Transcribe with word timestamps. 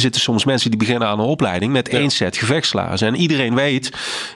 Er 0.00 0.06
zitten 0.06 0.20
soms 0.24 0.44
mensen 0.44 0.70
die 0.70 0.78
beginnen 0.78 1.08
aan 1.08 1.18
een 1.20 1.26
opleiding 1.26 1.72
met 1.72 1.88
één 1.88 2.10
set 2.10 2.36
gevechtslaarzen. 2.36 3.08
En 3.08 3.16
iedereen 3.16 3.54
weet, 3.54 3.90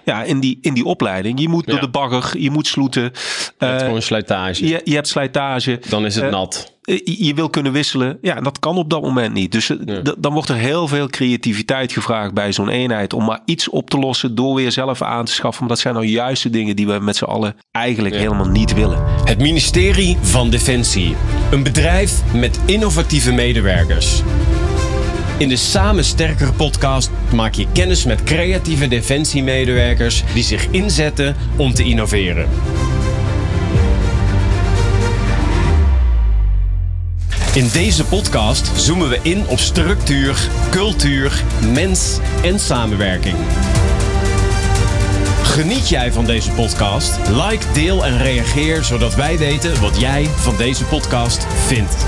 ja, 0.04 0.22
in 0.22 0.40
die, 0.40 0.58
in 0.60 0.74
die 0.74 0.84
opleiding, 0.84 1.40
je 1.40 1.48
moet 1.48 1.66
door 1.66 1.80
de 1.80 1.88
bagger, 1.88 2.40
je 2.40 2.50
moet 2.50 2.66
sloeten. 2.66 3.02
Je 3.02 3.10
hebt 3.58 3.80
Eh, 3.80 3.86
gewoon 3.86 4.02
slijtage. 4.02 4.66
je, 4.66 4.80
je 4.84 4.94
hebt 4.94 5.08
slijtage. 5.08 5.80
Dan 5.88 6.04
is 6.06 6.14
het 6.14 6.24
Eh, 6.24 6.30
nat. 6.30 6.72
Eh, 6.82 7.00
je 7.04 7.34
wil 7.34 7.50
kunnen 7.50 7.72
wisselen. 7.72 8.18
Ja, 8.22 8.40
dat 8.40 8.58
kan 8.58 8.76
op 8.76 8.90
dat 8.90 9.02
moment 9.02 9.34
niet. 9.34 9.52
Dus 9.52 9.66
Ja. 9.66 10.02
dan 10.18 10.32
wordt 10.32 10.48
er 10.48 10.54
heel 10.56 10.88
veel 10.88 11.08
creativiteit 11.08 11.92
gevraagd 11.92 12.34
bij 12.34 12.52
zo'n 12.52 12.68
eenheid. 12.68 13.12
Om 13.12 13.24
maar 13.24 13.40
iets 13.44 13.68
op 13.68 13.90
te 13.90 13.98
lossen 13.98 14.34
door 14.34 14.54
weer 14.54 14.72
zelf 14.72 15.02
aan 15.02 15.24
te 15.24 15.32
schaffen. 15.32 15.60
Maar 15.60 15.68
dat 15.72 15.78
zijn 15.80 15.94
nou 15.94 16.06
juist 16.06 16.42
de 16.42 16.50
dingen 16.50 16.76
die 16.76 16.86
we 16.86 16.98
met 16.98 17.16
z'n 17.16 17.24
allen 17.24 17.56
eigenlijk 17.70 18.14
Ja. 18.14 18.20
helemaal 18.20 18.48
niet 18.48 18.74
willen. 18.74 19.04
Het 19.24 19.38
ministerie 19.38 20.16
van 20.20 20.50
Defensie. 20.50 21.16
Een 21.50 21.62
bedrijf 21.62 22.22
met 22.32 22.58
innovatieve 22.66 23.32
medewerkers. 23.32 24.22
In 25.36 25.48
de 25.48 25.56
Samen 25.56 26.04
Sterker 26.04 26.52
podcast 26.52 27.10
maak 27.32 27.54
je 27.54 27.66
kennis 27.72 28.04
met 28.04 28.24
creatieve 28.24 28.88
defensiemedewerkers 28.88 30.22
die 30.34 30.42
zich 30.42 30.66
inzetten 30.70 31.36
om 31.56 31.74
te 31.74 31.84
innoveren. 31.84 32.48
In 37.54 37.68
deze 37.72 38.04
podcast 38.04 38.70
zoomen 38.80 39.08
we 39.08 39.18
in 39.22 39.46
op 39.46 39.58
structuur, 39.58 40.48
cultuur, 40.70 41.42
mens 41.72 42.18
en 42.42 42.60
samenwerking. 42.60 43.36
Geniet 45.42 45.88
jij 45.88 46.12
van 46.12 46.24
deze 46.24 46.50
podcast? 46.50 47.18
Like, 47.28 47.64
deel 47.72 48.04
en 48.04 48.18
reageer 48.18 48.84
zodat 48.84 49.14
wij 49.14 49.38
weten 49.38 49.80
wat 49.80 50.00
jij 50.00 50.24
van 50.24 50.56
deze 50.56 50.84
podcast 50.84 51.46
vindt. 51.66 52.06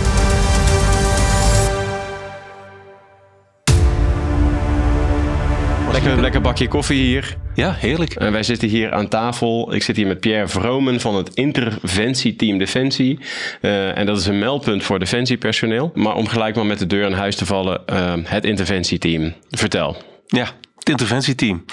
Lekker, 5.97 6.21
lekker 6.21 6.41
bakje 6.41 6.69
koffie 6.69 7.03
hier. 7.03 7.37
Ja, 7.55 7.73
heerlijk. 7.73 8.15
En 8.15 8.33
wij 8.33 8.43
zitten 8.43 8.69
hier 8.69 8.93
aan 8.93 9.09
tafel. 9.09 9.75
Ik 9.75 9.83
zit 9.83 9.97
hier 9.97 10.07
met 10.07 10.21
Pierre 10.21 10.49
Vromen 10.49 11.01
van 11.01 11.15
het 11.15 11.35
interventieteam 11.35 12.59
Defensie. 12.59 13.19
Eh, 13.61 13.99
en 13.99 14.07
dat 14.07 14.19
is 14.19 14.27
een 14.27 14.39
meldpunt 14.39 14.85
voor 14.85 14.99
defensiepersoneel. 14.99 15.91
Maar 15.95 16.15
om 16.15 16.27
gelijk 16.27 16.55
maar 16.57 16.67
met 16.67 16.79
de 16.79 16.87
deur 16.87 17.07
in 17.07 17.13
huis 17.13 17.37
te 17.37 17.47
vallen, 17.47 17.87
eh, 17.87 18.15
het 18.25 18.45
interventieteam. 18.45 19.35
Vertel. 19.51 19.97
Ja, 20.27 20.47
het 20.79 20.89
interventieteam 20.89 21.65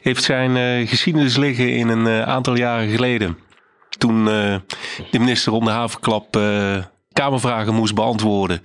heeft 0.00 0.22
zijn 0.22 0.56
eh, 0.56 0.88
geschiedenis 0.88 1.36
liggen 1.36 1.74
in 1.74 1.88
een 1.88 2.06
eh, 2.06 2.22
aantal 2.22 2.56
jaren 2.56 2.88
geleden. 2.88 3.38
Toen 3.98 4.28
eh, 4.28 4.56
de 5.10 5.18
minister 5.18 5.52
om 5.52 5.64
de 5.64 5.70
havenklap 5.70 6.36
eh, 6.36 6.76
Kamervragen 7.20 7.74
moest 7.74 7.94
beantwoorden 7.94 8.62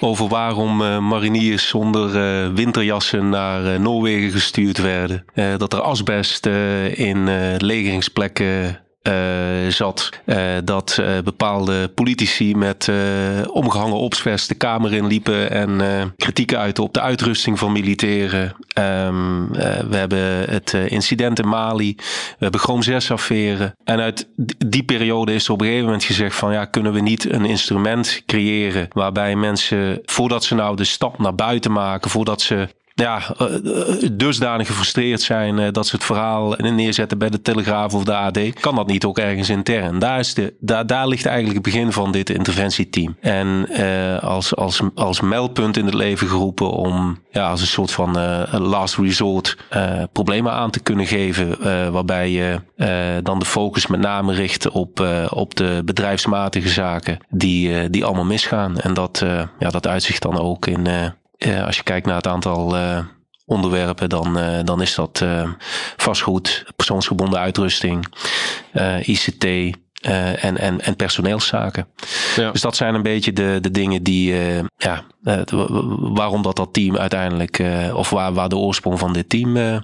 over 0.00 0.28
waarom 0.28 0.82
eh, 0.82 0.98
mariniers 0.98 1.68
zonder 1.68 2.16
eh, 2.16 2.54
winterjassen 2.54 3.28
naar 3.28 3.74
eh, 3.74 3.78
Noorwegen 3.78 4.30
gestuurd 4.30 4.78
werden. 4.78 5.24
Dat 5.56 5.72
er 5.72 5.80
asbest 5.80 6.46
in 6.94 7.28
legeringsplekken 7.56 8.80
zat. 9.68 10.10
Eh, 10.24 10.38
dat 10.64 10.98
eh, 11.00 11.18
bepaalde 11.24 11.88
politici 11.88 12.56
met 12.56 12.88
eh, 12.88 12.96
omgehangen 13.46 13.96
opsvest 13.96 14.48
de 14.48 14.54
kamer 14.54 14.92
in 14.92 15.06
liepen 15.06 15.50
en 15.50 15.80
eh, 15.80 16.04
kritiek 16.16 16.54
uiten 16.54 16.84
op 16.84 16.94
de 16.94 17.00
uitrusting 17.00 17.58
van 17.58 17.72
militairen. 17.72 18.54
Eh, 18.72 19.08
we 19.88 19.96
hebben 19.96 20.50
het 20.50 20.74
eh, 20.74 20.90
incident 20.90 21.38
in 21.38 21.48
Mali. 21.48 21.94
We 21.96 22.02
hebben 22.38 22.60
Chrome 22.60 22.82
6 22.82 23.10
affaire. 23.10 23.74
En 23.84 24.00
uit 24.00 24.28
die 24.66 24.82
periode 24.84 25.34
is 25.34 25.46
er 25.46 25.52
op 25.52 25.60
een 25.60 25.66
gegeven 25.66 25.86
moment 25.86 26.04
gezegd 26.04 26.36
van 26.36 26.52
ja, 26.52 26.64
kunnen 26.64 26.92
we 26.92 27.00
niet 27.00 27.32
een 27.32 27.44
instrument 27.44 28.22
creëren 28.26 28.88
waarbij 28.92 29.36
mensen 29.36 30.00
voordat 30.04 30.44
ze 30.44 30.54
nou 30.54 30.76
de 30.76 30.84
stap 30.84 31.18
naar 31.18 31.34
buiten 31.34 31.72
maken, 31.72 32.10
voordat 32.10 32.40
ze 32.40 32.68
ja, 33.02 33.22
eh, 33.38 33.54
eh, 33.54 34.10
dusdanig 34.12 34.66
gefrustreerd 34.66 35.20
zijn 35.20 35.58
eh, 35.58 35.72
dat 35.72 35.86
ze 35.86 35.94
het 35.94 36.04
verhaal 36.04 36.54
neerzetten 36.58 37.18
bij 37.18 37.30
de 37.30 37.42
Telegraaf 37.42 37.94
of 37.94 38.04
de 38.04 38.14
AD, 38.14 38.38
kan 38.60 38.74
dat 38.74 38.86
niet 38.86 39.04
ook 39.04 39.18
ergens 39.18 39.50
intern. 39.50 39.98
Daar, 39.98 40.18
is 40.18 40.34
de, 40.34 40.54
daar, 40.60 40.86
daar 40.86 41.08
ligt 41.08 41.26
eigenlijk 41.26 41.56
het 41.56 41.74
begin 41.74 41.92
van 41.92 42.12
dit 42.12 42.30
interventieteam. 42.30 43.16
En 43.20 43.68
eh, 43.68 44.22
als, 44.22 44.54
als, 44.54 44.80
als 44.94 45.20
meldpunt 45.20 45.76
in 45.76 45.84
het 45.84 45.94
leven 45.94 46.28
geroepen 46.28 46.70
om 46.70 47.18
ja, 47.36 47.50
als 47.50 47.60
een 47.60 47.66
soort 47.66 47.90
van 47.90 48.18
eh, 48.18 48.60
last 48.60 48.96
resort 48.96 49.56
eh, 49.70 50.02
problemen 50.12 50.52
aan 50.52 50.70
te 50.70 50.80
kunnen 50.80 51.06
geven, 51.06 51.60
eh, 51.60 51.88
waarbij 51.88 52.30
je 52.30 52.60
dan 53.22 53.38
de 53.38 53.44
focus 53.44 53.86
met 53.86 54.00
name 54.00 54.34
richt 54.34 54.70
op, 54.70 55.06
op 55.30 55.54
de 55.54 55.82
bedrijfsmatige 55.84 56.68
zaken 56.68 57.18
die, 57.28 57.90
die 57.90 58.04
allemaal 58.04 58.24
misgaan. 58.24 58.78
En 58.78 58.94
dat, 58.94 59.24
ja, 59.58 59.70
dat 59.70 59.86
uitzicht 59.86 60.22
dan 60.22 60.38
ook 60.38 60.66
in. 60.66 60.86
Eh, 61.38 61.64
als 61.64 61.76
je 61.76 61.82
kijkt 61.82 62.06
naar 62.06 62.16
het 62.16 62.26
aantal 62.26 62.76
eh, 62.76 62.98
onderwerpen, 63.44 64.08
dan, 64.08 64.38
eh, 64.38 64.64
dan 64.64 64.82
is 64.82 64.94
dat 64.94 65.24
vastgoed, 65.96 66.64
persoonsgebonden 66.76 67.38
uitrusting, 67.38 68.06
ICT 69.02 69.44
en, 70.00 70.58
en, 70.58 70.80
en 70.80 70.96
personeelszaken. 70.96 71.88
Ja. 72.36 72.50
Dus 72.50 72.60
dat 72.60 72.76
zijn 72.76 72.94
een 72.94 73.02
beetje 73.02 73.32
de, 73.32 73.58
de 73.60 73.70
dingen 73.70 74.02
die, 74.02 74.34
ja, 74.76 75.04
waarom 75.98 76.42
dat, 76.42 76.56
dat 76.56 76.72
team 76.72 76.96
uiteindelijk, 76.96 77.62
of 77.92 78.10
waar, 78.10 78.32
waar 78.32 78.48
de 78.48 78.56
oorsprong 78.56 78.98
van 78.98 79.12
dit 79.12 79.28
team 79.28 79.82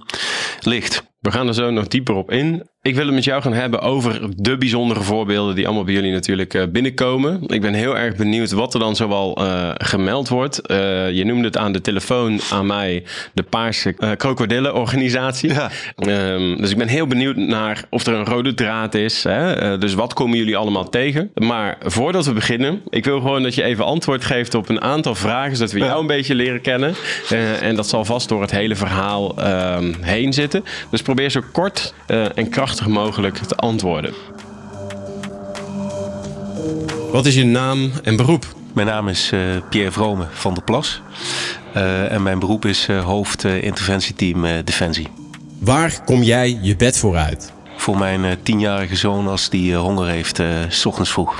ligt. 0.59 1.03
We 1.19 1.31
gaan 1.31 1.47
er 1.47 1.53
zo 1.53 1.71
nog 1.71 1.87
dieper 1.87 2.15
op 2.15 2.31
in. 2.31 2.67
Ik 2.85 2.95
wil 2.95 3.05
het 3.05 3.13
met 3.13 3.23
jou 3.23 3.41
gaan 3.41 3.53
hebben 3.53 3.81
over 3.81 4.21
de 4.35 4.57
bijzondere 4.57 5.01
voorbeelden 5.01 5.55
die 5.55 5.65
allemaal 5.65 5.83
bij 5.83 5.93
jullie 5.93 6.11
natuurlijk 6.11 6.53
eh, 6.53 6.63
binnenkomen. 6.67 7.43
Ik 7.47 7.61
ben 7.61 7.73
heel 7.73 7.97
erg 7.97 8.15
benieuwd 8.15 8.51
wat 8.51 8.73
er 8.73 8.79
dan 8.79 8.95
zoal 8.95 9.35
eh, 9.35 9.69
gemeld 9.73 10.29
wordt. 10.29 10.59
Eh, 10.59 11.11
je 11.11 11.25
noemde 11.25 11.47
het 11.47 11.57
aan 11.57 11.71
de 11.71 11.81
telefoon 11.81 12.39
aan 12.51 12.65
mij 12.65 13.03
de 13.33 13.43
Paarse 13.43 14.15
Krokodillenorganisatie. 14.17 15.53
Ja. 15.53 15.71
Ehm, 15.95 16.57
dus 16.57 16.71
ik 16.71 16.77
ben 16.77 16.87
heel 16.87 17.07
benieuwd 17.07 17.35
naar 17.35 17.83
of 17.89 18.05
er 18.05 18.13
een 18.13 18.25
rode 18.25 18.53
draad 18.53 18.93
is. 18.93 19.23
Hè? 19.23 19.77
Dus 19.77 19.93
wat 19.93 20.13
komen 20.13 20.37
jullie 20.37 20.57
allemaal 20.57 20.89
tegen? 20.89 21.31
Maar 21.33 21.77
voordat 21.81 22.25
we 22.25 22.33
beginnen, 22.33 22.81
ik 22.89 23.05
wil 23.05 23.19
gewoon 23.19 23.43
dat 23.43 23.55
je 23.55 23.63
even 23.63 23.85
antwoord 23.85 24.25
geeft 24.25 24.55
op 24.55 24.69
een 24.69 24.81
aantal 24.81 25.15
vragen, 25.15 25.55
zodat 25.55 25.71
we 25.71 25.79
jou 25.79 26.01
een 26.01 26.07
beetje 26.07 26.35
leren 26.35 26.61
kennen. 26.61 26.95
En 27.61 27.75
dat 27.75 27.87
zal 27.87 28.05
vast 28.05 28.29
door 28.29 28.41
het 28.41 28.51
hele 28.51 28.75
verhaal 28.75 29.37
ehm, 29.37 29.93
heen 30.01 30.33
zitten. 30.33 30.63
Dus 30.89 31.01
probeer 31.01 31.29
zo 31.29 31.41
kort 31.51 31.93
en 32.35 32.49
krachtig 32.49 32.72
mogelijk 32.81 33.37
te 33.37 33.55
antwoorden. 33.55 34.13
Wat 37.11 37.25
is 37.25 37.35
je 37.35 37.45
naam 37.45 37.91
en 38.03 38.15
beroep? 38.15 38.45
Mijn 38.73 38.87
naam 38.87 39.07
is 39.07 39.29
eh, 39.31 39.39
Pierre 39.69 39.91
Vrome 39.91 40.25
van 40.31 40.53
der 40.53 40.63
Plas. 40.63 41.01
Eh, 41.73 42.11
en 42.11 42.23
mijn 42.23 42.39
beroep 42.39 42.65
is 42.65 42.87
eh, 42.87 43.05
hoofd 43.05 43.45
eh, 43.45 43.63
interventieteam 43.63 44.45
eh, 44.45 44.53
Defensie. 44.63 45.07
Waar 45.59 46.01
kom 46.05 46.23
jij 46.23 46.59
je 46.61 46.75
bed 46.75 46.97
voor 46.97 47.15
uit? 47.15 47.51
Voor 47.77 47.97
mijn 47.97 48.25
eh, 48.25 48.31
tienjarige 48.43 48.95
zoon 48.95 49.27
als 49.27 49.49
die 49.49 49.73
eh, 49.73 49.79
honger 49.79 50.07
heeft, 50.07 50.39
eh, 50.39 50.47
s 50.69 50.85
ochtends 50.85 51.11
vroeg. 51.11 51.39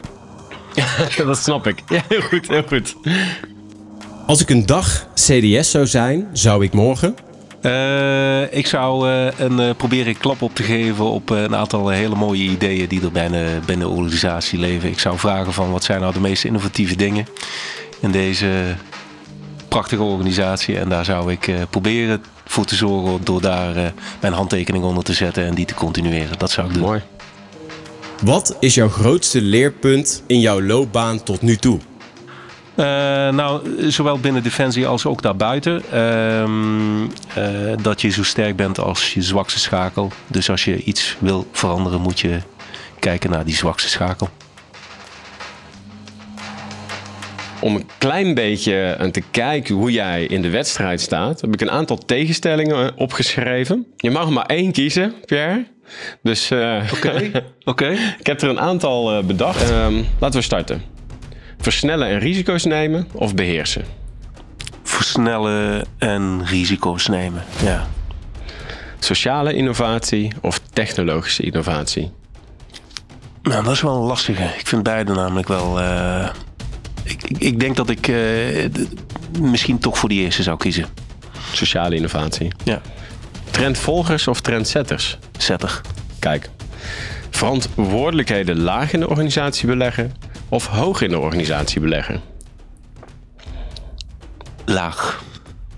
dat 1.17 1.37
snap 1.37 1.67
ik. 1.67 1.83
Ja, 1.89 2.01
heel 2.07 2.21
goed, 2.21 2.47
heel 2.47 2.63
goed. 2.67 2.95
Als 4.25 4.41
ik 4.41 4.49
een 4.49 4.65
dag 4.65 5.07
CDS 5.13 5.71
zou 5.71 5.87
zijn, 5.87 6.27
zou 6.33 6.63
ik 6.63 6.73
morgen... 6.73 7.15
Eh, 7.63 8.57
ik 8.57 8.67
zou 8.67 9.09
eh, 9.09 9.27
een, 9.37 9.59
eh, 9.59 9.75
proberen 9.77 10.17
klap 10.17 10.41
op 10.41 10.55
te 10.55 10.63
geven 10.63 11.05
op 11.05 11.29
een 11.29 11.55
aantal 11.55 11.89
hele 11.89 12.15
mooie 12.15 12.43
ideeën 12.43 12.87
die 12.87 13.01
er 13.01 13.11
binnen, 13.11 13.65
binnen 13.65 13.87
de 13.87 13.93
organisatie 13.93 14.59
leven. 14.59 14.89
Ik 14.89 14.99
zou 14.99 15.17
vragen 15.17 15.53
van 15.53 15.71
wat 15.71 15.83
zijn 15.83 16.01
nou 16.01 16.13
de 16.13 16.19
meest 16.19 16.43
innovatieve 16.43 16.95
dingen 16.95 17.27
in 17.99 18.11
deze 18.11 18.75
prachtige 19.67 20.03
organisatie. 20.03 20.79
En 20.79 20.89
daar 20.89 21.05
zou 21.05 21.31
ik 21.31 21.51
proberen 21.69 22.23
voor 22.45 22.65
te 22.65 22.75
zorgen 22.75 23.23
door 23.23 23.41
daar 23.41 23.93
mijn 24.21 24.33
handtekening 24.33 24.83
onder 24.83 25.03
te 25.03 25.13
zetten 25.13 25.45
en 25.45 25.53
die 25.53 25.65
te 25.65 25.73
continueren. 25.73 26.39
Dat 26.39 26.51
zou 26.51 26.67
ik 26.67 26.73
doen. 26.73 26.83
Mooi. 26.83 27.01
Wat 28.23 28.57
is 28.59 28.73
jouw 28.73 28.89
grootste 28.89 29.41
leerpunt 29.41 30.23
in 30.27 30.39
jouw 30.39 30.61
loopbaan 30.61 31.23
tot 31.23 31.41
nu 31.41 31.55
toe? 31.55 31.79
Eh, 32.75 32.85
nou, 33.29 33.61
zowel 33.91 34.19
binnen 34.19 34.43
Defensie 34.43 34.87
als 34.87 35.05
ook 35.05 35.21
daarbuiten. 35.21 35.83
Ehm, 35.91 37.03
eh, 37.35 37.73
dat 37.81 38.01
je 38.01 38.09
zo 38.09 38.23
sterk 38.23 38.55
bent 38.55 38.79
als 38.79 39.13
je 39.13 39.21
zwakste 39.21 39.59
schakel. 39.59 40.11
Dus 40.27 40.49
als 40.49 40.65
je 40.65 40.83
iets 40.83 41.17
wil 41.19 41.47
veranderen, 41.51 42.01
moet 42.01 42.19
je 42.19 42.39
kijken 42.99 43.29
naar 43.29 43.45
die 43.45 43.55
zwakste 43.55 43.89
schakel. 43.89 44.29
Om 47.59 47.75
een 47.75 47.89
klein 47.97 48.33
beetje 48.33 48.75
eh, 48.75 49.09
te 49.09 49.21
kijken 49.31 49.75
hoe 49.75 49.91
jij 49.91 50.25
in 50.25 50.41
de 50.41 50.49
wedstrijd 50.49 51.01
staat, 51.01 51.41
heb 51.41 51.53
ik 51.53 51.61
een 51.61 51.71
aantal 51.71 51.97
tegenstellingen 51.97 52.97
opgeschreven. 52.97 53.85
Je 53.97 54.11
mag 54.11 54.25
er 54.25 54.33
maar 54.33 54.45
één 54.45 54.71
kiezen, 54.71 55.13
Pierre. 55.25 55.65
Dus 56.21 56.51
eh, 56.51 56.83
Oké. 57.65 57.87
ik 58.19 58.25
heb 58.25 58.41
er 58.41 58.49
een 58.49 58.59
aantal 58.59 59.23
bedacht. 59.23 59.71
Ehm, 59.71 60.01
laten 60.19 60.39
we 60.39 60.45
starten. 60.45 60.92
Versnellen 61.63 62.07
en 62.07 62.19
risico's 62.19 62.63
nemen 62.63 63.07
of 63.11 63.35
beheersen? 63.35 63.85
Versnellen 64.83 65.85
en 65.97 66.45
risico's 66.45 67.07
nemen. 67.07 67.43
Ja. 67.63 67.87
Sociale 68.99 69.53
innovatie 69.53 70.31
of 70.41 70.59
technologische 70.73 71.43
innovatie? 71.43 72.11
Nou, 73.43 73.63
dat 73.63 73.73
is 73.73 73.81
wel 73.81 73.95
een 73.95 74.01
lastige. 74.07 74.43
Ik 74.43 74.67
vind 74.67 74.83
beide 74.83 75.13
namelijk 75.13 75.47
wel. 75.47 75.79
eh, 75.79 76.29
ik, 77.03 77.23
ik, 77.23 77.37
ik 77.37 77.59
denk 77.59 77.75
dat 77.75 77.89
ik. 77.89 78.07
eh, 78.07 78.15
misschien 79.39 79.79
toch 79.79 79.97
voor 79.97 80.09
die 80.09 80.21
eerste 80.21 80.43
zou 80.43 80.57
kiezen. 80.57 80.85
Sociale 81.53 81.95
innovatie. 81.95 82.51
Ja, 82.63 82.81
Trendvolgers 83.51 84.27
of 84.27 84.41
trendsetters? 84.41 85.17
zetter. 85.37 85.81
Kijk. 86.19 86.49
Verantwoordelijkheden 87.29 88.59
laag 88.59 88.93
in 88.93 88.99
de 88.99 89.09
organisatie 89.09 89.67
beleggen 89.67 90.13
of 90.53 90.67
hoog 90.67 91.01
in 91.01 91.09
de 91.09 91.19
organisatie 91.19 91.81
beleggen? 91.81 92.21
Laag. 94.65 95.23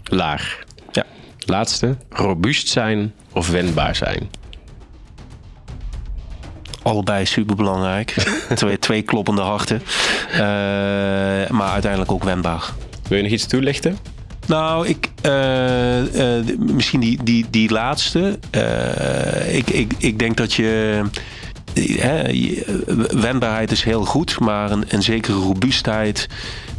Laag. 0.04 0.60
Ja. 0.92 1.04
Laatste. 1.46 1.98
Robuust 2.10 2.68
zijn 2.68 3.14
of 3.32 3.50
wendbaar 3.50 3.96
zijn? 3.96 4.30
Allebei 6.82 7.26
superbelangrijk. 7.26 8.10
twee, 8.56 8.80
twee 8.80 9.02
kloppende 9.02 9.42
harten. 9.42 9.82
Eh, 10.32 10.40
maar 11.50 11.72
uiteindelijk 11.72 12.12
ook 12.12 12.24
wendbaar. 12.24 12.74
Wil 13.08 13.18
je 13.18 13.24
nog 13.24 13.32
iets 13.32 13.46
toelichten? 13.46 13.98
Nou, 14.48 14.88
ik, 14.88 15.10
eh, 15.22 16.38
eh, 16.38 16.58
misschien 16.58 17.00
die, 17.00 17.24
die, 17.24 17.46
die 17.50 17.72
laatste. 17.72 18.40
Ik, 19.52 19.70
ik, 19.70 19.94
ik 19.98 20.20
denk 20.20 20.38
dat 20.38 20.54
je. 20.54 21.02
Wendbaarheid 23.08 23.72
is 23.72 23.84
heel 23.84 24.06
goed, 24.06 24.40
maar 24.40 24.72
een, 24.72 25.04
zekere 25.04 25.38
robuustheid 25.38 26.28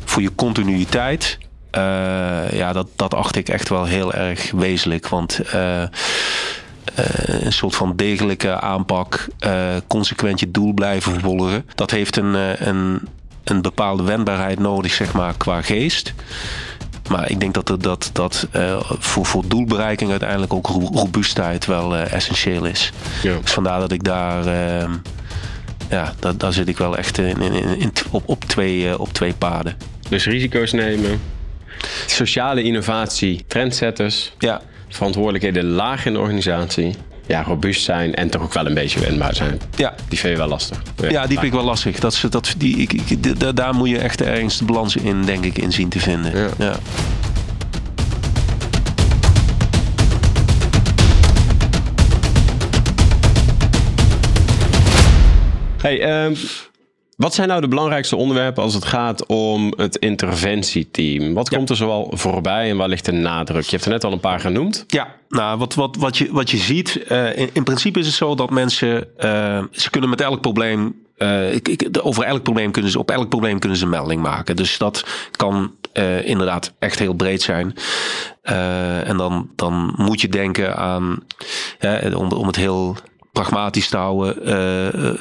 voor 0.05 0.23
je 0.23 0.35
continuïteit. 0.35 1.39
eh, 1.71 2.51
ja, 2.53 2.73
dat, 2.73 2.87
dat 2.97 3.15
acht 3.15 3.37
ik 3.37 3.49
echt 3.49 3.69
wel 3.69 3.85
heel 3.85 4.13
erg 4.13 4.51
wezenlijk. 4.51 5.09
Want 5.09 5.39
eh, 5.39 5.83
eh, 5.83 5.89
een 7.41 7.53
soort 7.53 7.77
van 7.77 7.97
degelijke 7.97 8.61
aanpak, 8.61 9.29
consequent 9.87 10.41
je 10.41 10.51
doel 10.51 10.73
blijven 10.73 11.13
vervolgen. 11.13 11.67
Dat 11.75 11.91
heeft 11.91 12.17
een, 12.17 12.35
een, 12.69 13.09
een 13.45 13.63
bepaalde 13.63 14.03
wendbaarheid 14.03 14.59
nodig, 14.59 14.93
zeg 14.93 15.13
maar, 15.13 15.35
qua 15.37 15.63
geest. 15.63 16.15
Maar 17.09 17.31
ik 17.31 17.41
denk 17.41 17.55
dat 17.55 17.69
er, 17.69 17.81
dat, 17.83 18.11
dat 18.13 18.47
eh, 18.51 18.81
voor, 18.99 19.27
voor 19.27 19.43
doelbereiking 19.47 20.11
uiteindelijk 20.11 20.53
ook 20.53 20.67
ro- 20.67 20.91
robuustheid 20.93 21.67
wel 21.67 21.97
eh, 21.97 22.13
essentieel 22.13 22.65
is. 22.65 22.93
Ja. 23.23 23.39
Dus 23.43 23.51
vandaar 23.53 23.81
dat 23.81 23.93
ik 23.93 24.05
daar, 24.05 24.47
ehm, 24.47 24.91
ja, 25.91 26.15
daar, 26.19 26.37
daar 26.37 26.53
zit 26.53 26.69
ik 26.69 26.79
wel 26.79 26.97
echt 26.97 27.19
in, 27.19 27.41
in, 27.41 27.53
in, 27.53 27.79
in- 27.81 27.93
op, 28.11 28.23
op, 28.29 28.45
twee, 28.45 28.89
eh, 28.89 29.01
op 29.01 29.13
twee 29.13 29.33
paden. 29.35 29.77
Dus 30.09 30.25
risico's 30.27 30.73
nemen. 30.73 31.21
Sociale 32.07 32.63
innovatie, 32.63 33.45
trendsetters. 33.47 34.33
Ja, 34.39 34.61
Verantwoordelijkheden 34.89 35.65
laag 35.65 36.07
in 36.07 36.13
de 36.13 36.19
organisatie. 36.19 36.95
Ja, 37.27 37.43
robuust 37.43 37.83
zijn 37.85 38.15
en 38.15 38.31
toch 38.31 38.43
ook 38.43 38.53
wel 38.53 38.67
een 38.67 38.75
beetje 38.75 39.01
wendbaar 39.01 39.35
zijn. 39.35 39.61
ja. 39.77 39.95
Die 40.09 40.19
vind 40.19 40.33
je 40.33 40.39
wel 40.39 40.49
lastig. 40.49 40.83
Ja, 41.09 41.27
die 41.27 41.39
vind 41.39 41.43
ik 41.53 41.59
wel 41.59 41.65
lastig. 41.65 41.99
Dat, 41.99 42.13
is- 42.13 42.21
dat, 42.31 42.55
die, 42.59 42.77
ik, 42.77 42.93
ik, 42.93 43.57
daar 43.57 43.75
moet 43.75 43.89
je 43.89 43.99
echt 43.99 44.23
ergens 44.23 44.59
de 44.59 44.65
balans 44.65 44.97
in, 44.97 45.23
denk 45.25 45.45
ik, 45.45 45.59
in 45.59 45.73
zien 45.73 45.89
te 45.89 45.99
vinden. 46.01 46.39
Ja. 46.39 46.49
Ja. 46.59 46.77
Hey, 55.83 56.01
ehm, 56.01 56.35
wat 57.17 57.35
zijn 57.35 57.49
nou 57.49 57.61
de 57.61 57.69
belangrijkste 57.69 58.17
onderwerpen 58.17 58.63
als 58.63 58.75
het 58.75 58.85
gaat 58.85 59.27
om 59.27 59.73
het 59.77 59.97
interventieteam? 59.97 61.35
Wat 61.35 61.49
komt 61.49 61.71
er 61.71 61.77
zoal 61.77 62.11
voorbij 62.15 62.71
en 62.71 62.77
waar 62.77 62.89
ligt 62.89 63.05
de 63.05 63.13
nadruk? 63.13 63.65
Je 63.65 63.71
hebt 63.71 63.85
er 63.85 63.91
net 63.91 64.05
al 64.05 64.13
een 64.13 64.21
paar 64.21 64.41
genoemd. 64.41 64.85
Ja, 64.87 65.15
nou, 65.29 65.59
wat, 65.59 65.75
wat, 65.75 65.97
wat, 65.97 66.19
je, 66.19 66.29
wat 66.33 66.51
je 66.51 66.57
ziet, 66.57 67.05
eh, 67.05 67.39
in, 67.39 67.51
in 67.53 67.65
principe 67.65 67.99
is 67.99 68.07
het 68.07 68.15
zo 68.15 68.35
dat 68.35 68.51
mensen, 68.51 69.19
eh, 69.19 69.63
ze 69.71 69.91
kunnen 69.91 70.11
met 70.11 70.21
elk 70.21 70.41
probleem, 70.41 70.95
eh, 71.17 71.55
ik, 71.55 71.69
ik, 71.69 71.89
over 72.03 72.25
elk 72.25 72.43
probleem 72.43 72.71
kunnen 72.71 72.91
ze, 72.91 72.99
op 72.99 73.11
elk 73.11 73.29
probleem 73.29 73.59
kunnen 73.59 73.79
ze 73.79 73.85
een 73.85 73.91
melding 73.91 74.23
maken. 74.23 74.57
Dus 74.57 74.79
dat 74.79 75.05
kan 75.31 75.75
inderdaad 76.25 76.73
echt 76.79 76.99
heel 76.99 77.15
breed 77.15 77.43
zijn. 77.43 77.75
En 78.43 79.17
dan, 79.17 79.51
dan 79.55 79.95
moet 79.97 80.21
je 80.21 80.29
denken 80.29 80.77
aan, 80.77 81.23
ja, 81.79 82.01
om, 82.15 82.33
om 82.33 82.47
het 82.47 82.57
heel 82.57 82.97
pragmatisch 83.37 83.89
te 83.89 83.97
houden 83.97 84.45
eh, 84.45 84.87
eh, 84.87 85.15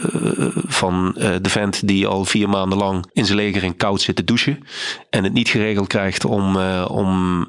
van 0.68 1.16
eh, 1.18 1.30
de 1.42 1.50
vent 1.50 1.88
die 1.88 2.08
al 2.08 2.26
vier 2.26 2.50
maanden 2.50 2.78
lang 2.78 3.06
in 3.14 3.26
zijn 3.26 3.38
leger 3.38 3.64
in 3.64 3.76
koud 3.78 4.02
zit 4.02 4.16
te 4.16 4.24
douchen 4.24 4.60
en 5.10 5.24
het 5.24 5.34
niet 5.34 5.50
geregeld 5.50 5.88
krijgt 5.88 6.26
om, 6.26 6.58
om 6.88 7.48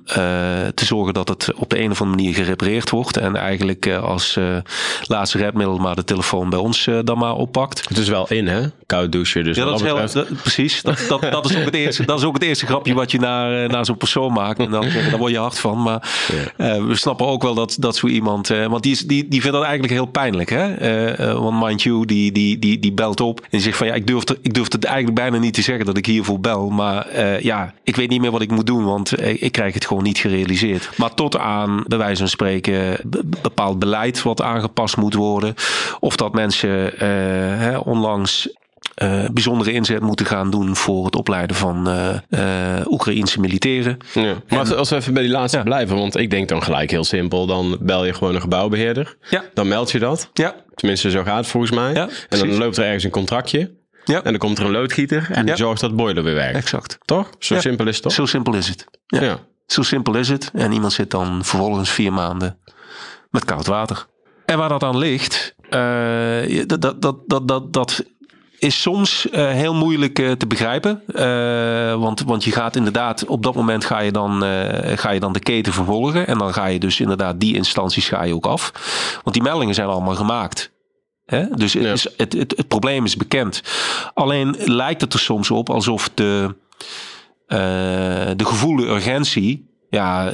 te 0.75 0.85
zorgen 0.85 1.15
dat 1.15 1.29
het 1.29 1.53
op 1.55 1.71
de 1.71 1.81
een 1.81 1.91
of 1.91 2.01
andere 2.01 2.23
manier 2.23 2.35
gerepareerd 2.35 2.91
wordt 2.91 3.17
en 3.17 3.37
eigenlijk 3.37 3.89
als 3.89 4.39
laatste 5.03 5.39
redmiddel 5.39 5.79
maar 5.79 5.95
de 5.95 6.05
telefoon 6.05 6.51
bij 6.51 6.59
ons 6.59 6.89
dan 7.05 7.19
maar 7.19 7.35
oppakt. 7.35 7.89
Het 7.89 7.99
is 7.99 8.09
wel 8.09 8.29
in, 8.29 8.47
hè? 8.47 8.63
Koud 8.87 9.13
douchen. 9.13 9.45
Dus 9.45 9.57
Ja, 9.57 9.65
dat 9.65 9.75
is 9.75 9.83
heel, 9.83 9.97
dat- 9.97 10.43
precies. 10.43 10.83
Dat, 10.83 11.05
dat, 11.09 11.21
dat, 11.21 11.51
is 11.51 11.57
ook 11.57 11.65
het 11.65 11.75
eerste, 11.75 12.05
dat 12.05 12.19
is 12.19 12.25
ook 12.25 12.35
het 12.35 12.43
eerste 12.43 12.67
grapje 12.67 12.95
wat 12.95 13.11
je 13.11 13.19
naar, 13.19 13.69
naar 13.69 13.85
zo'n 13.85 13.97
persoon 13.97 14.33
maakt. 14.33 14.59
En 14.59 14.71
dan, 14.71 14.89
daar 15.11 15.19
word 15.19 15.33
je 15.33 15.39
hard 15.39 15.59
van. 15.59 15.83
Maar 15.83 16.09
we 16.57 16.95
snappen 16.95 17.27
ook 17.27 17.43
wel 17.43 17.55
dat, 17.55 17.77
dat 17.79 17.97
zo 17.97 18.07
iemand... 18.07 18.49
want 18.49 18.83
die, 18.83 18.93
is, 18.93 19.01
die, 19.01 19.29
die 19.29 19.41
vindt 19.41 19.57
dat 19.57 19.65
eigenlijk 19.65 19.93
heel 19.93 20.07
pijnlijk. 20.07 20.51
Hè? 20.51 20.56
Eh, 20.63 21.19
eh, 21.19 21.39
want 21.39 21.65
mind 21.65 21.83
you, 21.83 22.07
die, 22.07 22.33
die, 22.33 22.59
die, 22.59 22.79
die 22.79 22.93
belt 22.93 23.21
op 23.21 23.47
en 23.51 23.61
zegt 23.61 23.77
van... 23.77 23.87
Ja, 23.87 23.95
ik 23.95 24.07
durf, 24.07 24.25
ik 24.43 24.55
durf 24.55 24.73
het 24.73 24.85
eigenlijk 24.85 25.17
bijna 25.17 25.39
niet 25.39 25.55
te 25.55 25.63
zeggen 25.63 25.87
dat 25.87 25.97
ik 25.97 26.07
hiervoor 26.07 26.41
bel. 26.41 26.69
Maar 26.69 27.07
eh, 27.07 27.41
ja, 27.41 27.75
ik 27.83 27.97
weet 27.97 28.09
niet 28.09 28.21
meer 28.21 28.31
wat 28.31 28.41
ik 28.43 28.51
moet 28.51 28.67
doen. 28.67 28.85
Want 28.85 29.23
ik 29.43 29.53
krijg 29.53 29.75
het 29.75 29.87
gewoon 29.87 30.03
niet 30.03 30.19
gerealiseerd. 30.19 30.91
Maar 30.97 31.15
tot 31.15 31.39
aan, 31.39 31.85
bij 31.87 31.99
wijze 31.99 32.19
van 32.19 32.29
spreken... 32.29 32.97
be- 33.05 33.25
bepaald 33.43 33.79
beleid 33.79 34.23
wat 34.23 34.43
aangepast 34.43 34.97
moet 34.97 35.15
worden. 35.15 35.55
Of 36.01 36.17
dat 36.17 36.33
mensen 36.33 36.93
hè, 37.59 37.79
onlangs 37.79 38.49
bijzondere 39.33 39.73
inzet 39.73 40.01
moeten 40.01 40.27
gaan 40.27 40.51
doen 40.51 40.77
voor 40.77 41.05
het 41.05 41.17
opleiden 41.17 41.57
van 41.57 41.89
eh 41.89 42.79
eh 42.79 42.87
Oekraïense 42.87 43.41
militairen. 43.41 43.97
Ja. 44.15 44.35
Maar 44.49 44.75
als, 44.75 44.91
we 44.91 44.97
even 44.97 45.15
bij 45.15 45.23
die 45.23 45.33
laatste 45.33 45.57
Ja. 45.59 45.63
blijven, 45.65 45.97
want 45.97 46.17
ik 46.17 46.31
denk 46.31 46.49
dan 46.49 46.63
gelijk 46.63 46.91
heel 46.91 47.05
simpel. 47.05 47.47
Dan 47.47 47.77
bel 47.81 48.05
je 48.05 48.15
gewoon 48.15 48.35
een 48.35 48.41
gebouwbeheerder. 48.41 49.17
Ja. 49.31 49.45
Dan 49.55 49.69
meld 49.69 49.91
je 49.91 49.99
dat. 49.99 50.31
Ja, 50.33 50.55
Tenminste, 50.75 51.11
zo 51.11 51.23
gaat 51.23 51.37
het 51.37 51.47
volgens 51.47 51.73
mij. 51.73 51.93
Ja, 51.93 52.09
en 52.29 52.39
dan 52.39 52.55
loopt 52.57 52.77
er 52.77 52.85
ergens 52.85 53.05
een 53.05 53.11
contractje. 53.11 53.75
ja, 54.05 54.17
En 54.23 54.31
dan 54.31 54.39
komt 54.39 54.59
er 54.59 54.65
een 54.65 54.71
loodgieter 54.71 55.27
en 55.31 55.41
die 55.43 55.51
Ja. 55.51 55.57
zorgt 55.57 55.81
dat 55.81 55.97
boiler 55.97 56.23
weer 56.25 56.35
werkt. 56.35 56.57
exact. 56.57 56.99
Toch? 57.05 57.31
Zo 57.39 57.55
Ja. 57.55 57.61
simpel 57.61 57.87
is 57.87 57.95
het 57.95 58.03
toch? 58.03 58.13
Zo 58.13 58.27
simpel 58.27 58.55
is 58.55 58.69
het. 58.69 58.85
Ja. 59.07 59.39
Zo 59.67 59.83
simpel 59.83 60.15
is 60.15 60.29
het. 60.29 60.51
En 60.55 60.73
iemand 60.73 60.93
zit 60.93 61.11
dan 61.11 61.45
vervolgens 61.45 61.91
vier 61.91 62.13
maanden 62.13 62.59
met 63.31 63.45
koud 63.45 63.67
water. 63.67 64.07
En 64.47 64.59
waar 64.59 64.69
dat 64.69 64.83
aan 64.83 64.99
ligt, 64.99 65.55
eh, 65.71 66.67
dat, 66.67 66.83
dat, 66.83 67.03
dat, 67.27 67.49
dat, 67.49 67.73
dat 67.73 68.05
is 68.59 68.81
soms 68.83 69.31
eh, 69.31 69.51
heel 69.51 69.75
moeilijk 69.75 70.19
eh, 70.19 70.33
te 70.33 70.47
begrijpen. 70.47 71.03
Eh, 71.07 72.01
want, 72.01 72.21
want 72.21 72.45
je 72.45 72.51
gaat 72.53 72.77
inderdaad, 72.77 73.27
op 73.27 73.43
dat 73.43 73.55
moment 73.55 73.85
ga 73.85 73.99
je, 74.01 74.13
dan, 74.13 74.43
ga 74.97 75.11
je 75.11 75.21
dan 75.21 75.33
de 75.33 75.41
keten 75.41 75.73
vervolgen. 75.73 76.27
En 76.27 76.39
dan 76.39 76.53
ga 76.53 76.67
je 76.67 76.79
dus 76.79 77.01
inderdaad 77.01 77.41
die 77.41 77.55
instanties 77.55 78.09
ga 78.09 78.25
je 78.25 78.35
ook 78.35 78.47
af. 78.47 78.73
Want 79.23 79.35
die 79.37 79.45
meldingen 79.45 79.75
zijn 79.75 79.89
allemaal 79.89 80.15
gemaakt. 80.15 80.73
Hè? 81.25 81.47
Dus 81.55 81.73
het, 81.73 81.83
Ja. 81.83 81.93
is, 81.93 82.07
het, 82.17 82.33
het, 82.33 82.57
het 82.57 82.69
probleem 82.69 83.05
is 83.05 83.17
bekend. 83.17 83.63
Alleen 84.15 84.57
lijkt 84.59 85.01
het 85.01 85.13
er 85.13 85.19
soms 85.19 85.51
op 85.51 85.71
alsof 85.71 86.11
de, 86.15 86.55
de 88.37 88.45
gevoelde 88.45 88.87
urgentie, 88.87 89.71
ja, 89.91 90.31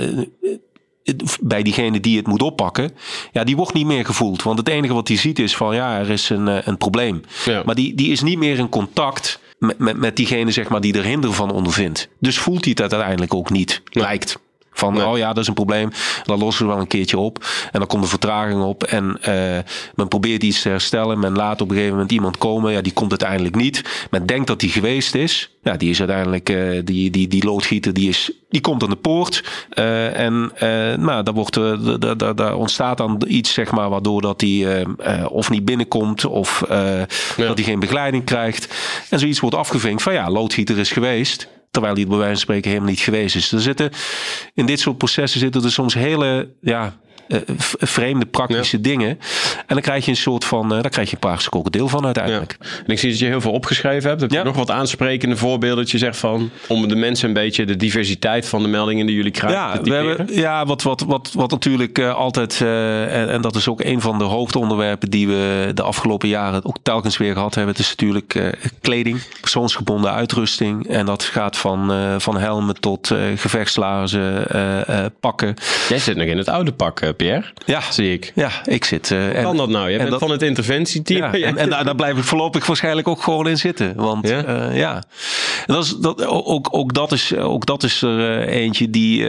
bij 1.41 1.63
diegene 1.63 2.01
die 2.01 2.17
het 2.17 2.27
moet 2.27 2.43
oppakken, 2.43 2.91
ja, 3.33 3.45
die 3.45 3.57
wordt 3.57 3.73
niet 3.73 3.87
meer 3.87 4.05
gevoeld. 4.05 4.43
Want 4.43 4.59
het 4.59 4.69
enige 4.69 4.95
wat 4.95 5.09
hij 5.09 5.17
ziet 5.17 5.39
is 5.39 5.57
van, 5.57 5.75
ja, 5.75 5.99
er 5.99 6.11
is 6.11 6.29
een, 6.29 6.49
eh, 6.49 6.67
een 6.67 6.79
probleem. 6.79 7.21
Ja. 7.45 7.63
Maar 7.65 7.75
die, 7.75 7.95
die 7.95 8.11
is 8.11 8.23
niet 8.23 8.39
meer 8.39 8.59
in 8.59 8.69
contact 8.69 9.41
met, 9.59 9.79
met, 9.79 9.97
met 9.97 10.17
diegene, 10.17 10.51
zeg 10.51 10.69
maar, 10.69 10.81
die 10.81 10.99
er 10.99 11.05
hinder 11.05 11.33
van 11.33 11.51
ondervindt. 11.51 12.09
Dus 12.21 12.39
voelt 12.39 12.65
hij 12.65 12.71
het 12.79 12.93
uiteindelijk 12.93 13.35
ook 13.35 13.51
niet, 13.51 13.83
lijkt. 13.91 14.39
Van, 14.75 14.95
Nee. 14.95 15.07
oh 15.07 15.19
ja, 15.19 15.29
dat 15.29 15.43
is 15.43 15.49
een 15.49 15.55
probleem. 15.55 15.91
Dan 16.25 16.39
lossen 16.39 16.67
we 16.67 16.73
wel 16.73 16.81
een 16.81 16.87
keertje 16.87 17.19
op. 17.19 17.45
En 17.73 17.79
dan 17.79 17.87
komt 17.89 18.03
er 18.03 18.09
vertraging 18.09 18.63
op. 18.63 18.85
En 18.85 19.17
eh, 19.21 19.59
men 19.95 20.09
probeert 20.09 20.43
iets 20.43 20.63
te 20.63 20.69
herstellen. 20.69 21.19
Men 21.19 21.37
laat 21.37 21.61
op 21.61 21.69
een 21.69 21.75
gegeven 21.75 21.95
moment 21.95 22.13
iemand 22.13 22.39
komen. 22.39 22.73
Ja, 22.73 22.81
die 22.81 22.93
komt 22.93 23.11
uiteindelijk 23.11 23.55
niet. 23.55 24.07
Men 24.11 24.27
denkt 24.27 24.47
dat 24.47 24.61
die 24.61 24.71
geweest 24.71 25.15
is. 25.15 25.51
Ja, 25.63 25.77
die 25.77 25.91
is 25.91 25.99
uiteindelijk, 25.99 26.49
eh, 26.49 26.81
die, 26.85 27.11
die, 27.11 27.29
die 27.29 27.45
loodgieter, 27.45 27.93
die, 27.93 28.09
is, 28.09 28.31
die 28.51 28.61
komt 28.61 28.83
aan 28.83 28.91
de 28.91 28.97
poort. 28.97 29.45
Eh, 29.71 30.19
en 30.19 30.53
nou, 31.01 31.23
daar, 31.23 31.35
wordt, 31.35 31.57
eh, 31.57 31.73
da- 31.85 31.97
da- 31.97 32.15
da- 32.15 32.33
daar 32.33 32.55
ontstaat 32.57 32.97
dan 32.99 33.23
iets, 33.27 33.53
zeg 33.53 33.71
maar, 33.71 33.89
waardoor 33.91 34.21
dat 34.23 34.39
die 34.39 34.67
of 35.29 35.51
niet 35.51 35.65
binnenkomt. 35.65 36.25
Of 36.25 36.63
eh, 36.63 37.03
dat 37.37 37.57
hij 37.57 37.65
geen 37.65 37.81
begeleiding 37.81 38.25
krijgt. 38.25 38.75
En 39.11 39.19
zoiets 39.19 39.41
wordt 39.41 39.57
afgevinkt 39.57 40.03
van 40.03 40.13
ja, 40.13 40.31
loodgieter 40.31 40.79
is 40.79 40.91
geweest. 40.91 41.49
Terwijl 41.73 41.95
die 41.95 42.05
er 42.05 42.11
bij 42.11 42.19
wijze 42.19 42.35
van 42.35 42.43
spreken 42.43 42.71
helemaal 42.71 42.91
niet 42.91 43.01
geweest 43.01 43.37
is. 43.37 43.53
Er 43.53 43.61
zitten, 43.61 43.91
in 44.55 44.67
dit 44.67 44.81
soort 44.81 44.99
processen 44.99 45.41
zitten 45.41 45.65
er 45.65 45.73
soms 45.73 45.95
hele 45.95 46.55
ja, 46.61 46.97
vreemde 47.79 48.27
praktische 48.27 48.81
dingen. 48.81 49.09
En 49.67 49.75
dan 49.75 49.81
krijg 49.81 50.05
je 50.05 50.11
een 50.11 50.17
soort 50.17 50.45
van, 50.45 50.69
daar 50.69 50.89
krijg 50.89 51.09
je 51.09 51.15
een 51.15 51.29
paarse 51.29 51.51
krokodil 51.51 51.89
van 51.89 52.05
uiteindelijk. 52.05 52.57
Ja. 52.61 52.67
En 52.87 52.93
ik 52.93 52.99
zie 52.99 53.11
dat 53.11 53.19
je 53.19 53.27
heel 53.27 53.41
veel 53.41 53.53
opgeschreven 53.53 54.09
hebt. 54.09 54.21
Heb 54.21 54.31
je 54.31 54.43
nog 54.43 54.57
wat 54.57 54.71
aansprekende 54.71 55.37
voorbeelden 55.37 55.79
dat 55.79 55.91
je 55.91 55.99
zegt 55.99 56.17
van, 56.17 56.51
om 56.69 56.89
de 56.89 56.97
mensen 56.97 57.29
een 57.29 57.35
beetje 57.35 57.67
de 57.67 57.77
diversiteit 57.77 58.49
van 58.49 58.63
de 58.63 58.69
meldingen 58.69 59.07
die 59.07 59.17
jullie 59.17 59.31
krijgen 59.31 59.61
ja, 59.61 59.83
we 59.83 59.95
hebben, 59.95 60.35
ja, 60.35 60.67
wat, 60.67 60.83
wat, 60.83 61.01
wat, 61.01 61.31
wat 61.35 61.51
natuurlijk 61.51 61.99
altijd, 61.99 62.61
en, 62.61 63.29
en, 63.29 63.41
dat 63.41 63.57
is 63.57 63.69
ook 63.69 63.85
een 63.85 64.01
van 64.01 64.19
de 64.19 64.25
hoofdonderwerpen 64.25 65.11
die 65.11 65.29
we 65.29 65.71
de 65.75 65.83
afgelopen 65.83 66.29
jaren 66.29 66.65
ook 66.65 66.77
telkens 66.83 67.17
weer 67.17 67.33
gehad 67.33 67.55
hebben. 67.55 67.75
Het 67.75 67.83
is 67.83 67.91
natuurlijk 67.91 68.55
kleding, 68.81 69.21
persoonsgebonden 69.41 70.13
uitrusting. 70.13 70.89
En 70.89 71.07
dat 71.07 71.23
gaat 71.23 71.57
van, 71.57 71.93
van 72.21 72.39
helmen 72.39 72.81
tot 72.81 73.15
gevechtslaarzen, 73.37 74.47
pakken. 75.21 75.55
Jij 75.89 75.99
zit 75.99 76.17
nog 76.17 76.27
in 76.27 76.39
het 76.39 76.49
oude 76.49 76.73
pak, 76.73 77.12
Pierre. 77.13 77.45
Ja. 77.67 77.81
Zie 77.91 78.13
ik. 78.13 78.33
Ja, 78.35 78.51
ik 78.65 78.85
zit. 78.85 79.11
Uh, 79.11 79.37
en, 79.37 79.43
kan 79.43 79.57
dat 79.57 79.69
nou? 79.69 79.91
Je 79.91 79.99
bent 79.99 80.11
dat, 80.11 80.21
van 80.21 80.31
het 80.31 80.43
interventieteam. 80.43 81.35
Ja, 81.35 81.47
en, 81.49 81.57
en 81.57 81.71
daar, 81.71 81.85
daar, 81.85 81.95
blijf 81.95 82.19
ik 82.19 82.25
voorlopig 82.25 82.67
waarschijnlijk 82.67 83.09
ook 83.09 83.23
gewoon 83.23 83.49
in 83.49 83.59
zitten. 83.59 83.95
Want 83.97 84.29
ja, 84.29 84.71
uh, 84.71 84.77
ja. 84.77 85.03
Dat 85.67 85.85
is, 85.85 85.97
dat, 85.97 86.27
ook, 86.27 86.69
ook, 86.71 86.95
dat 86.95 87.13
is, 87.13 87.37
ook 87.37 87.67
dat 87.67 87.83
is 87.83 88.03
er 88.03 88.49
uh, 88.49 88.55
eentje 88.55 88.91
die. 88.91 89.27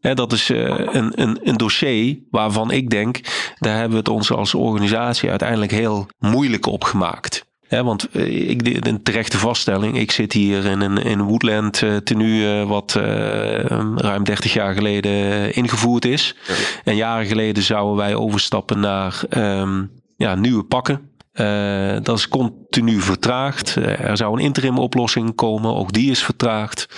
Hè, 0.00 0.14
dat 0.14 0.32
is 0.32 0.48
een, 0.48 1.12
een, 1.20 1.38
een 1.42 1.56
dossier 1.56 2.18
waarvan 2.30 2.70
ik 2.70 2.90
denk. 2.90 3.20
Daar 3.58 3.74
hebben 3.74 3.90
we 3.90 3.96
het 3.96 4.08
ons 4.08 4.32
als 4.32 4.54
organisatie 4.54 5.30
uiteindelijk 5.30 5.70
heel 5.70 6.06
moeilijk 6.18 6.66
op 6.66 6.84
gemaakt. 6.84 7.46
Ja, 7.68 7.84
want 7.84 8.08
eh, 8.10 8.50
ik, 8.50 8.86
een 8.86 9.02
terechte 9.02 9.38
vaststelling. 9.38 9.98
Ik 9.98 10.10
zit 10.10 10.32
hier 10.32 10.64
in 10.64 10.80
een 10.80 10.96
in 10.96 11.22
Woodland 11.22 11.82
uh, 11.82 11.96
tenue 11.96 12.60
uh, 12.60 12.68
wat 12.68 12.94
uh, 12.98 13.04
ruim 13.96 14.24
30 14.24 14.52
jaar 14.52 14.74
geleden 14.74 15.54
ingevoerd 15.54 16.04
is. 16.04 16.34
Ja. 16.46 16.54
En 16.84 16.96
jaren 16.96 17.26
geleden 17.26 17.62
zouden 17.62 17.96
wij 17.96 18.14
overstappen 18.14 18.80
naar 18.80 19.22
um, 19.36 19.90
ja, 20.16 20.34
nieuwe 20.34 20.64
pakken. 20.64 21.00
dat 22.02 22.18
is 22.18 22.28
continu 22.28 23.00
vertraagd. 23.00 23.74
er 23.76 24.16
zou 24.16 24.38
een 24.38 24.44
interim 24.44 24.78
oplossing 24.78 25.34
komen. 25.34 25.74
Ook 25.74 25.92
die 25.92 26.10
is 26.10 26.22
vertraagd. 26.22 26.88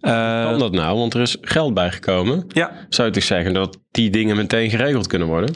kan 0.00 0.58
dat 0.58 0.72
nou? 0.72 0.98
Want 0.98 1.14
er 1.14 1.20
is 1.20 1.36
geld 1.40 1.74
bijgekomen. 1.74 2.44
Ja. 2.48 2.72
Zou 2.88 3.08
je 3.08 3.14
toch 3.14 3.22
zeggen 3.22 3.52
dat 3.52 3.78
die 3.90 4.10
dingen 4.10 4.36
meteen 4.36 4.70
geregeld 4.70 5.06
kunnen 5.06 5.28
worden? 5.28 5.54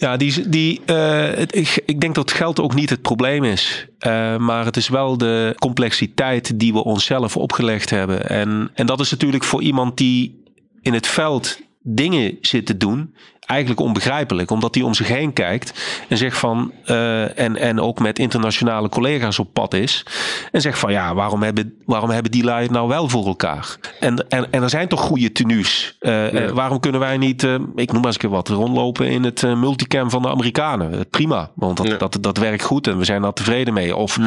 Ja, 0.00 0.16
die, 0.16 0.48
die, 0.48 0.80
het, 0.84 1.56
ik, 1.56 1.82
ik, 1.86 2.00
denk 2.00 2.14
dat 2.14 2.32
geld 2.32 2.60
ook 2.60 2.74
niet 2.74 2.90
het 2.90 3.02
probleem 3.02 3.44
is. 3.44 3.86
Uh, 4.06 4.36
maar 4.36 4.64
het 4.64 4.76
is 4.76 4.88
wel 4.88 5.18
de 5.18 5.54
complexiteit 5.58 6.58
die 6.58 6.72
we 6.72 6.84
onszelf 6.84 7.36
opgelegd 7.36 7.90
hebben. 7.90 8.28
En, 8.28 8.70
en 8.74 8.86
dat 8.86 9.00
is 9.00 9.10
natuurlijk 9.10 9.44
voor 9.44 9.62
iemand 9.62 9.96
die 9.96 10.42
in 10.82 10.92
het 10.92 11.06
veld 11.06 11.60
dingen 11.82 12.38
zit 12.40 12.66
te 12.66 12.76
doen, 12.76 13.14
eigenlijk 13.50 13.80
onbegrijpelijk. 13.80 14.50
Omdat 14.50 14.74
hij 14.74 14.84
om 14.84 14.94
zich 14.94 15.08
heen 15.08 15.32
kijkt 15.32 15.82
en 16.08 16.16
zegt 16.16 16.38
van. 16.38 16.72
Uh, 16.86 17.38
en, 17.38 17.56
en 17.56 17.80
ook 17.80 17.98
met 17.98 18.18
internationale 18.18 18.88
collega's 18.88 19.38
op 19.38 19.52
pad 19.52 19.74
is. 19.74 20.06
En 20.52 20.60
zegt 20.60 20.78
van 20.78 20.92
ja, 20.92 21.14
waarom 21.14 21.42
hebben, 21.42 21.74
waarom 21.84 22.10
hebben 22.10 22.30
die 22.30 22.44
lui 22.44 22.62
het 22.62 22.70
nou 22.70 22.88
wel 22.88 23.08
voor 23.08 23.26
elkaar? 23.26 23.76
En, 24.00 24.28
en, 24.28 24.52
en 24.52 24.62
er 24.62 24.70
zijn 24.70 24.88
toch 24.88 25.00
goede 25.00 25.32
tenues. 25.32 25.96
Uh, 26.00 26.32
ja. 26.32 26.52
Waarom 26.52 26.80
kunnen 26.80 27.00
wij 27.00 27.16
niet, 27.16 27.42
uh, 27.42 27.54
ik 27.54 27.92
noem 27.92 28.00
maar 28.00 28.04
eens 28.04 28.14
een 28.14 28.20
keer 28.20 28.30
wat, 28.30 28.48
rondlopen 28.48 29.08
in 29.08 29.24
het 29.24 29.42
multicam 29.42 30.10
van 30.10 30.22
de 30.22 30.28
Amerikanen? 30.28 31.08
Prima, 31.10 31.50
want 31.54 31.76
dat, 31.76 31.86
ja. 31.86 31.96
dat, 31.96 32.18
dat 32.20 32.36
werkt 32.36 32.62
goed 32.62 32.86
en 32.86 32.98
we 32.98 33.04
zijn 33.04 33.22
daar 33.22 33.32
tevreden 33.32 33.74
mee. 33.74 33.96
Of 33.96 34.18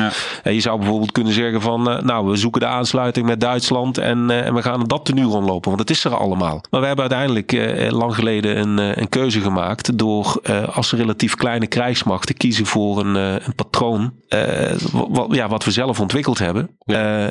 je 0.44 0.60
zou 0.60 0.80
bijvoorbeeld 0.80 1.12
kunnen 1.12 1.34
zeggen 1.34 1.62
van. 1.62 1.84
nou, 1.84 2.28
we 2.28 2.36
zoeken 2.36 2.62
de 2.62 2.68
aansluiting 2.68 3.26
met 3.26 3.40
Duitsland 3.40 3.98
en, 3.98 4.30
en 4.30 4.54
we 4.54 4.62
gaan 4.62 4.84
dat 4.84 5.06
tenue 5.06 5.26
rondlopen. 5.26 5.70
Want 5.70 5.82
het 5.82 5.90
is 5.90 6.04
er 6.04 6.16
allemaal. 6.16 6.64
Maar 6.70 6.82
we 6.82 6.88
hebben 6.88 7.10
uiteindelijk 7.12 7.52
lang 7.92 8.16
geleden 8.16 8.60
een, 8.60 8.78
een 9.00 9.10
keuze 9.14 9.42
gemaakt 9.42 9.98
door 9.98 10.40
uh, 10.44 10.76
als 10.76 10.92
relatief 10.92 11.36
kleine 11.36 11.68
krijgsmacht 11.68 12.28
te 12.28 12.34
kiezen 12.34 12.66
voor 12.66 13.00
een, 13.00 13.16
uh, 13.16 13.46
een 13.46 13.56
patroon. 13.56 14.14
Uh, 14.30 14.72
wat, 14.92 15.36
ja, 15.36 15.48
wat 15.48 15.64
we 15.64 15.72
zelf 15.72 16.00
ontwikkeld 16.00 16.40
hebben. 16.40 16.70
Ja. 16.86 17.30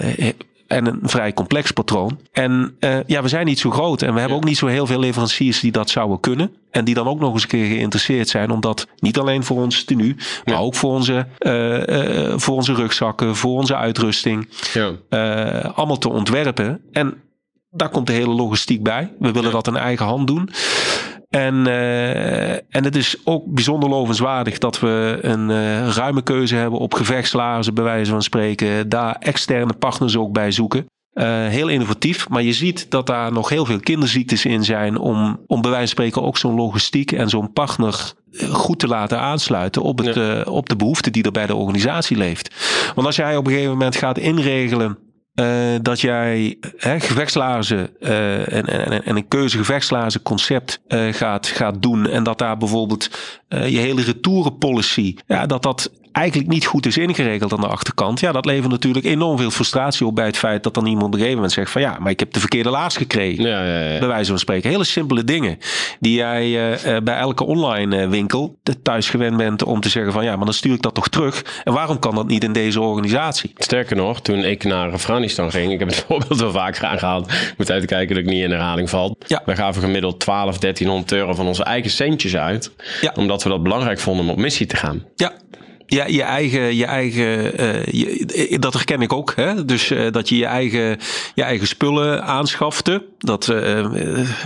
en 0.66 0.86
een 0.86 1.00
vrij 1.02 1.32
complex 1.32 1.70
patroon. 1.70 2.18
En 2.32 2.76
ja, 3.06 3.22
we 3.22 3.28
zijn 3.28 3.46
niet 3.46 3.58
zo 3.58 3.70
groot. 3.70 4.02
En 4.02 4.14
we 4.14 4.20
hebben 4.20 4.36
ook 4.36 4.44
niet 4.44 4.56
zo 4.56 4.66
heel 4.66 4.86
veel 4.86 4.98
leveranciers 4.98 5.60
die 5.60 5.72
dat 5.72 5.90
zouden 5.90 6.20
kunnen. 6.20 6.52
En 6.70 6.84
die 6.84 6.94
dan 6.94 7.08
ook 7.08 7.20
nog 7.20 7.32
eens 7.32 7.42
een 7.42 7.48
keer 7.48 7.66
geïnteresseerd 7.66 8.28
zijn 8.28 8.50
om 8.50 8.60
dat 8.60 8.86
niet 8.98 9.18
alleen 9.18 9.44
voor 9.44 9.56
ons 9.56 9.84
tenue, 9.84 10.16
maar 10.44 10.60
ook 10.60 10.74
voor 10.74 10.90
onze, 10.90 11.26
voor 12.36 12.54
onze 12.54 12.74
rugzakken, 12.74 13.36
voor 13.36 13.58
onze 13.58 13.76
uitrusting, 13.76 14.48
ja. 14.72 14.92
allemaal 15.74 15.98
te 15.98 16.08
ontwerpen. 16.08 16.80
En 16.92 17.22
daar 17.70 17.88
komt 17.88 18.06
de 18.06 18.12
hele 18.12 18.34
logistiek 18.34 18.82
bij. 18.82 19.12
We 19.18 19.32
willen 19.32 19.52
dat 19.52 19.66
in 19.66 19.76
eigen 19.76 20.06
hand 20.06 20.26
doen. 20.26 20.50
En, 21.32 21.66
uh, 21.66 22.52
en 22.52 22.84
het 22.84 22.96
is 22.96 23.16
ook 23.24 23.44
bijzonder 23.46 23.88
lovenswaardig 23.88 24.58
dat 24.58 24.80
we 24.80 25.18
een 25.20 25.50
uh, 25.50 25.88
ruime 25.88 26.22
keuze 26.22 26.54
hebben 26.54 26.78
op 26.78 26.94
gevechtslaarzen, 26.94 27.74
bij 27.74 27.84
wijze 27.84 28.10
van 28.10 28.22
spreken. 28.22 28.88
Daar 28.88 29.16
externe 29.18 29.72
partners 29.72 30.16
ook 30.16 30.32
bij 30.32 30.50
zoeken. 30.50 30.86
Uh, 31.14 31.24
heel 31.46 31.68
innovatief, 31.68 32.28
maar 32.28 32.42
je 32.42 32.52
ziet 32.52 32.90
dat 32.90 33.06
daar 33.06 33.32
nog 33.32 33.48
heel 33.48 33.64
veel 33.64 33.80
kinderziektes 33.80 34.44
in 34.44 34.64
zijn 34.64 34.98
om, 34.98 35.40
om 35.46 35.60
bij 35.60 35.70
wijze 35.70 35.94
van 35.94 36.04
spreken 36.04 36.22
ook 36.22 36.36
zo'n 36.36 36.54
logistiek 36.54 37.12
en 37.12 37.28
zo'n 37.28 37.52
partner 37.52 38.12
goed 38.50 38.78
te 38.78 38.86
laten 38.86 39.20
aansluiten 39.20 39.82
op, 39.82 39.98
het, 39.98 40.14
ja. 40.14 40.42
op 40.42 40.68
de 40.68 40.76
behoefte 40.76 41.10
die 41.10 41.22
er 41.22 41.32
bij 41.32 41.46
de 41.46 41.54
organisatie 41.54 42.16
leeft. 42.16 42.54
Want 42.94 43.06
als 43.06 43.16
jij 43.16 43.36
op 43.36 43.44
een 43.44 43.50
gegeven 43.52 43.72
moment 43.72 43.96
gaat 43.96 44.18
inregelen 44.18 44.98
uh, 45.34 45.74
dat 45.82 46.00
jij 46.00 46.58
hè, 46.76 47.00
gevechtslaarzen 47.00 47.90
uh, 48.00 48.52
en, 48.52 48.66
en, 48.66 49.04
en, 49.04 49.16
een 49.16 49.28
keuze 49.28 49.56
gevechtslaarzen 49.56 50.22
concept 50.22 50.80
uh, 50.88 51.12
gaat, 51.12 51.46
gaat 51.46 51.82
doen. 51.82 52.08
En 52.08 52.22
dat 52.22 52.38
daar 52.38 52.56
bijvoorbeeld 52.56 53.10
je 53.48 53.78
hele 53.78 54.02
retourenpolicy, 54.02 55.16
ja, 55.26 55.46
dat 55.46 55.62
dat 55.62 55.90
eigenlijk 56.12 56.48
niet 56.48 56.66
goed 56.66 56.86
is 56.86 56.98
ingeregeld 56.98 57.52
aan 57.52 57.60
de 57.60 57.66
achterkant. 57.66 58.20
Ja, 58.20 58.32
dat 58.32 58.44
levert 58.44 58.70
natuurlijk 58.70 59.04
enorm 59.04 59.38
veel 59.38 59.50
frustratie 59.50 60.06
op 60.06 60.14
bij 60.14 60.26
het 60.26 60.36
feit 60.36 60.62
dat 60.62 60.74
dan 60.74 60.86
iemand 60.86 61.06
op 61.06 61.12
een 61.12 61.18
gegeven 61.18 61.36
moment 61.36 61.54
zegt 61.54 61.70
van 61.70 61.80
ja, 61.80 61.96
maar 62.00 62.10
ik 62.10 62.20
heb 62.20 62.32
de 62.32 62.40
verkeerde 62.40 62.70
laars 62.70 62.96
gekregen. 62.96 63.44
Ja, 63.44 63.64
ja, 63.64 63.80
ja. 63.80 63.98
Bij 63.98 64.08
wijze 64.08 64.30
van 64.30 64.38
spreken. 64.38 64.70
Hele 64.70 64.84
simpele 64.84 65.24
dingen 65.24 65.58
die 66.00 66.14
jij 66.14 66.48
uh, 66.48 66.96
bij 67.02 67.16
elke 67.16 67.44
online 67.44 68.08
winkel 68.08 68.58
thuis 68.82 69.10
gewend 69.10 69.36
bent 69.36 69.62
om 69.62 69.80
te 69.80 69.88
zeggen 69.88 70.12
van 70.12 70.24
ja, 70.24 70.36
maar 70.36 70.44
dan 70.44 70.54
stuur 70.54 70.74
ik 70.74 70.82
dat 70.82 70.94
toch 70.94 71.08
terug. 71.08 71.62
En 71.64 71.72
waarom 71.72 71.98
kan 71.98 72.14
dat 72.14 72.26
niet 72.26 72.44
in 72.44 72.52
deze 72.52 72.80
organisatie? 72.80 73.52
Sterker 73.56 73.96
nog, 73.96 74.20
toen 74.20 74.44
ik 74.44 74.64
naar 74.64 74.92
Afghanistan 74.92 75.50
ging, 75.50 75.72
ik 75.72 75.78
heb 75.78 75.88
het 75.88 76.04
voorbeeld 76.08 76.40
wel 76.40 76.52
vaker 76.52 76.84
aangehaald, 76.84 77.32
ik 77.32 77.54
moet 77.56 77.70
uitkijken 77.70 78.14
dat 78.14 78.24
ik 78.24 78.30
niet 78.30 78.42
in 78.42 78.50
herhaling 78.50 78.90
val. 78.90 79.16
Ja. 79.26 79.42
We 79.44 79.56
gaven 79.56 79.82
gemiddeld 79.82 80.20
12, 80.20 80.58
1300 80.58 81.12
euro 81.12 81.34
van 81.34 81.46
onze 81.46 81.64
eigen 81.64 81.90
centjes 81.90 82.36
uit. 82.36 82.70
Omdat 83.14 83.42
we 83.42 83.48
dat 83.48 83.62
belangrijk 83.62 83.98
vonden 83.98 84.24
om 84.24 84.30
op 84.30 84.36
missie 84.36 84.66
te 84.66 84.76
gaan. 84.76 85.04
Ja, 85.16 85.32
ja, 85.94 86.06
je 86.06 86.22
eigen, 86.22 86.76
je 86.76 86.84
eigen 86.84 87.60
uh, 87.60 87.84
je, 87.84 88.56
dat 88.58 88.72
herken 88.72 89.02
ik 89.02 89.12
ook. 89.12 89.32
Hè? 89.36 89.64
Dus 89.64 89.90
uh, 89.90 90.12
dat 90.12 90.28
je 90.28 90.36
je 90.36 90.46
eigen, 90.46 90.98
je 91.34 91.42
eigen 91.42 91.66
spullen 91.66 92.24
aanschafte. 92.24 93.04
Dat 93.18 93.48
uh, 93.48 93.56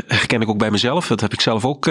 herken 0.06 0.40
ik 0.40 0.48
ook 0.48 0.58
bij 0.58 0.70
mezelf. 0.70 1.06
Dat 1.06 1.20
heb 1.20 1.32
ik 1.32 1.40
zelf 1.40 1.64
ook 1.64 1.86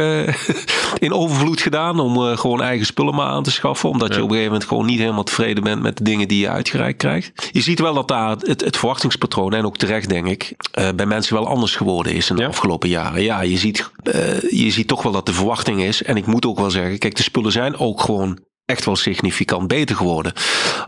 in 1.06 1.14
overvloed 1.14 1.62
gedaan. 1.62 2.00
Om 2.00 2.38
gewoon 2.38 2.62
eigen 2.62 2.86
spullen 2.86 3.16
maar 3.16 3.28
aan 3.28 3.44
te 3.44 3.52
schaffen. 3.52 3.90
Omdat 3.90 4.10
ja. 4.10 4.16
je 4.16 4.24
op 4.24 4.30
een 4.30 4.36
gegeven 4.36 4.52
moment 4.52 4.70
gewoon 4.70 4.86
niet 4.86 5.00
helemaal 5.00 5.24
tevreden 5.24 5.64
bent 5.64 5.82
met 5.82 5.98
de 5.98 6.04
dingen 6.04 6.28
die 6.28 6.40
je 6.40 6.50
uitgereikt 6.50 6.98
krijgt. 6.98 7.50
Je 7.52 7.62
ziet 7.62 7.80
wel 7.80 7.94
dat 7.94 8.08
daar 8.08 8.30
het, 8.30 8.62
het 8.62 8.78
verwachtingspatroon, 8.78 9.54
en 9.54 9.66
ook 9.66 9.78
terecht 9.78 10.10
denk 10.10 10.28
ik, 10.28 10.56
bij 10.96 11.06
mensen 11.06 11.36
wel 11.36 11.48
anders 11.48 11.76
geworden 11.76 12.14
is 12.14 12.30
in 12.30 12.36
de 12.36 12.42
ja. 12.42 12.48
afgelopen 12.48 12.90
jaren. 12.90 13.22
Ja, 13.22 13.42
je 13.42 13.58
ziet, 13.58 13.92
je 14.50 14.72
ziet 14.72 14.88
toch 14.88 15.04
wel 15.04 15.12
dat 15.12 15.26
de 15.26 15.34
verwachting 15.34 15.82
is. 15.82 16.04
En 16.04 16.18
ik 16.18 16.26
moet 16.26 16.46
ook 16.46 16.60
wel 16.60 16.72
zeggen, 16.72 17.00
kijk, 17.00 17.16
de 17.16 17.24
spullen 17.24 17.52
zijn 17.52 17.78
ook 17.78 18.02
gewoon 18.02 18.40
echt 18.65 18.86
wel 18.86 18.95
significant 18.95 19.67
beter 19.67 19.95
geworden. 19.95 20.34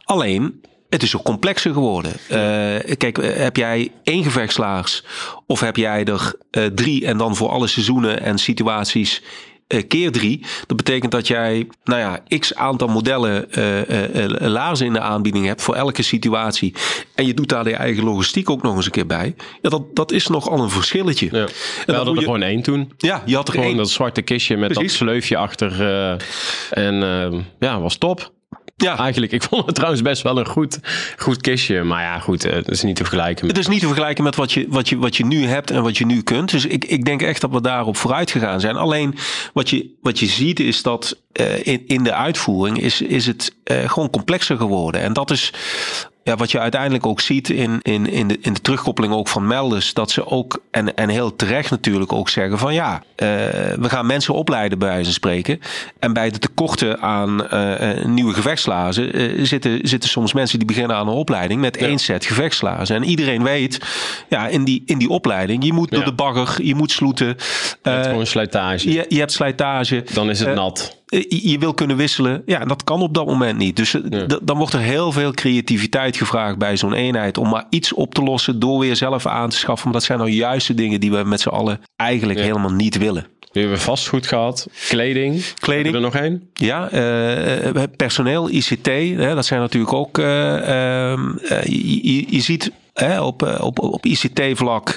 Alleen, 0.04 0.62
het 0.90 1.04
is 1.04 1.16
ook 1.18 1.24
complexer 1.24 1.74
geworden. 1.74 2.12
Uh, 2.12 2.96
kijk, 2.98 3.18
heb 3.22 3.56
jij 3.56 3.92
één 4.04 4.24
gevechtslaars 4.24 5.04
of 5.46 5.60
heb 5.60 5.76
jij 5.76 6.06
er 6.06 6.34
uh, 6.52 6.66
drie 6.66 7.06
en 7.06 7.18
dan 7.18 7.36
voor 7.36 7.50
alle 7.50 7.68
seizoenen 7.68 8.22
en 8.22 8.38
situaties 8.38 9.24
keer 9.88 10.12
drie. 10.12 10.46
Dat 10.68 10.78
betekent 10.78 11.12
dat 11.12 11.28
jij, 11.28 11.68
nou 11.84 12.00
ja, 12.00 12.38
x 12.40 12.56
aantal 12.56 12.88
modellen 12.88 13.46
uh, 13.58 14.16
uh, 14.16 14.26
laarzen 14.40 14.86
in 14.86 14.94
de 14.94 15.00
aanbieding 15.00 15.46
hebt 15.46 15.62
voor 15.62 15.76
elke 15.76 16.02
situatie. 16.02 16.74
En 17.16 17.26
je 17.26 17.34
doet 17.34 17.50
daar 17.50 17.68
je 17.68 17.76
eigen 17.76 18.04
logistiek 18.04 18.50
ook 18.50 18.62
nog 18.62 18.76
eens 18.76 18.86
een 18.86 18.92
keer 18.92 19.08
bij. 19.08 19.36
Ja, 19.62 19.70
dat, 19.70 19.96
dat 19.96 20.12
is 20.12 20.28
nogal 20.28 20.60
een 20.60 20.70
verschilletje. 20.70 21.30
Ja. 21.32 21.48
We 21.86 21.94
hadden 21.94 22.14
er 22.14 22.20
je... 22.20 22.26
gewoon 22.26 22.42
één 22.42 22.62
toen. 22.62 22.92
Ja, 22.98 23.24
je 23.26 23.36
had 23.36 23.48
er 23.48 23.54
gewoon 23.54 23.68
één. 23.68 23.78
dat 23.78 23.90
zwarte 23.90 24.22
kistje 24.22 24.58
met 24.58 24.72
Precies. 24.72 24.98
dat 24.98 25.08
sleufje 25.08 25.38
achter. 25.38 25.82
en 26.70 26.96
ja, 27.60 27.80
was 27.80 27.98
top. 27.98 28.36
Ja. 28.84 28.98
Eigenlijk, 28.98 29.32
ik 29.32 29.44
vond 29.44 29.66
het 29.66 29.76
trouwens 29.76 30.02
best 30.02 30.22
wel 30.22 30.38
een 30.38 30.48
goed, 30.48 30.80
goed 31.18 31.42
kistje. 31.42 31.84
Maar 31.84 32.02
ja, 32.02 32.20
goed, 32.20 32.44
het 32.44 32.68
is 32.68 32.82
niet 32.82 32.96
te 32.96 33.04
vergelijken. 33.04 33.46
Met... 33.46 33.56
Het 33.56 33.66
is 33.66 33.72
niet 33.72 33.82
te 33.82 33.88
vergelijken 33.88 34.24
met 34.24 34.36
wat 34.36 34.52
je, 34.52 34.66
wat, 34.70 34.90
je, 34.90 34.98
wat 34.98 35.16
je 35.16 35.26
nu 35.26 35.46
hebt 35.46 35.72
en 35.72 35.84
wat 35.84 35.98
je 35.98 36.06
nu 36.06 36.22
kunt. 36.22 36.52
Dus 36.52 36.66
ik, 36.66 36.86
ik 36.86 37.06
denk 37.06 37.22
echt 37.22 37.42
dat 37.42 37.52
we 37.52 37.62
daarop 37.62 37.98
vooruit 37.98 38.32
gegaan 38.32 38.60
zijn. 38.60 38.76
Alleen 38.76 39.16
wat 39.54 39.70
je, 39.70 39.96
wat 40.02 40.20
je 40.20 40.26
ziet 40.26 40.60
is 40.60 40.82
dat 40.82 41.18
uh, 41.34 41.66
in, 41.66 41.84
in 41.88 42.04
de 42.04 42.14
uitvoering 42.14 42.82
is, 42.82 43.02
is 43.02 43.26
het 43.26 43.56
uh, 43.72 43.90
gewoon 43.90 44.10
complexer 44.10 44.58
geworden. 44.58 45.02
En 45.02 45.14
dat 45.14 45.32
is 45.32 45.54
ja, 46.28 46.36
wat 46.36 46.52
je 46.52 46.60
uiteindelijk 46.60 47.06
ook 47.06 47.22
ziet 47.22 47.50
in, 47.50 47.80
in, 47.82 48.12
in, 48.12 48.28
de, 48.28 48.38
in 48.42 48.54
de 48.54 48.62
terugkoppeling 48.62 49.14
ook 49.14 49.28
van 49.28 49.48
melders, 49.48 49.94
dat 49.94 50.12
ze 50.12 50.26
ook, 50.26 50.62
en, 50.72 50.96
en 50.96 51.10
heel 51.10 51.36
terecht 51.36 51.70
natuurlijk 51.70 52.14
ook 52.14 52.30
zeggen 52.30 52.58
van 52.58 52.74
ja, 52.74 52.94
uh, 52.96 53.28
we 53.80 53.90
gaan 53.90 54.06
mensen 54.06 54.34
opleiden 54.34 54.80
bij 54.80 54.88
wijze 54.88 55.04
van 55.04 55.14
spreken. 55.14 55.60
En 56.00 56.14
bij 56.14 56.30
de 56.30 56.40
tekorten 56.40 57.02
aan 57.02 57.48
uh, 57.54 58.06
nieuwe 58.06 58.34
gevechtslazen 58.34 59.22
uh, 59.22 59.46
zitten, 59.46 59.80
zitten 59.82 60.10
soms 60.10 60.34
mensen 60.34 60.58
die 60.58 60.68
beginnen 60.68 60.96
aan 60.96 61.08
een 61.08 61.14
opleiding 61.14 61.62
met 61.62 61.78
één 61.78 62.00
set 62.00 62.26
gevechtslazen. 62.26 62.96
En 62.96 63.04
iedereen 63.04 63.44
weet, 63.44 63.80
ja, 64.30 64.48
in 64.48 64.64
die, 64.64 64.84
in 64.86 64.98
die 64.98 65.10
opleiding, 65.10 65.66
je 65.66 65.74
moet 65.74 65.92
door 65.92 66.06
de 66.06 66.14
bagger, 66.14 66.66
je 66.66 66.76
moet 66.76 66.92
sloeten. 66.92 67.28
Je 67.28 67.90
hebt 67.90 68.08
gewoon 68.08 68.28
slijtage. 68.28 68.92
Je, 68.92 69.06
je 69.10 69.20
hebt 69.20 69.32
slijtage. 69.32 70.04
Dan 70.14 70.30
is 70.30 70.40
het 70.40 70.56
nat 70.56 70.97
je 71.28 71.56
wil 71.60 71.74
kunnen 71.74 71.98
wisselen. 71.98 72.44
Ja, 72.46 72.66
dat 72.66 72.84
kan 72.84 73.02
op 73.02 73.14
dat 73.14 73.26
moment 73.26 73.58
niet. 73.58 73.76
Dus 73.76 73.96
dan 74.44 74.58
wordt 74.58 74.74
er 74.74 74.80
heel 74.80 75.12
veel 75.12 75.32
creativiteit 75.32 76.18
gevraagd 76.18 76.58
bij 76.58 76.78
zo'n 76.78 76.94
eenheid 76.94 77.38
om 77.38 77.50
maar 77.50 77.66
iets 77.70 77.94
op 77.94 78.14
te 78.14 78.24
lossen 78.24 78.60
door 78.60 78.80
weer 78.80 78.96
zelf 78.96 79.26
aan 79.26 79.50
te 79.50 79.58
schaffen. 79.58 79.84
Want 79.84 79.96
dat 79.96 80.04
zijn 80.04 80.18
nou 80.20 80.32
juist 80.32 80.68
de 80.68 80.74
dingen 80.74 81.00
die 81.00 81.12
we 81.12 81.24
met 81.24 81.42
z'n 81.42 81.50
allen 81.50 81.82
eigenlijk 81.96 82.40
helemaal 82.40 82.74
niet 82.74 82.98
willen. 82.98 83.28
We 83.52 83.60
hebben 83.60 83.80
vastgoed 83.80 84.28
gehad, 84.28 84.68
kleding. 84.90 85.44
Kleding. 85.60 85.96
er 85.96 86.02
nog 86.02 86.16
één? 86.16 86.50
Ja, 86.54 86.92
uh, 86.94 87.84
personeel, 87.96 88.50
ICT. 88.50 88.86
Hè, 88.86 89.36
dat 89.36 89.46
zijn 89.46 89.60
natuurlijk 89.60 89.94
ook. 89.94 90.18
Uh, 90.18 90.26
uh, 90.26 91.18
je, 91.64 92.26
je, 92.36 92.42
ziet 92.42 92.72
op, 93.22 93.58
op, 93.62 93.80
op 93.80 94.06
ICT-vlak 94.06 94.90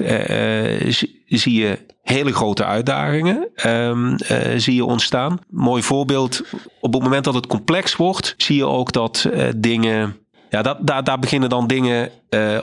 zie 1.27 1.55
je 1.55 1.79
hele 2.03 2.33
grote 2.33 2.65
uitdagingen 2.65 3.49
um, 3.67 4.17
zie 4.57 4.75
je 4.75 4.85
ontstaan. 4.85 5.39
Mooi 5.51 5.83
voorbeeld, 5.83 6.43
op 6.81 6.93
het 6.93 7.03
moment 7.03 7.25
dat 7.25 7.35
het 7.35 7.47
complex 7.47 7.97
wordt, 7.97 8.35
zie 8.37 8.57
je 8.57 8.67
ook 8.67 8.93
dat 8.93 9.29
dingen 9.57 10.17
ja, 10.51 10.63
dat, 10.63 10.79
daar, 10.81 11.05
daar 11.05 11.19
beginnen 11.19 11.49
dan 11.49 11.67
dingen 11.67 12.11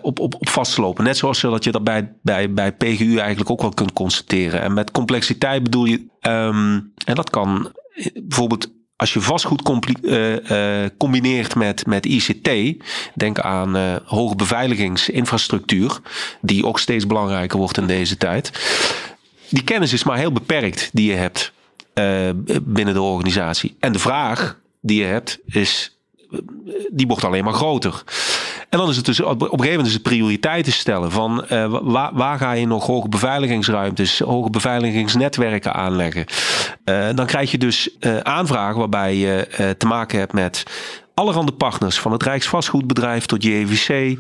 op, 0.02 0.20
op, 0.20 0.36
op 0.36 0.50
vast 0.50 0.76
te 0.76 0.82
lopen. 0.82 1.04
Net 1.04 1.18
zoals 1.18 1.42
dat 1.42 1.64
je 1.64 1.72
dat 1.72 1.84
bij, 1.84 2.14
bij, 2.22 2.54
bij 2.54 2.72
PGU 2.72 3.18
eigenlijk 3.18 3.50
ook 3.50 3.62
wel 3.62 3.74
kunt 3.74 3.94
constateren. 3.94 4.62
En 4.62 4.74
met 4.74 4.92
complexiteit 4.92 5.64
bedoel 5.64 5.86
je, 5.86 6.06
um, 6.22 6.94
en 7.06 7.16
dat 7.16 7.30
kan 7.30 7.72
bijvoorbeeld 8.14 8.72
als 8.98 9.14
je 9.14 9.22
vastgoed 9.22 9.70
uh, 10.02 10.86
combineert 10.98 11.56
met, 11.56 11.86
met 11.86 12.06
ICT, 12.06 12.50
denk 13.14 13.40
aan 13.40 13.78
uh, 13.78 13.96
hoge 14.06 14.36
beveiligingsinfrastructuur, 14.36 16.00
die 16.42 16.66
ook 16.66 16.80
steeds 16.80 17.08
belangrijker 17.08 17.58
wordt 17.58 17.78
in 17.78 17.88
deze 17.88 18.18
tijd 18.18 18.52
die 19.50 19.64
kennis 19.64 19.94
is 19.94 20.04
maar 20.04 20.18
heel 20.18 20.32
beperkt 20.32 20.90
die 20.94 21.12
je 21.12 21.18
hebt 21.18 21.54
binnen 22.62 22.94
de 22.94 23.02
organisatie. 23.02 23.76
En 23.80 23.92
de 23.92 24.00
vraag 24.00 24.60
die 24.82 25.00
je 25.00 25.06
hebt 25.06 25.40
is, 25.46 25.97
die 26.92 27.08
wordt 27.08 27.24
alleen 27.24 27.44
maar 27.44 27.54
groter. 27.54 28.04
En 28.70 28.80
dan 28.80 28.90
is 28.90 28.96
het 28.96 29.06
dus 29.06 29.22
op 29.22 29.42
een 29.42 29.60
gegeven 29.60 29.84
moment 29.84 30.02
prioriteiten 30.02 30.72
stellen 30.72 31.12
van 31.12 31.46
uh, 31.52 31.78
waar, 31.82 32.12
waar, 32.14 32.38
ga 32.38 32.52
je 32.52 32.68
nog 32.68 32.86
hoge 32.86 33.10
beveiligingsruimtes, 33.10 34.20
hoge 34.20 34.50
beveiligingsnetwerken 34.50 35.74
aanleggen. 35.74 36.26
Uh, 36.86 37.08
dan 37.16 37.26
krijg 37.26 37.52
je 37.52 37.58
dus 37.58 37.90
uh, 38.00 38.18
aanvragen 38.18 38.80
waarbij 38.80 39.16
je 39.16 39.76
te 39.78 39.88
maken 39.88 40.20
hebt 40.20 40.34
met 40.34 40.64
allerhande 41.18 41.52
partners, 41.52 42.00
van 42.00 42.12
het 42.12 42.24
Rijksvastgoedbedrijf 42.24 43.26
tot 43.26 43.44
JVC, 43.44 44.18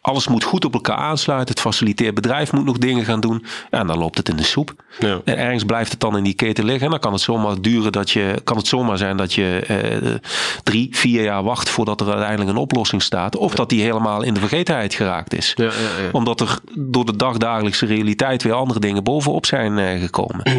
alles 0.00 0.28
moet 0.28 0.44
goed 0.44 0.64
op 0.64 0.74
elkaar 0.74 0.96
aansluiten. 0.96 1.54
Het 1.54 1.62
faciliteerd 1.62 2.14
bedrijf 2.14 2.52
moet 2.52 2.64
nog 2.64 2.78
dingen 2.78 3.04
gaan 3.04 3.20
doen. 3.20 3.44
En 3.70 3.86
dan 3.86 3.98
loopt 3.98 4.16
het 4.16 4.28
in 4.28 4.36
de 4.36 4.42
soep. 4.42 4.74
Ja. 4.98 5.20
En 5.24 5.38
ergens 5.38 5.64
blijft 5.64 5.90
het 5.90 6.00
dan 6.00 6.16
in 6.16 6.24
die 6.24 6.34
keten 6.34 6.64
liggen. 6.64 6.84
En 6.84 6.90
dan 6.90 7.00
kan 7.00 7.12
het 7.12 7.20
zomaar 7.20 7.60
duren 7.60 7.92
dat 7.92 8.10
je, 8.10 8.40
kan 8.44 8.56
het 8.56 8.66
zomaar 8.66 8.98
zijn 8.98 9.16
dat 9.16 9.32
je 9.34 9.64
eh, 9.66 10.14
drie, 10.62 10.88
vier 10.90 11.22
jaar 11.22 11.42
wacht 11.42 11.68
voordat 11.68 12.00
er 12.00 12.08
uiteindelijk 12.08 12.50
een 12.50 12.56
oplossing 12.56 13.02
staat. 13.02 13.36
Of 13.36 13.54
dat 13.54 13.68
die 13.68 13.82
helemaal 13.82 14.22
in 14.22 14.34
de 14.34 14.40
vergetenheid 14.40 14.94
geraakt 14.94 15.34
is. 15.34 15.52
Ja, 15.56 15.70
Omdat 16.12 16.40
er 16.40 16.58
door 16.74 17.04
de 17.04 17.16
dagdagelijkse 17.16 17.86
realiteit 17.86 18.42
weer 18.42 18.52
andere 18.52 18.80
dingen 18.80 19.04
bovenop 19.04 19.46
zijn 19.46 19.78
eh, 19.78 20.00
gekomen. 20.00 20.42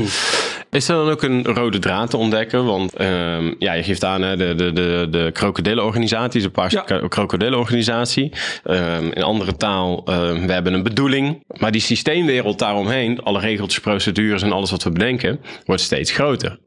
Is 0.74 0.90
er 0.90 0.96
dan 0.96 1.10
ook 1.10 1.24
een 1.24 1.46
rode 1.46 1.80
draad 1.80 2.10
te 2.10 2.18
ontdekken? 2.18 2.66
Want 2.66 3.02
uh, 3.02 3.52
ja, 3.60 3.74
je 3.74 3.84
geeft 3.84 4.04
aan 4.04 4.22
hè, 4.22 4.38
de, 4.38 4.56
de, 4.56 4.74
de, 4.74 5.08
de 5.10 5.30
krokodillenorganisatie, 5.34 6.42
de 6.42 6.50
Paarse 6.50 6.84
ja. 6.88 7.08
krokodillenorganisatie. 7.08 8.32
Um, 8.66 9.12
in 9.12 9.24
andere 9.24 9.58
taal, 9.58 10.04
uh, 10.10 10.16
we 10.46 10.52
hebben 10.52 10.74
een 10.74 10.84
bedoeling. 10.84 11.44
Maar 11.60 11.72
die 11.72 11.82
systeemwereld 11.82 12.60
daaromheen, 12.60 13.22
alle 13.22 13.40
regeltjes, 13.40 13.80
procedures 13.80 14.42
en 14.42 14.52
alles 14.52 14.72
wat 14.72 14.84
we 14.84 14.92
bedenken, 14.92 15.40
wordt 15.66 15.82
steeds 15.82 16.12
groter. 16.12 16.60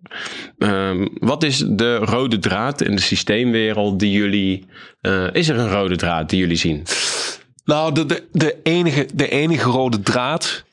Wat 1.18 1.42
is 1.42 1.64
de 1.68 1.96
rode 1.96 2.38
draad 2.38 2.82
in 2.82 2.96
de 2.96 3.02
systeemwereld 3.02 3.98
die 3.98 4.12
jullie... 4.12 4.64
Uh, 5.02 5.26
is 5.32 5.48
er 5.48 5.58
een 5.58 5.70
rode 5.70 5.96
draad 5.96 6.30
die 6.30 6.38
jullie 6.38 6.56
zien? 6.56 6.82
Nou, 7.64 7.94
de, 7.94 8.06
de, 8.06 8.26
de, 8.32 8.56
enige, 8.62 9.08
de 9.14 9.28
enige 9.28 9.68
rode 9.68 10.00
draad 10.00 10.64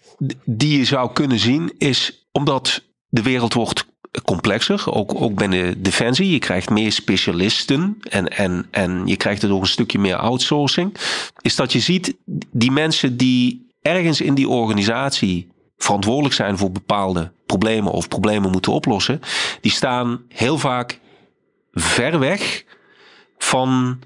die 0.45 0.77
je 0.77 0.85
zou 0.85 1.13
kunnen 1.13 1.39
zien 1.39 1.73
is 1.77 2.27
omdat 2.31 2.81
de 3.13 3.21
wereld 3.21 3.53
wordt 3.53 3.85
complexer, 4.23 4.93
ook, 4.93 5.21
ook 5.21 5.35
binnen 5.35 5.83
Defensie. 5.83 6.29
Je 6.29 6.39
krijgt 6.39 6.69
meer 6.69 6.91
specialisten 6.91 7.97
en, 8.09 8.27
en, 8.27 8.67
en 8.71 9.01
je 9.05 9.17
krijgt 9.17 9.43
er 9.43 9.53
ook 9.53 9.61
een 9.61 9.67
stukje 9.67 9.99
meer 9.99 10.15
outsourcing. 10.15 10.97
Is 11.41 11.55
dat 11.55 11.71
je 11.71 11.79
ziet, 11.79 12.15
die 12.51 12.71
mensen 12.71 13.17
die 13.17 13.67
ergens 13.81 14.21
in 14.21 14.33
die 14.33 14.49
organisatie 14.49 15.47
verantwoordelijk 15.77 16.35
zijn 16.35 16.57
voor 16.57 16.71
bepaalde 16.71 17.31
problemen 17.45 17.91
of 17.91 18.07
problemen 18.07 18.51
moeten 18.51 18.71
oplossen, 18.71 19.19
die 19.61 19.71
staan 19.71 20.21
heel 20.27 20.57
vaak 20.57 20.99
ver 21.71 22.19
weg 22.19 22.63
van 23.37 23.99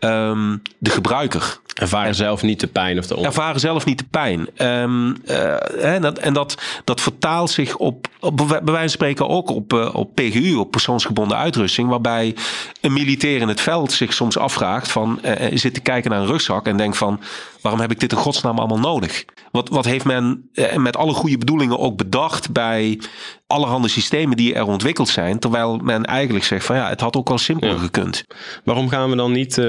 um, 0.00 0.62
de 0.78 0.90
gebruiker. 0.90 1.58
Ervaren 1.74 2.14
zelf 2.14 2.42
niet 2.42 2.60
de 2.60 2.66
pijn 2.66 2.98
of 2.98 3.06
de. 3.06 3.16
Ervaren 3.16 3.60
zelf 3.60 3.84
niet 3.84 3.98
de 3.98 4.04
pijn. 4.10 4.48
Um, 4.56 5.16
uh, 5.24 5.94
en 5.94 6.02
dat, 6.02 6.18
en 6.18 6.32
dat, 6.32 6.62
dat 6.84 7.00
vertaalt 7.00 7.50
zich 7.50 7.76
op, 7.76 8.06
op 8.20 8.36
bij 8.36 8.46
wijze 8.46 8.78
van 8.78 8.88
spreken 8.88 9.28
ook 9.28 9.50
op, 9.50 9.72
uh, 9.72 9.94
op 9.94 10.14
PGU, 10.14 10.54
op 10.54 10.70
persoonsgebonden 10.70 11.36
uitrusting. 11.36 11.88
Waarbij 11.88 12.36
een 12.80 12.92
militair 12.92 13.40
in 13.40 13.48
het 13.48 13.60
veld 13.60 13.92
zich 13.92 14.12
soms 14.12 14.38
afvraagt 14.38 14.90
van, 14.90 15.20
uh, 15.24 15.32
zit 15.52 15.74
te 15.74 15.80
kijken 15.80 16.10
naar 16.10 16.20
een 16.20 16.26
rugzak 16.26 16.66
en 16.66 16.76
denkt 16.76 16.96
van, 16.96 17.20
waarom 17.60 17.80
heb 17.80 17.90
ik 17.90 18.00
dit 18.00 18.12
in 18.12 18.18
godsnaam 18.18 18.58
allemaal 18.58 18.78
nodig? 18.78 19.24
Wat, 19.50 19.68
wat 19.68 19.84
heeft 19.84 20.04
men 20.04 20.50
met 20.76 20.96
alle 20.96 21.12
goede 21.12 21.38
bedoelingen 21.38 21.78
ook 21.78 21.96
bedacht 21.96 22.52
bij 22.52 22.98
allerhande 23.46 23.88
systemen 23.88 24.36
die 24.36 24.54
er 24.54 24.66
ontwikkeld 24.66 25.08
zijn. 25.08 25.38
Terwijl 25.38 25.76
men 25.76 26.04
eigenlijk 26.04 26.44
zegt 26.44 26.64
van 26.64 26.76
ja, 26.76 26.88
het 26.88 27.00
had 27.00 27.16
ook 27.16 27.28
wel 27.28 27.38
simpeler 27.38 27.78
gekund. 27.78 28.24
Waarom 28.64 28.88
gaan 28.88 29.10
we 29.10 29.16
dan 29.16 29.32
niet 29.32 29.56
uh, 29.56 29.64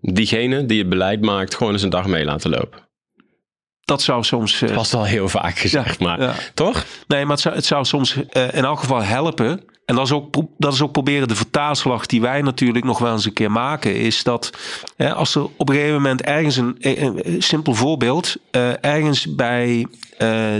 diegene 0.00 0.66
die 0.66 0.78
het 0.78 0.88
beleid 0.88 1.20
maakt 1.20 1.54
gewoon 1.54 1.72
eens 1.72 1.82
een 1.82 1.90
dag 1.90 2.06
mee 2.06 2.24
laten 2.24 2.50
lopen? 2.50 2.84
Dat 3.86 4.02
zou 4.02 4.24
soms. 4.24 4.62
Uh, 4.62 4.74
was 4.74 4.94
al 4.94 5.04
heel 5.04 5.28
vaak 5.28 5.58
gezegd, 5.58 5.98
maar 6.00 6.50
toch? 6.54 6.84
Nee, 7.06 7.24
maar 7.24 7.32
het 7.32 7.40
zou, 7.40 7.54
het 7.54 7.64
zou 7.64 7.84
soms 7.84 8.16
uh, 8.16 8.22
in 8.54 8.64
elk 8.64 8.80
geval 8.80 9.02
helpen. 9.02 9.60
En 9.84 9.94
dat 9.94 10.04
is, 10.04 10.12
ook, 10.12 10.34
dat 10.58 10.72
is 10.72 10.82
ook 10.82 10.92
proberen 10.92 11.28
de 11.28 11.34
vertaalslag 11.34 12.06
die 12.06 12.20
wij 12.20 12.42
natuurlijk 12.42 12.84
nog 12.84 12.98
wel 12.98 13.12
eens 13.12 13.24
een 13.24 13.32
keer 13.32 13.50
maken. 13.50 13.96
Is 13.96 14.22
dat 14.22 14.50
hè, 14.96 15.14
als 15.14 15.34
er 15.34 15.42
op 15.56 15.68
een 15.68 15.74
gegeven 15.74 15.94
moment 15.94 16.22
ergens 16.22 16.56
een, 16.56 16.76
een, 16.78 17.42
simpel 17.42 17.74
voorbeeld. 17.74 18.36
Ergens 18.80 19.34
bij 19.34 19.86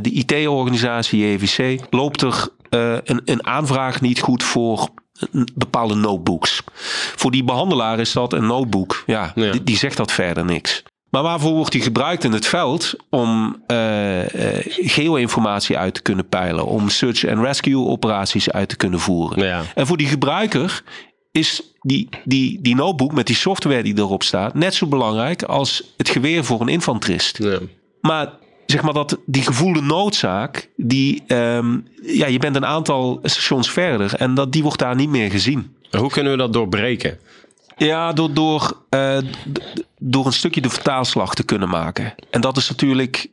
de 0.00 0.10
IT-organisatie 0.10 1.32
JVC 1.32 1.80
loopt 1.90 2.22
er 2.22 2.48
een, 3.04 3.20
een 3.24 3.46
aanvraag 3.46 4.00
niet 4.00 4.20
goed 4.20 4.42
voor 4.42 4.88
bepaalde 5.54 5.94
notebooks. 5.94 6.62
Voor 7.16 7.30
die 7.30 7.44
behandelaar 7.44 7.98
is 7.98 8.12
dat 8.12 8.32
een 8.32 8.46
notebook. 8.46 9.02
Ja, 9.06 9.32
Die, 9.34 9.62
die, 9.62 9.76
zegt 9.76 9.96
dat 9.96 10.12
verder 10.12 10.44
niks. 10.44 10.82
Maar 11.10 11.22
waarvoor 11.22 11.52
wordt 11.52 11.72
die 11.72 11.82
gebruikt 11.82 12.24
in 12.24 12.32
het 12.32 12.46
veld? 12.46 12.94
Om 13.10 13.62
uh, 13.66 13.76
geo-informatie 14.66 15.78
uit 15.78 15.94
te 15.94 16.02
kunnen 16.02 16.28
peilen. 16.28 16.66
Om 16.66 16.88
search 16.88 17.26
and 17.28 17.44
rescue 17.44 17.86
operaties 17.86 18.50
uit 18.50 18.68
te 18.68 18.76
kunnen 18.76 19.00
voeren. 19.00 19.44
Ja. 19.44 19.62
En 19.74 19.86
voor 19.86 19.96
die 19.96 20.06
gebruiker 20.06 20.82
is 21.32 21.62
die, 21.80 22.08
die, 22.24 22.58
die 22.62 22.74
notebook 22.74 23.12
met 23.12 23.26
die 23.26 23.36
software 23.36 23.82
die 23.82 23.98
erop 23.98 24.22
staat... 24.22 24.54
net 24.54 24.74
zo 24.74 24.86
belangrijk 24.86 25.42
als 25.42 25.82
het 25.96 26.08
geweer 26.08 26.44
voor 26.44 26.60
een 26.60 26.68
infanterist. 26.68 27.38
Ja. 27.38 27.58
Maar 28.00 28.32
zeg 28.66 28.82
maar 28.82 28.92
dat 28.92 29.18
die 29.26 29.42
gevoelde 29.42 29.80
noodzaak, 29.80 30.70
die, 30.76 31.22
um, 31.26 31.88
ja, 32.02 32.26
je 32.26 32.38
bent 32.38 32.56
een 32.56 32.66
aantal 32.66 33.18
stations 33.22 33.70
verder 33.70 34.14
en 34.14 34.34
dat, 34.34 34.52
die 34.52 34.62
wordt 34.62 34.78
daar 34.78 34.96
niet 34.96 35.08
meer 35.08 35.30
gezien. 35.30 35.76
Hoe 35.90 36.10
kunnen 36.10 36.32
we 36.32 36.38
dat 36.38 36.52
doorbreken? 36.52 37.18
Ja, 37.76 38.12
door, 38.12 38.32
door, 38.32 38.82
uh, 38.90 39.18
door 39.98 40.26
een 40.26 40.32
stukje 40.32 40.60
de 40.60 40.70
vertaalslag 40.70 41.34
te 41.34 41.44
kunnen 41.44 41.68
maken. 41.68 42.14
En 42.30 42.40
dat 42.40 42.56
is 42.56 42.68
natuurlijk, 42.68 43.30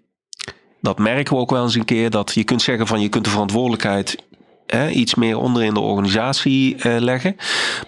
dat 0.81 0.99
merken 0.99 1.33
we 1.33 1.39
ook 1.39 1.51
wel 1.51 1.63
eens 1.63 1.75
een 1.75 1.85
keer, 1.85 2.09
dat 2.09 2.33
je 2.33 2.43
kunt 2.43 2.61
zeggen 2.61 2.87
van 2.87 3.01
je 3.01 3.09
kunt 3.09 3.23
de 3.23 3.29
verantwoordelijkheid 3.29 4.23
hè, 4.67 4.89
iets 4.89 5.15
meer 5.15 5.37
onder 5.37 5.63
in 5.63 5.73
de 5.73 5.79
organisatie 5.79 6.75
uh, 6.75 6.99
leggen. 6.99 7.35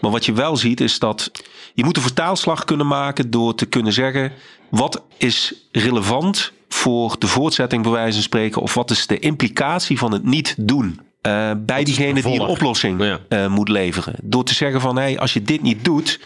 Maar 0.01 0.11
wat 0.11 0.25
je 0.25 0.33
wel 0.33 0.57
ziet 0.57 0.81
is 0.81 0.99
dat 0.99 1.31
je 1.73 1.83
moet 1.83 1.95
een 1.95 2.03
vertaalslag 2.03 2.63
kunnen 2.63 2.87
maken 2.87 3.29
door 3.29 3.55
te 3.55 3.65
kunnen 3.65 3.93
zeggen 3.93 4.31
wat 4.75 5.03
is 5.17 5.53
relevant 5.71 6.51
voor 6.69 7.15
de 7.19 7.27
voortzetting 7.27 7.83
bij 7.83 7.91
wijze 7.91 8.13
van 8.13 8.21
spreken? 8.21 8.61
Of 8.61 8.73
wat 8.73 8.91
is 8.91 9.07
de 9.07 9.19
implicatie 9.19 9.97
van 9.97 10.11
het 10.11 10.23
niet 10.23 10.55
doen? 10.57 10.99
Uh, 11.21 11.51
bij 11.57 11.83
diegene 11.83 12.21
die 12.21 12.33
een 12.33 12.47
oplossing 12.47 13.19
uh, 13.29 13.47
moet 13.47 13.69
leveren. 13.69 14.15
Door 14.23 14.43
te 14.43 14.53
zeggen 14.53 14.81
van, 14.81 14.95
hey, 14.95 15.19
als 15.19 15.33
je 15.33 15.41
dit 15.41 15.61
niet 15.61 15.85
doet, 15.85 16.19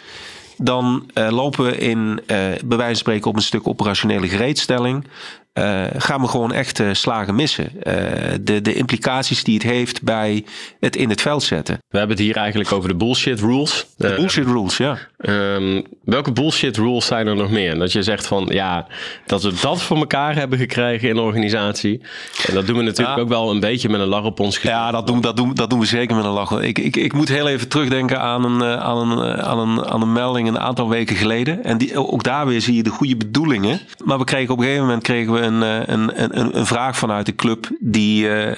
dan 0.57 1.11
lopen 1.29 1.65
we 1.65 1.77
in, 1.77 2.21
bij 2.25 2.59
wijze 2.65 2.85
van 2.85 2.95
spreken, 2.95 3.29
op 3.29 3.35
een 3.35 3.41
stuk 3.41 3.67
operationele 3.67 4.27
gereedstelling. 4.27 5.07
Uh, 5.53 5.83
gaan 5.97 6.21
we 6.21 6.27
gewoon 6.27 6.53
echt 6.53 6.79
uh, 6.79 6.87
slagen 6.91 7.35
missen. 7.35 7.71
Uh, 7.73 7.93
de, 8.41 8.61
de 8.61 8.73
implicaties 8.73 9.43
die 9.43 9.53
het 9.53 9.63
heeft 9.63 10.03
bij 10.03 10.45
het 10.79 10.95
in 10.95 11.09
het 11.09 11.21
veld 11.21 11.43
zetten. 11.43 11.77
We 11.87 11.97
hebben 11.97 12.15
het 12.17 12.25
hier 12.25 12.35
eigenlijk 12.35 12.71
over 12.71 12.89
de 12.89 12.95
bullshit 12.95 13.39
rules. 13.39 13.87
De 13.97 14.13
bullshit 14.15 14.45
rules, 14.45 14.77
ja. 14.77 14.97
Um, 15.17 15.83
welke 16.03 16.31
bullshit 16.31 16.77
rules 16.77 17.05
zijn 17.05 17.27
er 17.27 17.35
nog 17.35 17.49
meer? 17.49 17.79
Dat 17.79 17.91
je 17.91 18.03
zegt 18.03 18.27
van 18.27 18.47
ja, 18.51 18.87
dat 19.25 19.43
we 19.43 19.53
dat 19.61 19.81
voor 19.81 19.97
elkaar 19.97 20.35
hebben 20.35 20.59
gekregen 20.59 21.09
in 21.09 21.15
de 21.15 21.21
organisatie. 21.21 22.01
En 22.47 22.53
dat 22.53 22.67
doen 22.67 22.77
we 22.77 22.83
natuurlijk 22.83 23.17
ja. 23.17 23.23
ook 23.23 23.29
wel 23.29 23.51
een 23.51 23.59
beetje 23.59 23.89
met 23.89 23.99
een 23.99 24.07
lach 24.07 24.23
op 24.23 24.39
ons 24.39 24.55
gezicht. 24.55 24.73
Ja, 24.73 24.91
dat 24.91 25.07
doen, 25.07 25.21
dat, 25.21 25.37
doen, 25.37 25.53
dat 25.53 25.69
doen 25.69 25.79
we 25.79 25.85
zeker 25.85 26.15
met 26.15 26.25
een 26.25 26.31
lach. 26.31 26.61
Ik, 26.61 26.79
ik, 26.79 26.95
ik 26.95 27.13
moet 27.13 27.29
heel 27.29 27.47
even 27.47 27.67
terugdenken 27.67 28.21
aan 28.21 28.45
een, 28.45 28.63
aan, 28.63 29.11
een, 29.11 29.41
aan, 29.41 29.59
een, 29.59 29.85
aan 29.85 30.01
een 30.01 30.13
melding 30.13 30.47
een 30.47 30.59
aantal 30.59 30.89
weken 30.89 31.15
geleden. 31.15 31.63
En 31.63 31.77
die, 31.77 31.97
ook 31.97 32.23
daar 32.23 32.47
weer 32.47 32.61
zie 32.61 32.75
je 32.75 32.83
de 32.83 32.89
goede 32.89 33.17
bedoelingen. 33.17 33.79
Maar 34.03 34.17
we 34.17 34.23
kregen 34.23 34.53
op 34.53 34.57
een 34.57 34.63
gegeven 34.63 34.85
moment 34.85 35.03
kregen 35.03 35.33
we 35.33 35.38
een, 35.43 35.61
een, 35.91 36.23
een, 36.23 36.57
een 36.57 36.65
vraag 36.65 36.97
vanuit 36.97 37.25
de 37.25 37.35
club. 37.35 37.69
Die, 37.79 38.23
uh, 38.23 38.51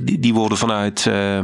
die, 0.00 0.18
die 0.18 0.34
worden 0.34 0.58
vanuit. 0.58 1.06
Uh, 1.08 1.38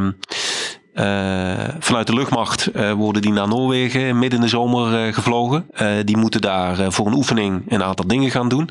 vanuit 1.79 2.07
de 2.07 2.15
luchtmacht 2.15 2.71
worden 2.97 3.23
die 3.23 3.33
naar 3.33 3.49
Noorwegen 3.49 4.19
midden 4.19 4.39
in 4.39 4.45
de 4.45 4.51
zomer 4.51 5.15
gevlogen. 5.15 5.67
die 6.05 6.17
moeten 6.17 6.41
daar 6.41 6.93
voor 6.93 7.07
een 7.07 7.15
oefening 7.15 7.63
een 7.69 7.83
aantal 7.83 8.07
dingen 8.07 8.31
gaan 8.31 8.49
doen. 8.49 8.71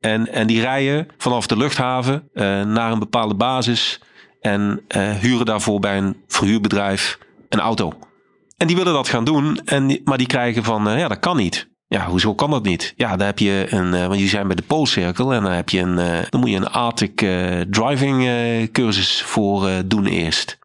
En, 0.00 0.32
en 0.32 0.46
die 0.46 0.60
rijden 0.60 1.08
vanaf 1.18 1.46
de 1.46 1.56
luchthaven 1.56 2.28
naar 2.72 2.92
een 2.92 2.98
bepaalde 2.98 3.34
basis 3.34 4.00
en 4.40 4.80
huren 5.20 5.46
daarvoor 5.46 5.80
bij 5.80 5.98
een 5.98 6.16
verhuurbedrijf 6.26 7.18
een 7.48 7.60
auto. 7.60 7.92
En 8.56 8.66
die 8.66 8.76
willen 8.76 8.92
dat 8.92 9.08
gaan 9.08 9.24
doen, 9.24 9.60
en, 9.64 10.00
maar 10.04 10.18
die 10.18 10.26
krijgen 10.26 10.64
van 10.64 10.98
ja, 10.98 11.08
dat 11.08 11.18
kan 11.18 11.36
niet. 11.36 11.69
Ja, 11.90 12.06
hoezo 12.06 12.34
kan 12.34 12.50
dat 12.50 12.62
niet? 12.62 12.92
Ja, 12.96 13.16
dan 13.16 13.26
heb 13.26 13.38
je 13.38 13.66
een, 13.68 13.92
uh, 13.94 14.00
want 14.00 14.12
jullie 14.12 14.28
zijn 14.28 14.46
bij 14.46 14.56
de 14.56 14.62
Poolcirkel 14.62 15.32
en 15.32 15.42
dan 15.42 15.52
heb 15.52 15.68
je 15.68 15.80
een, 15.80 15.98
uh, 15.98 16.18
dan 16.28 16.40
moet 16.40 16.50
je 16.50 16.56
een 16.56 16.70
Arctic 16.70 17.22
uh, 17.22 17.60
driving 17.60 18.28
cursus 18.72 19.22
voor 19.22 19.70
doen 19.86 20.06
eerst. 20.06 20.58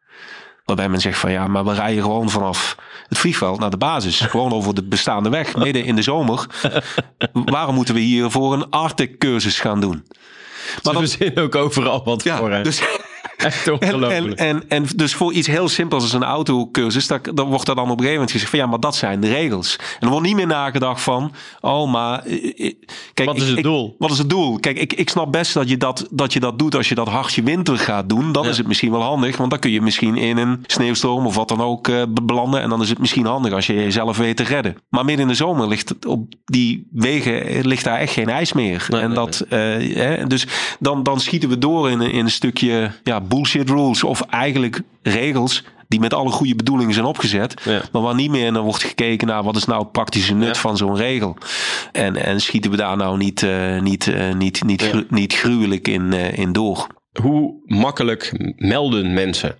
Waarbij 0.65 0.89
men 0.89 1.01
zegt 1.01 1.19
van 1.19 1.31
ja, 1.31 1.47
maar 1.47 1.65
we 1.65 1.73
rijden 1.73 2.03
gewoon 2.03 2.29
vanaf 2.29 2.77
het 3.07 3.17
vliegveld 3.17 3.59
naar 3.59 3.69
de 3.69 3.77
basis. 3.77 4.19
Gewoon 4.35 4.51
over 4.51 4.75
de 4.75 4.83
bestaande 4.83 5.29
weg, 5.29 5.55
midden 5.55 5.85
in 5.85 5.95
de 5.95 6.01
zomer. 6.01 6.45
Waarom 7.33 7.75
moeten 7.75 7.93
we 7.93 7.99
hier 7.99 8.31
voor 8.31 8.53
een 8.53 8.69
Arctic 8.69 9.19
cursus 9.19 9.59
gaan 9.59 9.79
doen? 9.79 10.05
Maar 10.83 10.93
dan, 10.93 11.01
we 11.01 11.07
zien 11.07 11.37
ook 11.37 11.55
overal 11.55 12.03
wat 12.03 12.23
ja, 12.23 12.37
voor. 12.37 12.51
Hè? 12.51 12.63
Dus, 12.63 12.81
Echt 13.37 13.67
ongelooflijk. 13.69 14.39
En, 14.39 14.47
en, 14.47 14.63
en, 14.67 14.85
dus 14.95 15.13
voor 15.13 15.33
iets 15.33 15.47
heel 15.47 15.69
simpels 15.69 16.03
als 16.03 16.13
een 16.13 16.23
autocursus, 16.23 17.07
dan, 17.07 17.19
dan 17.33 17.47
wordt 17.47 17.67
er 17.67 17.75
dan 17.75 17.83
op 17.83 17.89
een 17.89 17.95
gegeven 17.95 18.13
moment 18.13 18.31
gezegd 18.31 18.49
van 18.49 18.59
ja, 18.59 18.65
maar 18.65 18.79
dat 18.79 18.95
zijn 18.95 19.19
de 19.19 19.27
regels. 19.27 19.75
En 19.75 19.99
er 19.99 20.09
wordt 20.09 20.25
niet 20.25 20.35
meer 20.35 20.47
nagedacht 20.47 21.01
van, 21.01 21.31
oh 21.61 21.91
maar... 21.91 22.23
Eh, 22.23 22.67
eh, 22.67 22.73
kijk, 23.13 23.29
wat 23.29 23.37
is 23.37 23.49
het 23.49 23.63
doel? 23.63 23.95
wat 23.99 24.11
is 24.11 24.17
het 24.17 24.29
doel? 24.29 24.59
Kijk, 24.59 24.79
ik, 24.79 24.93
ik 24.93 25.09
snap 25.09 25.31
best 25.31 25.53
dat 25.53 25.69
je 25.69 25.77
dat, 25.77 26.07
dat 26.11 26.33
je 26.33 26.39
dat 26.39 26.59
doet 26.59 26.75
als 26.75 26.89
je 26.89 26.95
dat 26.95 27.07
hartje 27.07 27.43
winter 27.43 27.77
gaat 27.77 28.09
doen. 28.09 28.31
Dan 28.31 28.47
is 28.47 28.57
het 28.57 28.67
misschien 28.67 28.91
wel 28.91 29.01
handig, 29.01 29.37
want 29.37 29.49
dan 29.49 29.59
kun 29.59 29.71
je 29.71 29.81
misschien 29.81 30.15
in 30.15 30.37
een 30.37 30.63
sneeuwstorm 30.67 31.25
of 31.25 31.35
wat 31.35 31.47
dan 31.47 31.61
ook 31.61 31.87
uh, 31.87 32.03
belanden. 32.21 32.61
En 32.61 32.69
dan 32.69 32.81
is 32.81 32.89
het 32.89 32.99
misschien 32.99 33.25
handig 33.25 33.53
als 33.53 33.67
je 33.67 33.73
jezelf 33.73 34.17
weet 34.17 34.37
te 34.37 34.43
redden. 34.43 34.77
Maar 34.89 35.05
midden 35.05 35.25
in 35.25 35.31
de 35.31 35.37
zomer 35.37 35.67
ligt 35.67 36.05
op 36.05 36.33
die 36.45 36.87
wegen 36.91 37.65
ligt 37.67 37.83
daar 37.83 37.99
echt 37.99 38.13
geen 38.13 38.29
ijs 38.29 38.53
meer. 38.53 38.87
en 38.89 39.13
dat, 39.13 39.45
nee. 39.49 39.89
Uh, 39.89 39.95
hè, 39.95 40.27
dus 40.27 40.47
dan, 40.79 41.03
dan 41.03 41.19
schieten 41.19 41.49
we 41.49 41.57
door 41.57 41.89
in, 41.89 42.01
in 42.01 42.25
een 42.25 42.31
stukje 42.31 42.91
ja, 43.03 43.21
bullshit 43.27 43.69
rules 43.69 44.03
of 44.03 44.21
eigenlijk 44.21 44.81
regels 45.01 45.63
die 45.87 45.99
met 45.99 46.13
alle 46.13 46.29
goede 46.29 46.55
bedoelingen 46.55 46.93
zijn 46.93 47.05
opgezet, 47.05 47.65
maar 47.91 48.01
waar 48.01 48.15
niet 48.15 48.29
meer 48.29 48.51
naar 48.51 48.61
wordt 48.61 48.83
gekeken 48.83 49.27
naar 49.27 49.43
wat 49.43 49.55
is 49.55 49.65
nou 49.65 49.81
het 49.81 49.91
praktische 49.91 50.33
nut 50.33 50.57
van 50.57 50.77
zo'n 50.77 50.95
regel. 50.95 51.37
En, 51.91 52.15
en 52.15 52.41
schieten 52.41 52.71
we 52.71 52.77
daar 52.77 52.97
nou 52.97 53.17
niet, 53.17 53.41
uh, 53.41 53.81
niet, 53.81 54.05
uh, 54.05 54.33
niet, 54.33 54.63
niet, 54.63 54.81
ja. 54.81 55.03
niet 55.09 55.33
gruwelijk 55.33 55.87
in, 55.87 56.11
uh, 56.11 56.37
in 56.37 56.53
door. 56.53 56.87
Hoe 57.21 57.53
makkelijk 57.65 58.53
melden 58.55 59.13
mensen? 59.13 59.57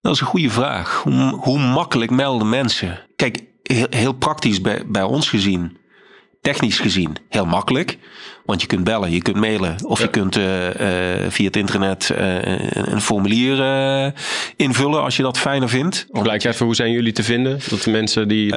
Dat 0.00 0.14
is 0.14 0.20
een 0.20 0.26
goede 0.26 0.50
vraag. 0.50 1.02
Hoe, 1.02 1.36
hoe 1.40 1.58
makkelijk 1.58 2.10
melden 2.10 2.48
mensen? 2.48 3.00
Kijk, 3.16 3.44
heel, 3.62 3.86
heel 3.90 4.12
praktisch 4.12 4.60
bij, 4.60 4.82
bij 4.86 5.02
ons 5.02 5.28
gezien 5.28 5.80
technisch 6.42 6.78
gezien 6.78 7.16
heel 7.28 7.46
makkelijk. 7.46 7.98
Want 8.44 8.60
je 8.60 8.66
kunt 8.66 8.84
bellen, 8.84 9.10
je 9.10 9.22
kunt 9.22 9.36
mailen 9.36 9.76
of 9.84 10.00
je 10.00 10.08
kunt 10.08 10.36
uh, 10.36 10.66
uh, 10.66 10.72
via 11.28 11.46
het 11.46 11.56
internet 11.56 12.10
uh, 12.18 12.36
een 12.72 13.00
formulier 13.00 13.56
invullen 14.56 15.02
als 15.02 15.16
je 15.16 15.22
dat 15.22 15.38
fijner 15.38 15.68
vindt. 15.68 16.06
Gelijk 16.12 16.44
even, 16.44 16.66
hoe 16.66 16.74
zijn 16.74 16.90
jullie 16.90 17.12
te 17.12 17.22
vinden? 17.22 17.60
Dat 17.68 17.82
de 17.82 17.90
mensen 17.90 18.28
die 18.28 18.54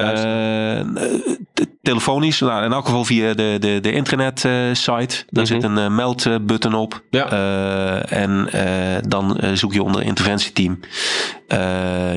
telefonisch, 1.82 2.40
nou, 2.40 2.64
in 2.64 2.72
elk 2.72 2.84
geval 2.84 3.04
via 3.04 3.34
de, 3.34 3.56
de, 3.60 3.78
de 3.80 3.92
internet 3.92 4.38
site. 4.72 4.76
Daar 4.76 4.96
mm 4.96 5.16
-hmm. 5.30 5.46
zit 5.46 5.62
een 5.62 5.94
meldbutton 5.94 6.74
op. 6.74 7.02
Ja. 7.10 7.28
en 8.08 8.48
dan 9.08 9.40
zoek 9.54 9.72
je 9.72 9.82
onder 9.82 10.02
interventieteam. 10.02 10.80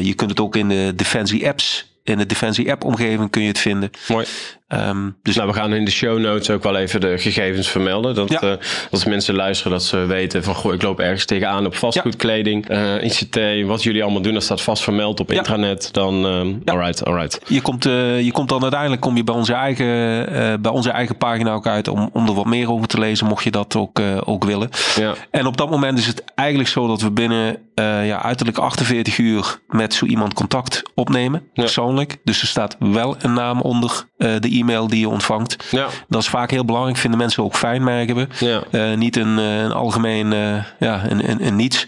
je 0.01 0.13
kunt 0.15 0.29
het 0.29 0.39
ook 0.39 0.55
in 0.55 0.69
de 0.69 0.93
Defensie 0.95 1.47
apps 1.47 1.87
in 2.09 2.17
de 2.17 2.25
Defensie 2.25 2.71
app 2.71 2.83
omgeving 2.83 3.29
kun 3.29 3.41
je 3.41 3.47
het 3.47 3.59
vinden. 3.59 3.89
Mooi. 4.07 4.25
Um, 4.73 5.17
dus 5.23 5.35
nou, 5.35 5.47
we 5.47 5.53
gaan 5.53 5.73
in 5.73 5.85
de 5.85 5.91
show 5.91 6.19
notes 6.19 6.49
ook 6.49 6.63
wel 6.63 6.75
even 6.75 7.01
de 7.01 7.17
gegevens 7.17 7.67
vermelden. 7.67 8.15
Dat 8.15 8.29
ja. 8.29 8.43
uh, 8.43 8.51
als 8.91 9.05
mensen 9.05 9.35
luisteren, 9.35 9.71
dat 9.71 9.83
ze 9.83 9.97
weten 9.97 10.43
van 10.43 10.55
goh, 10.55 10.73
ik 10.73 10.81
loop 10.81 10.99
ergens 10.99 11.25
tegenaan 11.25 11.65
op 11.65 11.75
vastgoedkleding, 11.75 12.65
ja. 12.67 13.01
uh, 13.01 13.03
ICT, 13.03 13.67
wat 13.67 13.83
jullie 13.83 14.03
allemaal 14.03 14.21
doen, 14.21 14.33
dat 14.33 14.43
staat 14.43 14.61
vast 14.61 14.83
vermeld 14.83 15.19
op 15.19 15.31
ja. 15.31 15.37
intranet. 15.37 15.93
Dan 15.93 16.25
um, 16.25 16.61
alright, 16.65 17.05
alright. 17.05 17.41
Je 17.47 17.61
komt, 17.61 17.85
uh, 17.85 18.21
je 18.21 18.31
komt 18.31 18.49
dan 18.49 18.61
uiteindelijk 18.61 19.01
kom 19.01 19.15
je 19.15 19.23
bij 19.23 19.35
onze 19.35 19.53
eigen, 19.53 20.61
bij 20.61 20.71
onze 20.71 20.91
eigen 20.91 21.17
pagina 21.17 21.51
ook 21.51 21.67
uit 21.67 21.87
om, 21.87 22.09
om 22.13 22.27
er 22.27 22.33
wat 22.33 22.45
meer 22.45 22.71
over 22.71 22.87
te 22.87 22.99
lezen, 22.99 23.27
mocht 23.27 23.43
je 23.43 23.51
dat 23.51 23.75
ook, 23.75 24.01
ook 24.25 24.43
willen. 24.43 24.69
Ja. 24.95 25.13
En 25.31 25.45
op 25.45 25.57
dat 25.57 25.69
moment 25.69 25.97
is 25.97 26.07
het 26.07 26.23
eigenlijk 26.35 26.69
zo 26.69 26.87
dat 26.87 27.01
we 27.01 27.11
binnen 27.11 27.57
ja, 28.05 28.21
uiterlijk 28.23 28.57
48 28.57 29.17
uur 29.17 29.59
met 29.67 29.93
zo 29.93 30.05
iemand 30.05 30.33
contact 30.33 30.83
opnemen, 30.95 31.43
persoonlijk. 31.53 32.17
Dus 32.23 32.41
er 32.41 32.47
staat 32.47 32.75
wel 32.79 33.15
een 33.19 33.33
naam 33.33 33.61
onder 33.61 34.07
de 34.19 34.49
e-mail 34.49 34.87
die 34.87 34.99
je 34.99 35.09
ontvangt. 35.09 35.67
Ja. 35.71 35.87
Dat 36.07 36.21
is 36.21 36.29
vaak 36.29 36.51
heel 36.51 36.65
belangrijk. 36.65 36.97
Vinden 36.97 37.19
mensen 37.19 37.43
ook 37.43 37.55
fijn, 37.55 37.83
merken 37.83 38.15
we. 38.15 38.27
Ja. 38.39 38.63
Uh, 38.71 38.97
niet 38.97 39.15
een, 39.15 39.37
een 39.37 39.71
algemeen, 39.71 40.31
uh, 40.31 40.63
ja, 40.79 41.01
een, 41.09 41.29
een, 41.29 41.45
een 41.45 41.55
niets. 41.55 41.87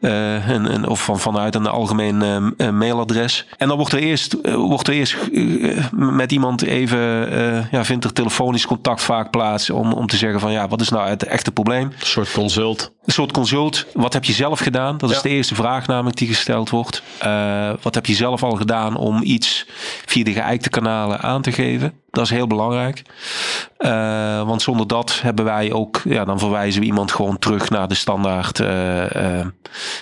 Een, 0.00 0.74
een, 0.74 0.88
of 0.88 1.04
van, 1.04 1.18
vanuit 1.18 1.54
een 1.54 1.66
algemeen 1.66 2.54
mailadres. 2.72 3.46
En 3.58 3.68
dan 3.68 3.76
wordt 3.76 3.92
er 3.92 3.98
eerst, 3.98 4.36
wordt 4.54 4.88
er 4.88 4.94
eerst 4.94 5.16
met 5.92 6.32
iemand 6.32 6.62
even, 6.62 6.98
ja, 7.70 7.84
vindt 7.84 8.04
er 8.04 8.12
telefonisch 8.12 8.66
contact 8.66 9.02
vaak 9.02 9.30
plaats 9.30 9.70
om, 9.70 9.92
om 9.92 10.06
te 10.06 10.16
zeggen 10.16 10.40
van 10.40 10.52
ja, 10.52 10.68
wat 10.68 10.80
is 10.80 10.88
nou 10.88 11.08
het 11.08 11.22
echte 11.22 11.52
probleem? 11.52 11.84
Een 11.84 12.06
soort 12.06 12.32
consult. 12.32 12.92
Een 13.04 13.12
soort 13.12 13.32
consult. 13.32 13.86
Wat 13.94 14.12
heb 14.12 14.24
je 14.24 14.32
zelf 14.32 14.60
gedaan? 14.60 14.98
Dat 14.98 15.10
is 15.10 15.16
ja. 15.16 15.22
de 15.22 15.28
eerste 15.28 15.54
vraag 15.54 15.86
namelijk 15.86 16.16
die 16.16 16.28
gesteld 16.28 16.70
wordt. 16.70 17.02
wat 17.82 17.94
heb 17.94 18.06
je 18.06 18.14
zelf 18.14 18.42
al 18.42 18.54
gedaan 18.54 18.96
om 18.96 19.22
iets 19.22 19.66
via 20.06 20.24
de 20.24 20.32
geëikte 20.32 20.70
kanalen 20.70 21.20
aan 21.20 21.42
te 21.42 21.52
geven? 21.52 21.59
Dat 22.10 22.24
is 22.24 22.30
heel 22.30 22.46
belangrijk. 22.46 23.02
Uh, 23.78 24.46
want 24.46 24.62
zonder 24.62 24.86
dat 24.86 25.20
hebben 25.22 25.44
wij 25.44 25.72
ook, 25.72 26.00
ja, 26.04 26.24
dan 26.24 26.38
verwijzen 26.38 26.80
we 26.80 26.86
iemand 26.86 27.12
gewoon 27.12 27.38
terug 27.38 27.70
naar 27.70 27.88
de 27.88 27.94
standaard, 27.94 28.58
uh, 28.58 29.10
uh, 29.10 29.46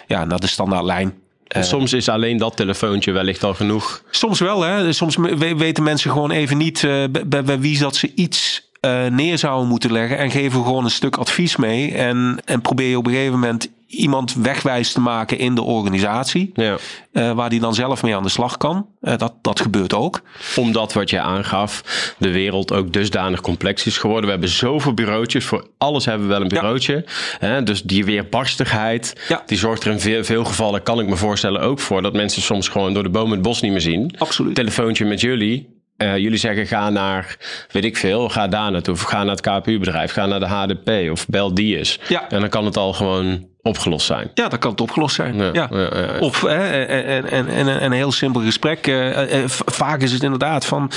ja, 0.06 0.24
naar 0.24 0.40
de 0.40 0.46
standaard 0.46 0.84
lijn. 0.84 1.14
soms 1.48 1.92
is 1.92 2.08
alleen 2.08 2.36
dat 2.36 2.56
telefoontje 2.56 3.12
wellicht 3.12 3.44
al 3.44 3.54
genoeg. 3.54 4.02
Soms 4.10 4.40
wel, 4.40 4.62
hè. 4.62 4.92
Soms 4.92 5.16
weten 5.56 5.82
mensen 5.82 6.10
gewoon 6.10 6.30
even 6.30 6.56
niet 6.56 6.80
bij, 7.26 7.44
bij 7.44 7.60
wie 7.60 7.78
dat 7.78 7.96
ze 7.96 8.12
iets 8.14 8.67
uh, 8.80 9.06
neer 9.06 9.38
zouden 9.38 9.68
moeten 9.68 9.92
leggen 9.92 10.18
en 10.18 10.30
geven 10.30 10.62
gewoon 10.62 10.84
een 10.84 10.90
stuk 10.90 11.16
advies 11.16 11.56
mee. 11.56 11.94
En, 11.94 12.38
en 12.44 12.60
probeer 12.60 12.88
je 12.88 12.98
op 12.98 13.06
een 13.06 13.12
gegeven 13.12 13.38
moment 13.38 13.68
iemand 13.88 14.34
wegwijs 14.34 14.92
te 14.92 15.00
maken 15.00 15.38
in 15.38 15.54
de 15.54 15.62
organisatie. 15.62 16.50
Ja. 16.54 16.76
Uh, 17.12 17.32
waar 17.32 17.50
die 17.50 17.60
dan 17.60 17.74
zelf 17.74 18.02
mee 18.02 18.16
aan 18.16 18.22
de 18.22 18.28
slag 18.28 18.56
kan. 18.56 18.86
Uh, 19.02 19.16
dat, 19.16 19.34
dat 19.42 19.60
gebeurt 19.60 19.94
ook. 19.94 20.20
Omdat 20.56 20.92
wat 20.92 21.10
je 21.10 21.20
aangaf, 21.20 21.82
de 22.18 22.30
wereld 22.30 22.72
ook 22.72 22.92
dusdanig 22.92 23.40
complex 23.40 23.86
is 23.86 23.98
geworden. 23.98 24.24
We 24.24 24.30
hebben 24.30 24.48
zoveel 24.48 24.94
bureautjes. 24.94 25.44
Voor 25.44 25.66
alles 25.78 26.04
hebben 26.04 26.26
we 26.26 26.32
wel 26.32 26.42
een 26.42 26.48
bureautje. 26.48 27.04
Ja. 27.40 27.58
Uh, 27.58 27.64
dus 27.64 27.82
die 27.82 28.04
weerbarstigheid, 28.04 29.20
ja. 29.28 29.42
die 29.46 29.58
zorgt 29.58 29.84
er 29.84 29.92
in 29.92 30.00
veel, 30.00 30.24
veel, 30.24 30.44
gevallen, 30.44 30.82
kan 30.82 31.00
ik 31.00 31.08
me 31.08 31.16
voorstellen, 31.16 31.60
ook 31.60 31.80
voor 31.80 32.02
dat 32.02 32.12
mensen 32.12 32.42
soms 32.42 32.68
gewoon 32.68 32.94
door 32.94 33.02
de 33.02 33.08
bomen 33.08 33.32
het 33.32 33.42
bos 33.42 33.60
niet 33.60 33.72
meer 33.72 33.80
zien. 33.80 34.14
Absoluut. 34.18 34.54
Telefoontje 34.54 35.04
met 35.04 35.20
jullie 35.20 35.77
uh, 35.98 36.16
jullie 36.16 36.38
zeggen 36.38 36.66
ga 36.66 36.90
naar, 36.90 37.36
weet 37.70 37.84
ik 37.84 37.96
veel, 37.96 38.28
ga 38.28 38.48
daar 38.48 38.70
naartoe. 38.70 38.94
Of 38.94 39.02
ga 39.02 39.24
naar 39.24 39.36
het 39.36 39.40
KPU-bedrijf, 39.40 40.12
ga 40.12 40.26
naar 40.26 40.40
de 40.40 40.46
HDP 40.46 41.10
of 41.10 41.26
bel 41.26 41.54
die 41.54 41.76
eens. 41.76 41.98
Ja. 42.08 42.30
En 42.30 42.40
dan 42.40 42.48
kan 42.48 42.64
het 42.64 42.76
al 42.76 42.92
gewoon 42.92 43.46
opgelost 43.62 44.06
zijn. 44.06 44.30
Ja, 44.34 44.48
dan 44.48 44.58
kan 44.58 44.70
het 44.70 44.80
opgelost 44.80 45.14
zijn. 45.14 45.36
Ja, 45.36 45.50
ja. 45.52 45.68
ja, 45.70 45.78
ja 45.78 46.18
of 46.18 46.44
en, 46.44 47.30
en, 47.30 47.48
en, 47.48 47.84
een 47.84 47.92
heel 47.92 48.12
simpel 48.12 48.40
gesprek. 48.40 48.86
Uh, 48.86 49.42
uh, 49.42 49.44
vaak 49.46 50.02
is 50.02 50.12
het 50.12 50.22
inderdaad 50.22 50.66
van, 50.66 50.90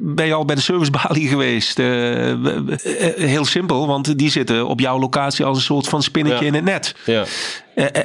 ben 0.00 0.26
je 0.26 0.34
al 0.34 0.44
bij 0.44 0.54
de 0.54 0.60
servicebalie 0.60 1.28
geweest? 1.28 1.78
Uh, 1.78 2.34
heel 3.16 3.44
simpel, 3.44 3.86
want 3.86 4.18
die 4.18 4.30
zitten 4.30 4.66
op 4.66 4.80
jouw 4.80 4.98
locatie 4.98 5.44
als 5.44 5.56
een 5.56 5.62
soort 5.62 5.88
van 5.88 6.02
spinnetje 6.02 6.46
in 6.46 6.54
het 6.54 6.64
net. 6.64 6.94
Ja. 7.04 7.24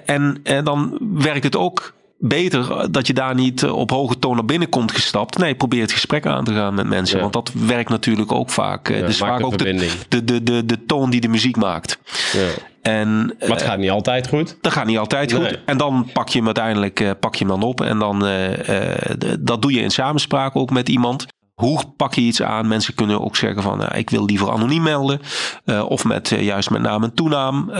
en, 0.06 0.40
en 0.44 0.64
dan 0.64 0.98
werkt 1.14 1.44
het 1.44 1.56
ook 1.56 1.96
beter 2.18 2.92
dat 2.92 3.08
je 3.08 3.14
daar 3.14 3.36
niet 3.36 3.64
eh, 3.64 3.76
op 3.76 3.90
hoge 3.90 4.20
toon 4.20 4.36
naar 4.36 4.46
binnen 4.46 4.70
komt 4.70 4.92
gestapt. 4.92 5.38
Nee, 5.38 5.56
probeer 5.56 5.82
het 5.82 5.92
gesprek 5.92 6.26
aan 6.26 6.44
te 6.44 6.54
gaan 6.54 6.74
met 6.74 6.88
mensen. 6.88 7.16
Ja. 7.16 7.22
Want 7.22 7.34
dat 7.34 7.52
werkt 7.54 7.90
natuurlijk 7.90 8.32
ook 8.32 8.50
vaak. 8.50 8.90
Eh, 8.90 9.00
Ja, 9.00 9.06
dus 9.06 9.18
vaak 9.18 9.46
ook 9.46 9.58
de, 9.58 9.90
de, 10.10 10.24
de, 10.24 10.44
de, 10.44 10.66
de 10.66 10.86
toon 10.86 11.10
die 11.10 11.22
de 11.22 11.28
muziek 11.28 11.56
maakt. 11.56 12.00
Ja. 12.34 12.48
En 12.82 13.26
Maar 13.40 13.50
het 13.50 13.62
gaat 13.62 13.78
niet 13.78 13.90
altijd 13.90 14.28
goed. 14.28 14.58
dat 14.62 14.72
gaat 14.72 14.86
niet 14.86 14.98
altijd 14.98 15.34
goed. 15.34 15.60
En 15.66 15.78
dan 15.78 16.10
pak 16.14 16.30
je 16.30 16.38
hem 16.38 16.46
uiteindelijk 16.46 17.00
eh, 17.00 17.12
pak 17.20 17.36
je 17.36 17.46
hem 17.46 17.60
dan 17.60 17.70
op. 17.70 17.82
En 17.82 18.00
dan, 18.00 18.26
eh, 18.26 19.00
eh, 19.12 19.36
dat 19.40 19.62
doe 19.62 19.74
je 19.74 19.82
in 19.82 19.90
samenspraak 19.92 20.56
ook 20.56 20.70
met 20.70 20.90
iemand. 20.90 21.26
Hoe 21.62 21.80
pak 21.96 22.14
je 22.14 22.22
iets 22.22 22.42
aan? 22.42 22.68
Mensen 22.68 22.96
kunnen 22.96 23.22
ook 23.22 23.36
zeggen 23.36 23.62
van 23.62 23.78
nou, 23.78 23.96
ik 23.96 24.10
wil 24.10 24.26
liever 24.26 24.52
anoniem 24.52 24.84
melden. 24.84 25.20
Eh, 25.66 25.90
of 25.90 26.04
met 26.06 26.32
eh, 26.32 26.44
juist 26.44 26.70
met 26.70 26.82
naam 26.82 27.04
en 27.04 27.14
toenaam. 27.14 27.72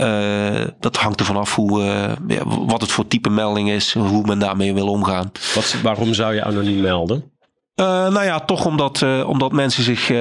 Dat 0.80 0.96
hangt 0.96 1.20
er 1.20 1.26
vanaf 1.26 1.54
hoe, 1.54 1.82
ja, 2.26 2.44
wat 2.44 2.80
het 2.80 2.90
voor 2.90 3.06
type 3.06 3.30
melding 3.30 3.70
is. 3.70 3.94
Hoe 3.94 4.26
men 4.26 4.38
daarmee 4.38 4.74
wil 4.74 4.88
omgaan. 4.88 5.32
Wat, 5.54 5.76
waarom 5.82 6.14
zou 6.14 6.34
je 6.34 6.44
anoniem 6.44 6.80
melden? 6.80 7.32
Eh, 7.74 7.86
nou 7.86 8.24
ja, 8.24 8.40
toch 8.40 8.64
omdat, 8.66 9.24
omdat 9.24 9.52
mensen 9.52 9.82
zich 9.82 10.12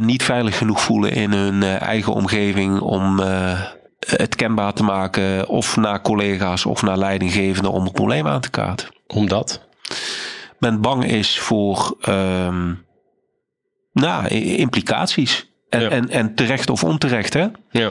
niet 0.00 0.22
veilig 0.22 0.58
genoeg 0.58 0.80
voelen 0.80 1.12
in 1.12 1.32
hun 1.32 1.62
eigen 1.62 2.12
omgeving 2.12 2.80
om 2.80 3.20
het 4.06 4.36
kenbaar 4.36 4.72
te 4.72 4.82
maken. 4.82 5.48
Of 5.48 5.76
naar 5.76 6.02
collega's 6.02 6.64
of 6.64 6.82
naar 6.82 6.98
leidinggevenden 6.98 7.72
om 7.72 7.84
het 7.84 7.92
probleem 7.92 8.26
aan 8.26 8.40
te 8.40 8.50
kaarten. 8.50 8.88
Omdat? 9.06 9.66
Men 10.58 10.80
bang 10.80 11.04
is 11.04 11.38
voor 11.38 11.96
ehm, 12.00 12.72
nou, 14.00 14.28
implicaties. 14.44 15.46
En, 15.68 15.80
Ja. 15.80 15.88
en, 15.90 16.10
en 16.10 16.34
terecht 16.34 16.70
of 16.70 16.84
onterecht, 16.84 17.34
hè? 17.34 17.46
Ja. 17.70 17.90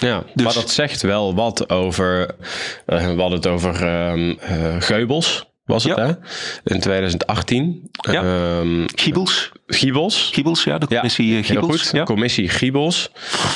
Ja, 0.00 0.22
Dus- 0.34 0.44
maar 0.44 0.54
dat 0.54 0.70
zegt 0.70 1.02
wel 1.02 1.34
wat 1.34 1.70
over. 1.70 2.30
eh, 2.86 2.98
we 3.14 3.20
hadden 3.20 3.38
het 3.38 3.46
over 3.46 3.86
ehm 3.86 4.30
eh, 4.40 4.76
Geubels, 4.78 5.46
was 5.64 5.84
het 5.84 5.96
Ja. 5.96 6.06
hè? 6.06 6.12
In 6.74 6.80
2018. 6.80 7.90
Ja. 8.10 8.22
Ehm, 8.22 8.84
Giebels. 8.94 9.52
Giebels. 9.66 10.30
Giebels, 10.32 10.64
ja, 10.64 10.78
de 10.78 10.86
Ja, 10.88 10.94
commissie 10.96 11.26
eh, 11.38 11.44
Heel 11.46 11.60
Giebels. 11.60 11.82
goed. 11.82 11.90
Ja. 11.92 12.04
Commissie 12.04 12.48
Giebels. 12.48 13.10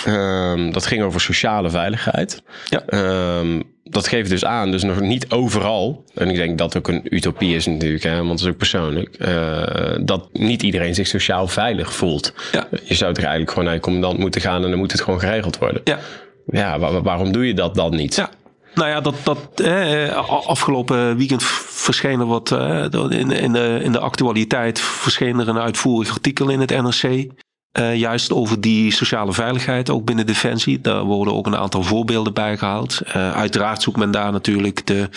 Ehm, 0.05 0.70
dat 0.70 0.87
ging 0.87 1.03
over 1.03 1.20
sociale 1.20 1.70
veiligheid. 1.70 2.42
Ja. 2.68 2.83
Ehm, 2.87 3.61
dat 3.92 4.09
geeft 4.09 4.31
dus 4.31 4.44
aan, 4.44 4.70
dus 4.70 4.83
nog 4.83 5.00
niet 5.00 5.31
overal. 5.31 6.05
En 6.14 6.28
ik 6.31 6.37
denk 6.37 6.59
dat 6.59 6.76
ook 6.76 6.88
een 6.88 7.02
utopie 7.14 7.55
is 7.55 7.66
natuurlijk, 7.66 8.02
hè, 8.02 8.16
want 8.16 8.28
dat 8.28 8.40
is 8.40 8.46
ook 8.46 8.57
persoonlijk. 8.57 9.14
eh, 9.14 9.62
dat 10.00 10.28
niet 10.33 10.62
iedereen 10.62 10.94
zich 10.94 11.07
sociaal 11.07 11.46
veilig 11.48 11.92
voelt. 11.92 12.35
Ja. 12.52 12.66
Je 12.85 12.94
zou 12.94 13.12
toch 13.12 13.22
eigenlijk 13.22 13.50
gewoon 13.50 13.64
naar 13.64 13.74
je 13.74 13.81
commandant 13.81 14.18
moeten 14.18 14.40
gaan 14.40 14.64
en 14.64 14.70
dan 14.70 14.78
moet 14.78 14.92
het 14.92 15.00
gewoon 15.00 15.20
geregeld 15.20 15.59
worden. 15.59 15.81
Ja. 15.85 15.98
Ja, 16.46 16.78
wa- 16.78 16.92
wa- 16.92 17.02
waarom 17.02 17.33
doe 17.33 17.46
je 17.46 17.55
dat 17.55 17.74
dan 17.74 17.96
niet? 17.96 18.14
Ja. 18.14 18.31
Nou 18.74 18.88
ja, 18.88 19.00
dat, 19.00 19.14
dat 19.22 19.38
eh, 19.64 20.14
afgelopen 20.46 21.16
weekend 21.16 21.42
verscheen 21.66 22.20
er 22.20 22.26
wat 22.26 22.52
eh, 22.52 22.85
in, 23.09 23.31
in, 23.31 23.52
de, 23.52 23.81
in 23.83 23.92
de 23.92 23.98
actualiteit 23.98 24.81
verscheen 24.81 25.38
er 25.38 25.48
een 25.48 25.59
uitvoerig 25.59 26.11
artikel 26.11 26.48
in 26.48 26.61
het 26.61 26.70
NRC. 26.70 27.26
Eh, 27.72 27.94
juist 27.96 28.32
over 28.32 28.61
die 28.61 28.92
sociale 28.92 29.32
veiligheid, 29.32 29.90
ook 29.90 30.04
binnen 30.04 30.26
Defensie. 30.26 30.80
Daar 30.80 31.02
worden 31.02 31.35
ook 31.35 31.46
een 31.46 31.56
aantal 31.56 31.82
voorbeelden 31.82 32.35
bij 32.35 32.58
gehaald. 32.58 33.00
Eh, 33.00 33.32
uiteraard 33.32 33.82
zoekt 33.82 33.96
men 33.96 34.11
daar 34.11 34.32
natuurlijk 34.32 34.87
de, 34.87 35.08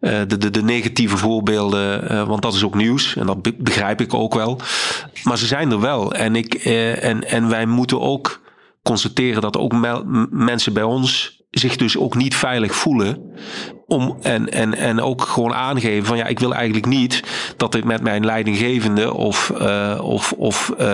eh, 0.00 0.20
de, 0.26 0.50
de, 0.50 0.62
negatieve 0.62 1.16
voorbeelden, 1.16 2.26
want 2.26 2.42
dat 2.42 2.54
is 2.54 2.64
ook 2.64 2.74
nieuws. 2.74 3.16
En 3.16 3.26
dat 3.26 3.42
be- 3.42 3.54
begrijp 3.58 4.00
ik 4.00 4.14
ook 4.14 4.34
wel. 4.34 4.60
Maar 5.24 5.38
ze 5.38 5.46
zijn 5.46 5.70
er 5.70 5.80
wel. 5.80 6.12
En, 6.12 6.36
ik, 6.36 6.54
en, 6.54 7.28
en 7.28 7.48
wij 7.48 7.66
moeten 7.66 8.00
ook 8.00 8.40
constateren 8.82 9.42
dat 9.42 9.56
ook 9.56 9.72
mensen 10.30 10.72
bij 10.72 10.82
ons 10.82 11.35
zich 11.58 11.76
dus 11.76 11.96
ook 11.98 12.14
niet 12.14 12.36
veilig 12.36 12.74
voelen. 12.74 13.34
Om, 13.86 14.16
en, 14.22 14.52
en, 14.52 14.74
en 14.74 15.00
ook 15.00 15.22
gewoon 15.22 15.54
aangeven 15.54 16.06
van 16.06 16.16
ja, 16.16 16.26
ik 16.26 16.38
wil 16.38 16.54
eigenlijk 16.54 16.86
niet 16.86 17.22
dat 17.56 17.72
dit 17.72 17.84
met 17.84 18.02
mijn 18.02 18.24
leidinggevende 18.24 19.12
of, 19.14 19.50
eh, 19.50 19.98
of, 20.02 20.32
of 20.32 20.70
eh, 20.70 20.86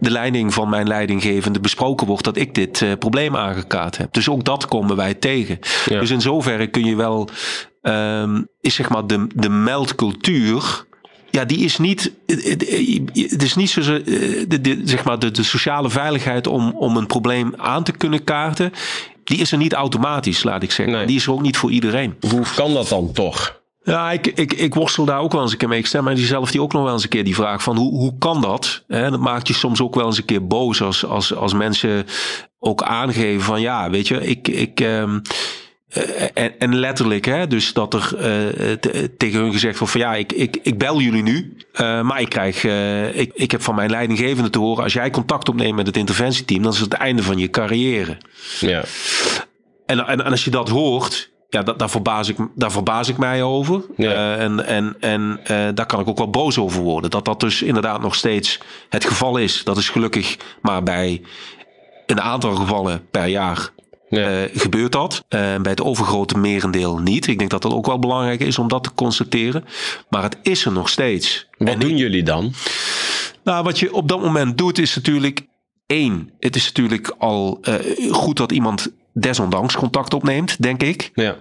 de 0.00 0.10
leiding 0.10 0.54
van 0.54 0.68
mijn 0.68 0.86
leidinggevende 0.86 1.60
besproken 1.60 2.06
wordt 2.06 2.24
dat 2.24 2.36
ik 2.36 2.54
dit 2.54 2.82
eh, 2.82 2.92
probleem 2.98 3.36
aangekaart 3.36 3.96
heb. 3.96 4.12
Dus 4.12 4.28
ook 4.28 4.44
dat 4.44 4.68
komen 4.68 4.96
wij 4.96 5.14
tegen. 5.14 5.58
Ja. 5.84 6.00
Dus 6.00 6.10
in 6.10 6.20
zoverre 6.20 6.66
kun 6.66 6.84
je 6.84 6.96
wel, 6.96 7.28
ehm, 7.82 8.42
is 8.60 8.74
zeg 8.74 8.88
maar 8.88 9.06
de, 9.06 9.26
de 9.34 9.48
meldcultuur. 9.48 10.84
Ja, 11.30 11.44
die 11.44 11.58
is 11.58 11.78
niet. 11.78 12.12
Het 12.26 13.42
is 13.42 13.54
niet 13.54 13.70
zo. 13.70 13.80
De, 14.02 14.60
de, 14.60 14.80
zeg 14.84 15.04
maar 15.04 15.18
de, 15.18 15.30
de 15.30 15.42
sociale 15.42 15.90
veiligheid 15.90 16.46
om, 16.46 16.70
om 16.70 16.96
een 16.96 17.06
probleem 17.06 17.54
aan 17.56 17.82
te 17.82 17.92
kunnen 17.92 18.24
kaarten. 18.24 18.72
Die 19.26 19.38
is 19.38 19.52
er 19.52 19.58
niet 19.58 19.72
automatisch, 19.72 20.42
laat 20.42 20.62
ik 20.62 20.70
zeggen. 20.70 20.94
Nee. 20.96 21.06
Die 21.06 21.16
is 21.16 21.26
er 21.26 21.32
ook 21.32 21.42
niet 21.42 21.56
voor 21.56 21.70
iedereen. 21.70 22.16
Hoe 22.30 22.44
kan 22.54 22.74
dat 22.74 22.88
dan 22.88 23.12
toch? 23.12 23.60
Ja, 23.82 24.12
ik, 24.12 24.26
ik, 24.26 24.52
ik 24.52 24.74
worstel 24.74 25.04
daar 25.04 25.20
ook 25.20 25.32
wel 25.32 25.42
eens 25.42 25.52
een 25.52 25.58
keer 25.58 25.68
mee. 25.68 25.78
Ik 25.78 25.86
stel 25.86 26.02
mij 26.02 26.16
zelf 26.16 26.50
die 26.50 26.62
ook 26.62 26.72
nog 26.72 26.82
wel 26.82 26.92
eens 26.92 27.02
een 27.02 27.08
keer 27.08 27.24
die 27.24 27.34
vraag 27.34 27.62
van 27.62 27.76
hoe, 27.76 27.90
hoe 27.90 28.18
kan 28.18 28.40
dat? 28.40 28.84
Hè, 28.86 29.10
dat 29.10 29.20
maakt 29.20 29.48
je 29.48 29.54
soms 29.54 29.80
ook 29.80 29.94
wel 29.94 30.06
eens 30.06 30.18
een 30.18 30.24
keer 30.24 30.46
boos 30.46 30.82
als, 30.82 31.04
als, 31.04 31.34
als 31.34 31.54
mensen 31.54 32.06
ook 32.58 32.82
aangeven 32.82 33.42
van 33.42 33.60
ja, 33.60 33.90
weet 33.90 34.08
je, 34.08 34.26
ik. 34.26 34.48
ik 34.48 34.80
ehm, 34.80 35.14
eh, 35.14 35.32
en, 36.34 36.58
en 36.58 36.74
letterlijk, 36.74 37.24
hè, 37.24 37.46
dus 37.46 37.72
dat 37.72 37.94
er 37.94 38.00
eh, 38.02 38.72
te- 38.72 39.16
tegen 39.16 39.40
hun 39.40 39.52
gezegd 39.52 39.78
wordt 39.78 39.92
van 39.92 40.02
ja, 40.02 40.14
ik, 40.14 40.32
ik, 40.32 40.58
ik 40.62 40.78
bel 40.78 41.00
jullie 41.00 41.22
nu, 41.22 41.56
eh, 41.72 42.00
maar 42.00 42.20
ik 42.20 42.28
krijg, 42.28 42.64
eh, 42.64 43.18
ik, 43.18 43.30
ik 43.34 43.50
heb 43.50 43.62
van 43.62 43.74
mijn 43.74 43.90
leidinggevende 43.90 44.50
te 44.50 44.58
horen, 44.58 44.82
als 44.82 44.92
jij 44.92 45.10
contact 45.10 45.48
opneemt 45.48 45.76
met 45.76 45.86
het 45.86 45.96
interventieteam, 45.96 46.62
dan 46.62 46.72
is 46.72 46.80
het 46.80 46.92
het 46.92 47.00
einde 47.00 47.22
van 47.22 47.38
je 47.38 47.50
carrière. 47.50 48.16
Ja. 48.60 48.84
En, 49.86 50.06
en, 50.06 50.24
en 50.24 50.30
als 50.30 50.44
je 50.44 50.50
dat 50.50 50.68
hoort, 50.68 51.30
ja, 51.48 51.62
dat, 51.62 51.78
daar, 51.78 51.90
verbaas 51.90 52.28
ik, 52.28 52.36
daar 52.54 52.72
verbaas 52.72 53.08
ik 53.08 53.16
mij 53.16 53.42
over. 53.42 53.82
Ja. 53.96 54.10
Eh, 54.10 54.42
en 54.44 54.66
en, 54.66 54.96
en 55.00 55.40
eh, 55.44 55.68
daar 55.74 55.86
kan 55.86 56.00
ik 56.00 56.08
ook 56.08 56.18
wel 56.18 56.30
boos 56.30 56.58
over 56.58 56.82
worden. 56.82 57.10
Dat 57.10 57.24
dat 57.24 57.40
dus 57.40 57.62
inderdaad 57.62 58.00
nog 58.00 58.14
steeds 58.14 58.60
het 58.88 59.04
geval 59.04 59.36
is. 59.36 59.64
Dat 59.64 59.76
is 59.76 59.88
gelukkig 59.88 60.36
maar 60.62 60.82
bij 60.82 61.22
een 62.06 62.20
aantal 62.20 62.54
gevallen 62.54 63.06
per 63.10 63.26
jaar 63.26 63.70
Ja. 64.16 64.42
eh, 64.42 64.60
gebeurt 64.60 64.92
dat. 64.92 65.24
Eh, 65.28 65.40
bij 65.40 65.70
het 65.70 65.82
overgrote 65.82 66.38
merendeel 66.38 66.98
niet. 66.98 67.26
Ik 67.26 67.38
denk 67.38 67.50
dat 67.50 67.62
dat 67.62 67.72
ook 67.72 67.86
wel 67.86 67.98
belangrijk 67.98 68.40
is 68.40 68.58
om 68.58 68.68
dat 68.68 68.84
te 68.84 68.94
constateren. 68.94 69.64
Maar 70.08 70.22
het 70.22 70.38
is 70.42 70.64
er 70.64 70.72
nog 70.72 70.88
steeds. 70.88 71.48
Wat 71.58 71.68
En 71.68 71.78
doen 71.78 71.96
jullie 71.96 72.22
dan? 72.22 72.52
nou, 73.44 73.64
wat 73.64 73.78
je 73.78 73.94
op 73.94 74.08
dat 74.08 74.20
moment 74.20 74.58
doet 74.58 74.78
is 74.78 74.94
natuurlijk 74.94 75.46
één. 75.86 76.30
Het 76.38 76.56
is 76.56 76.66
natuurlijk 76.66 77.14
al 77.18 77.58
eh, 77.62 77.74
goed 78.10 78.36
dat 78.36 78.52
iemand 78.52 78.92
desondanks 79.12 79.76
contact 79.76 80.14
opneemt, 80.14 80.62
denk 80.62 80.82
ik. 80.82 81.10
Ja. 81.14 81.36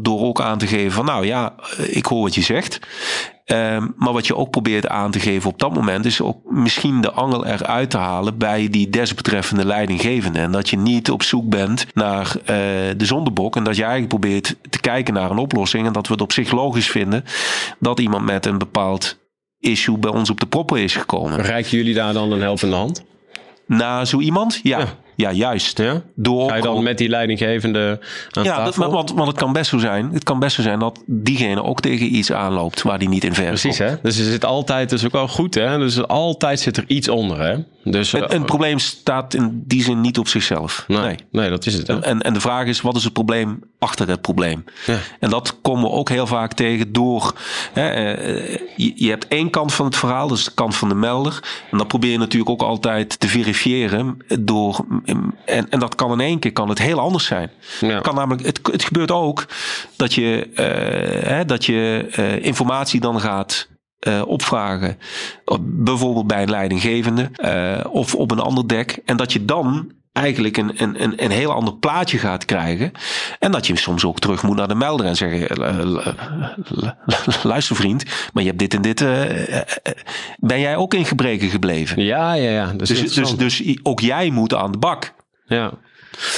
Door 0.00 0.20
ook 0.20 0.40
aan 0.40 0.58
te 0.58 0.66
geven 0.66 0.92
van 0.92 1.04
nou 1.04 1.26
ja, 1.26 1.54
ik 1.86 2.06
hoor 2.06 2.22
wat 2.22 2.34
je 2.34 2.42
zegt. 2.42 2.78
Ehm, 3.44 3.86
maar 3.96 4.12
wat 4.12 4.26
je 4.26 4.36
ook 4.36 4.50
probeert 4.50 4.88
aan 4.88 5.10
te 5.10 5.20
geven 5.20 5.50
op 5.50 5.58
dat 5.58 5.74
moment 5.74 6.04
is 6.04 6.20
ook 6.20 6.50
misschien 6.50 7.00
de 7.00 7.12
angel 7.12 7.46
eruit 7.46 7.90
te 7.90 7.98
halen 7.98 8.38
bij 8.38 8.68
die 8.68 8.90
desbetreffende 8.90 9.66
leidinggevende. 9.66 10.38
En 10.38 10.52
dat 10.52 10.68
je 10.68 10.76
niet 10.76 11.10
op 11.10 11.22
zoek 11.22 11.48
bent 11.48 11.86
naar 11.94 12.36
eh, 12.36 12.56
de 12.96 13.04
zondebok 13.04 13.56
en 13.56 13.64
dat 13.64 13.76
je 13.76 13.82
eigenlijk 13.82 14.20
probeert 14.20 14.56
te 14.70 14.80
kijken 14.80 15.14
naar 15.14 15.30
een 15.30 15.38
oplossing. 15.38 15.86
En 15.86 15.92
dat 15.92 16.06
we 16.06 16.12
het 16.12 16.22
op 16.22 16.32
zich 16.32 16.50
logisch 16.52 16.90
vinden 16.90 17.24
dat 17.78 18.00
iemand 18.00 18.24
met 18.24 18.46
een 18.46 18.58
bepaald 18.58 19.18
issue 19.58 19.98
bij 19.98 20.10
ons 20.10 20.30
op 20.30 20.40
de 20.40 20.46
proppen 20.46 20.82
is 20.82 20.96
gekomen. 20.96 21.40
Reiken 21.40 21.76
jullie 21.76 21.94
daar 21.94 22.12
dan 22.12 22.32
een 22.32 22.40
helpende 22.40 22.76
hand? 22.76 23.04
Na 23.66 24.04
zo 24.04 24.20
iemand? 24.20 24.60
Ja, 24.62 24.78
Ja. 24.78 24.86
Ja. 25.16 25.32
juist. 25.32 25.78
Ja? 25.78 26.02
Door 26.14 26.48
Ga 26.48 26.56
je 26.56 26.62
dan 26.62 26.82
met 26.82 26.98
die 26.98 27.08
leidinggevende 27.08 28.00
aan 28.30 28.44
ja, 28.44 28.70
want, 28.76 29.12
want 29.12 29.28
het 29.28 29.36
kan 29.36 29.52
best 29.52 29.70
zo 29.70 29.78
zijn. 29.78 30.10
Het 30.12 30.24
kan 30.24 30.38
best 30.38 30.56
zo 30.56 30.62
zijn 30.62 30.78
dat 30.78 31.02
diegene 31.06 31.62
ook 31.62 31.80
tegen 31.80 32.14
iets 32.14 32.32
aanloopt 32.32 32.82
waar 32.82 32.98
die 32.98 33.08
niet 33.08 33.24
in 33.24 33.34
ver 33.34 33.46
Precies, 33.46 33.76
komt. 33.76 33.90
hè? 33.90 33.96
Dus 34.02 34.18
er 34.18 34.24
zit 34.24 34.44
altijd, 34.44 34.90
dat 34.90 34.98
is 34.98 35.04
ook 35.04 35.12
wel 35.12 35.28
goed, 35.28 35.54
hè? 35.54 35.78
Dus 35.78 36.06
altijd 36.06 36.60
zit 36.60 36.76
er 36.76 36.84
iets 36.86 37.08
onder, 37.08 37.40
hè? 37.40 37.56
Dus, 37.84 38.12
Een, 38.12 38.22
eh, 38.28 38.36
een 38.36 38.44
probleem 38.44 38.78
staat 38.78 39.34
in 39.34 39.62
die 39.66 39.82
zin 39.82 40.00
niet 40.00 40.18
op 40.18 40.28
zichzelf. 40.28 40.84
nee, 40.88 40.98
Nee. 40.98 41.16
nee. 41.30 41.50
dat 41.50 41.66
is 41.66 41.74
het. 41.74 41.86
Hè? 41.86 42.00
En, 42.00 42.22
en 42.22 42.32
de 42.32 42.40
vraag 42.40 42.66
is, 42.66 42.80
wat 42.80 42.96
is 42.96 43.04
het 43.04 43.12
probleem 43.12 43.62
achter 43.84 44.08
het 44.08 44.20
probleem? 44.20 44.64
Ja. 44.86 44.98
En 45.20 45.30
dat 45.30 45.56
komen 45.62 45.82
we 45.82 45.90
ook 45.96 46.08
heel 46.08 46.26
vaak 46.26 46.52
tegen 46.52 46.92
door... 46.92 47.34
Hè, 47.72 47.88
eh, 47.88 48.58
je, 48.76 48.92
je 48.94 49.08
hebt 49.08 49.28
één 49.28 49.50
kant 49.50 49.72
van 49.74 49.86
het 49.86 49.96
verhaal, 49.96 50.28
dat 50.28 50.38
is 50.38 50.44
de 50.44 50.54
kant 50.54 50.76
van 50.76 50.88
de 50.88 50.94
melder. 50.94 51.42
En 51.70 51.78
dat 51.78 51.88
probeer 51.88 52.10
je 52.10 52.18
natuurlijk 52.18 52.50
ook 52.50 52.62
altijd 52.62 53.20
te 53.20 53.28
verifiëren. 53.28 54.18
Door, 54.40 54.84
en, 55.44 55.70
en 55.70 55.78
dat 55.78 55.94
kan 55.94 56.12
in 56.12 56.20
één 56.20 56.38
keer 56.38 56.52
kan 56.52 56.68
het 56.68 56.78
heel 56.78 56.98
anders 56.98 57.24
zijn. 57.24 57.50
Ja. 57.80 57.88
Het, 57.88 58.02
kan 58.02 58.14
namelijk, 58.14 58.46
het, 58.46 58.60
het 58.72 58.84
gebeurt 58.84 59.10
ook 59.10 59.46
dat 59.96 60.14
je, 60.14 60.48
eh, 60.54 61.28
hè, 61.28 61.44
dat 61.44 61.64
je 61.64 62.08
eh, 62.10 62.44
informatie 62.44 63.00
dan 63.00 63.20
gaat 63.20 63.68
opvragen. 64.26 64.98
Op- 65.44 65.60
Bijvoorbeeld 65.62 66.26
bij 66.26 66.42
een 66.42 66.50
leidinggevende 66.50 67.30
of 67.90 68.14
op 68.14 68.30
een 68.30 68.38
ander 68.40 68.68
dek. 68.68 68.98
En 69.04 69.16
dat 69.16 69.32
je 69.32 69.44
dan 69.44 69.92
eigenlijk 70.14 70.56
een, 70.56 70.82
een, 70.82 71.02
een, 71.02 71.24
een 71.24 71.30
heel 71.30 71.52
ander 71.52 71.74
plaatje 71.74 72.18
gaat 72.18 72.44
krijgen. 72.44 72.92
En 73.38 73.52
dat 73.52 73.66
je 73.66 73.76
soms 73.76 74.04
ook 74.04 74.18
terug 74.18 74.42
moet 74.42 74.56
naar 74.56 74.68
de 74.68 74.74
melder 74.74 75.06
en 75.06 75.16
zeggen... 75.16 75.48
eh, 75.48 75.78
lu- 75.78 76.00
lu- 76.64 76.90
luister 77.42 77.76
vriend, 77.76 78.04
maar 78.32 78.42
je 78.42 78.48
hebt 78.48 78.60
dit 78.60 78.74
en 78.74 78.82
dit... 78.82 79.00
eh, 79.00 79.48
eh, 79.48 79.56
eh, 79.56 79.92
ben 80.38 80.60
jij 80.60 80.76
ook 80.76 80.94
in 80.94 81.04
gebreken 81.04 81.48
gebleven? 81.48 82.02
Ja, 82.02 82.32
ja, 82.32 82.50
ja. 82.50 82.72
Dus, 82.72 82.88
dus, 82.88 83.00
interessant. 83.00 83.38
dus 83.38 83.62
ook 83.82 84.00
jij 84.00 84.30
moet 84.30 84.54
aan 84.54 84.72
de 84.72 84.78
bak. 84.78 85.14
ja. 85.46 85.72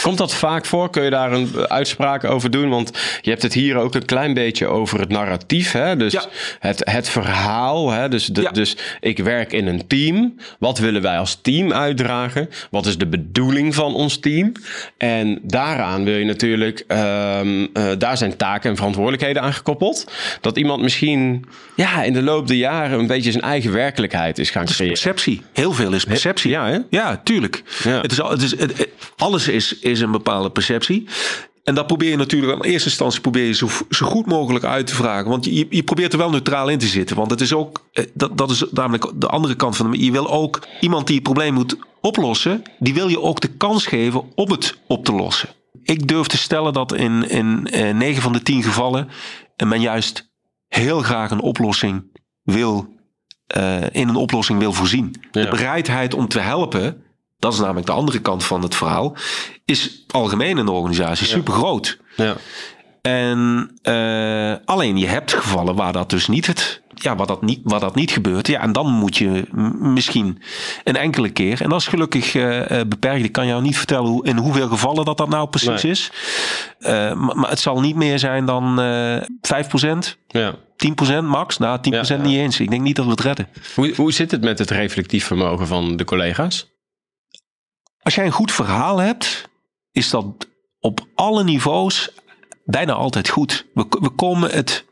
Komt 0.03 0.19
dat 0.19 0.35
vaak 0.35 0.67
voor? 0.67 0.91
Kun 0.91 1.03
je 1.03 1.11
daar 1.11 1.33
een 1.33 1.69
uitspraak 1.69 2.25
over 2.25 2.51
doen? 2.51 2.69
Want 2.69 2.91
je 3.21 3.31
hebt 3.31 3.43
het 3.43 3.53
hier 3.55 3.77
ook 3.77 3.95
een 3.95 4.05
klein 4.05 4.35
beetje 4.35 4.67
over 4.67 5.01
het 5.01 5.09
narratief. 5.09 5.73
Hè? 5.73 5.97
Dus 5.97 6.13
Ja. 6.13 6.25
het, 6.59 6.83
het 6.91 7.09
verhaal. 7.09 7.91
Hè? 7.91 8.09
Dus, 8.09 8.27
de, 8.27 8.41
Ja. 8.41 8.51
dus 8.51 8.77
ik 9.01 9.19
werk 9.19 9.53
in 9.53 9.67
een 9.67 9.87
team. 9.87 10.35
Wat 10.59 10.79
willen 10.79 11.03
wij 11.03 11.19
als 11.19 11.39
team 11.43 11.73
uitdragen? 11.73 12.49
Wat 12.71 12.87
is 12.87 12.99
de 12.99 13.07
bedoeling 13.07 13.75
van 13.75 13.95
ons 13.95 14.19
team? 14.19 14.53
En 14.99 15.39
daaraan 15.43 16.05
wil 16.05 16.17
je 16.17 16.25
natuurlijk, 16.25 16.85
ehm, 16.87 17.67
eh, 17.73 17.85
daar 17.99 18.17
zijn 18.17 18.37
taken 18.37 18.71
en 18.71 18.77
verantwoordelijkheden 18.77 19.43
aan 19.43 19.53
gekoppeld. 19.53 20.11
Dat 20.41 20.57
iemand 20.59 20.83
misschien 20.83 21.45
ja, 21.77 22.03
in 22.03 22.13
de 22.13 22.23
loop 22.23 22.47
der 22.47 22.57
jaren 22.57 22.99
een 22.99 23.07
beetje 23.07 23.31
zijn 23.31 23.45
eigen 23.45 23.73
werkelijkheid 23.73 24.39
is 24.39 24.51
gaan 24.51 24.65
creëren. 24.65 24.87
Perceptie. 24.87 25.43
Heel 25.53 25.73
veel 25.73 25.93
is 25.93 26.05
perceptie. 26.05 26.51
Ja, 26.51 26.67
hè? 26.69 26.79
Ja, 26.91 27.21
tuurlijk. 27.25 27.63
Ja. 27.85 28.01
Het 28.01 28.13
is, 28.13 28.19
het 28.19 28.43
is, 28.43 28.51
het- 28.59 28.89
alles 29.17 29.49
is, 29.49 29.66
is 29.73 30.01
een 30.01 30.11
bepaalde 30.11 30.51
perceptie. 30.51 31.09
En 31.65 31.75
dat 31.75 31.87
probeer 31.87 32.11
je 32.11 32.17
natuurlijk 32.17 32.65
in 32.65 32.71
eerste 32.71 32.89
instantie 32.89 33.21
probeer 33.21 33.45
je 33.45 33.53
zo, 33.53 33.69
zo 33.91 34.07
goed 34.07 34.27
mogelijk 34.27 34.65
uit 34.65 34.87
te 34.87 34.95
vragen. 34.95 35.31
Want 35.31 35.45
je, 35.45 35.67
je 35.71 35.83
probeert 35.83 36.13
er 36.13 36.19
wel 36.19 36.31
neutraal 36.31 36.69
in 36.69 36.79
te 36.79 36.87
zitten. 36.87 37.17
Want 37.17 37.31
het 37.31 37.41
is 37.41 37.53
ook, 37.53 37.87
eh, 37.93 38.05
dat, 38.15 38.39
dat 38.39 38.51
is 38.51 38.65
namelijk 38.71 39.13
de 39.15 39.27
andere 39.29 39.55
kant 39.55 39.77
van 39.77 39.91
de. 39.91 40.05
Je 40.05 40.13
wil 40.13 40.31
ook 40.31 40.67
iemand 40.81 41.07
die 41.07 41.15
het 41.15 41.25
probleem 41.25 41.55
moet 41.55 41.77
oplossen, 42.01 42.63
die 42.79 42.95
wil 42.95 43.09
je 43.09 43.21
ook 43.21 43.41
de 43.41 43.49
kans 43.49 43.87
geven 43.87 44.23
om 44.35 44.51
het 44.51 44.79
op 44.87 45.05
te 45.05 45.13
lossen. 45.13 45.49
Ik 45.83 46.09
durf 46.09 46.27
te 46.27 46.37
stellen 46.37 46.73
dat 46.73 46.95
in, 46.95 47.29
in 47.29 47.67
eh, 47.67 47.95
9 47.95 48.23
van 48.23 48.33
de 48.33 48.43
10 48.43 48.63
gevallen 48.63 49.09
eh, 49.57 49.69
men 49.69 49.81
juist 49.81 50.31
heel 50.69 51.01
graag 51.01 51.31
een 51.31 51.41
oplossing 51.41 52.21
wil, 52.43 52.89
eh, 53.47 53.83
in 53.93 54.09
een 54.09 54.17
oplossing 54.17 54.59
wil 54.59 54.73
voorzien. 54.73 55.15
Ja. 55.31 55.43
De 55.43 55.49
bereidheid 55.49 56.15
om 56.15 56.29
te 56.29 56.39
helpen, 56.39 57.03
dat 57.39 57.53
is 57.53 57.59
namelijk 57.59 57.87
de 57.87 57.93
andere 57.93 58.19
kant 58.19 58.45
van 58.45 58.63
het 58.63 58.75
verhaal, 58.75 59.17
is 59.65 60.05
algemeen 60.11 60.59
in 60.59 60.65
de 60.65 60.73
organisatie 60.73 61.27
super 61.27 61.53
groot. 61.53 61.99
Ja. 62.17 62.35
En 63.03 63.71
eh, 63.83 64.55
alleen 64.65 64.97
je 64.99 65.07
hebt 65.07 65.33
gevallen 65.33 65.75
waar 65.75 65.93
dat 65.93 66.11
dus 66.11 66.29
niet 66.29 66.47
het. 66.47 66.83
Ja, 66.95 67.17
waar 67.17 67.27
dat 67.27 67.43
niet, 67.43 67.61
waar 67.63 67.81
dat 67.81 67.95
niet 67.95 68.11
gebeurt. 68.11 68.47
Ja, 68.47 68.61
en 68.61 68.73
dan 68.73 68.87
moet 68.93 69.17
je 69.17 69.45
misschien 69.79 70.43
een 70.85 70.97
enkele 70.97 71.31
keer. 71.31 71.63
En 71.63 71.69
dat 71.69 71.81
is 71.81 71.87
gelukkig 71.87 72.35
eh, 72.35 72.81
beperkt. 72.89 73.25
Ik 73.25 73.33
kan 73.33 73.47
jou 73.47 73.63
niet 73.63 73.77
vertellen 73.79 74.09
hoe, 74.11 74.27
in 74.27 74.37
hoeveel 74.37 74.69
gevallen 74.69 75.05
dat 75.05 75.17
dat 75.17 75.29
nou 75.29 75.49
precies 75.49 75.83
Nee. 75.83 75.93
is. 75.93 76.11
Maar, 77.15 77.37
maar 77.37 77.51
het 77.51 77.61
zal 77.61 77.81
niet 77.81 77.97
meer 77.97 78.19
zijn 78.19 78.45
dan 78.47 78.81
eh 78.81 79.23
5%, 79.41 80.17
Ja. 80.29 80.55
10% 80.77 81.25
max. 81.25 81.59
Nou, 81.59 81.79
10% 81.79 81.81
Ja, 81.91 82.03
ja. 82.17 82.17
niet 82.23 82.37
eens. 82.39 82.61
Ik 82.61 82.71
denk 82.71 82.83
niet 82.83 82.97
dat 82.97 83.05
we 83.05 83.11
het 83.11 83.21
redden. 83.21 83.49
Hoe, 83.75 83.93
hoe 83.97 84.13
zit 84.13 84.31
het 84.31 84.41
met 84.45 84.59
het 84.59 84.71
reflectief 84.71 85.27
vermogen 85.27 85.67
van 85.67 85.97
de 85.97 86.05
collega's? 86.05 86.75
Als 88.07 88.15
jij 88.15 88.27
een 88.27 88.33
goed 88.33 88.53
verhaal 88.53 88.99
hebt, 88.99 89.49
is 89.93 90.11
dat 90.11 90.25
op 90.81 91.07
alle 91.15 91.45
niveaus 91.45 92.11
bijna 92.65 92.93
altijd 92.93 93.29
goed. 93.29 93.67
We, 93.75 93.87
we 93.89 94.09
komen 94.09 94.51
het 94.51 94.85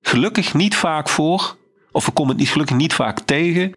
gelukkig 0.00 0.54
niet 0.54 0.76
vaak 0.76 1.08
voor, 1.08 1.56
of 1.92 2.06
we 2.06 2.12
komen 2.12 2.30
het 2.30 2.40
niet 2.40 2.50
gelukkig 2.50 2.76
niet 2.76 2.94
vaak 2.94 3.20
tegen, 3.20 3.72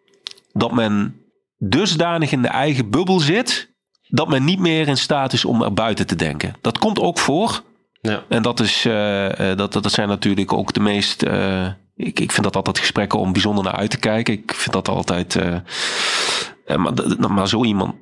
dat 0.54 0.72
men 0.72 1.22
dusdanig 1.58 2.32
in 2.32 2.42
de 2.42 2.48
eigen 2.48 2.90
bubbel 2.90 3.20
zit, 3.20 3.70
dat 4.08 4.30
men 4.30 4.44
niet 4.44 4.60
meer 4.60 4.88
in 4.88 4.98
staat 4.98 5.34
is 5.34 5.46
om 5.46 5.64
er 5.64 5.74
buiten 5.74 6.08
te 6.08 6.16
denken. 6.16 6.56
Dat 6.62 6.78
komt 6.78 7.00
ook 7.00 7.20
voor. 7.20 7.64
Ja. 8.02 8.24
En 8.30 8.42
dat, 8.42 8.60
is, 8.60 8.86
eh, 8.86 9.56
dat, 9.56 9.74
dat 9.74 9.92
zijn 9.92 10.08
natuurlijk 10.08 10.54
ook 10.54 10.74
de 10.74 10.80
meest. 10.80 11.24
eh, 11.24 11.68
ik, 11.96 12.20
ik 12.20 12.32
vind 12.32 12.44
dat 12.44 12.56
altijd 12.56 12.80
gesprekken 12.80 13.20
om 13.20 13.34
bijzonder 13.34 13.64
naar 13.64 13.76
uit 13.76 13.90
te 13.90 14.00
kijken. 14.00 14.34
Ik 14.34 14.54
vind 14.54 14.74
dat 14.74 14.88
altijd. 14.88 15.38
Maar, 16.78 16.94
d- 16.94 17.10
d- 17.22 17.28
maar 17.28 17.48
zo 17.48 17.64
iemand. 17.64 17.96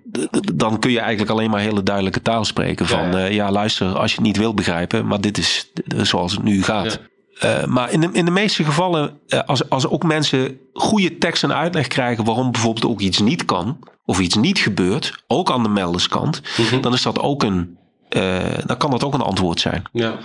Dan 0.55 0.79
kun 0.79 0.91
je 0.91 0.99
eigenlijk 0.99 1.31
alleen 1.31 1.49
maar 1.49 1.59
hele 1.59 1.83
duidelijke 1.83 2.21
taal 2.21 2.45
spreken. 2.45 2.87
Van 2.87 3.11
Ja, 3.11 3.17
ja, 3.19 3.25
ja. 3.25 3.51
luister, 3.51 3.87
als 3.97 4.11
je 4.11 4.17
het 4.17 4.25
niet 4.25 4.37
wil 4.37 4.53
begrijpen. 4.53 5.07
Maar 5.07 5.21
dit 5.21 5.37
is 5.37 5.71
zoals 6.01 6.31
het 6.31 6.43
nu 6.43 6.63
gaat. 6.63 6.99
Eh, 7.39 7.65
maar 7.65 7.91
in 7.91 7.99
de, 8.01 8.09
in 8.11 8.25
de 8.25 8.31
meeste 8.31 8.63
gevallen, 8.63 9.19
eh, 9.27 9.39
als, 9.45 9.69
als 9.69 9.87
ook 9.87 10.03
mensen 10.03 10.57
goede 10.73 11.17
tekst 11.17 11.43
en 11.43 11.53
uitleg 11.55 11.87
krijgen 11.87 12.23
waarom 12.25 12.51
bijvoorbeeld 12.51 12.85
ook 12.85 12.99
iets 13.01 13.19
niet 13.19 13.45
kan, 13.45 13.79
of 14.05 14.19
iets 14.19 14.35
niet 14.35 14.59
gebeurt, 14.59 15.23
ook 15.27 15.51
aan 15.51 15.63
de 15.63 15.69
melderskant, 15.69 16.41
dan 16.81 16.93
is 16.93 17.01
dat 17.01 17.19
ook 17.19 17.43
een, 17.43 17.77
eh, 18.09 18.37
dan 18.65 18.77
kan 18.77 18.91
dat 18.91 19.03
ook 19.03 19.13
een 19.13 19.21
antwoord 19.21 19.59
zijn. 19.59 19.83
Ja. 19.93 20.15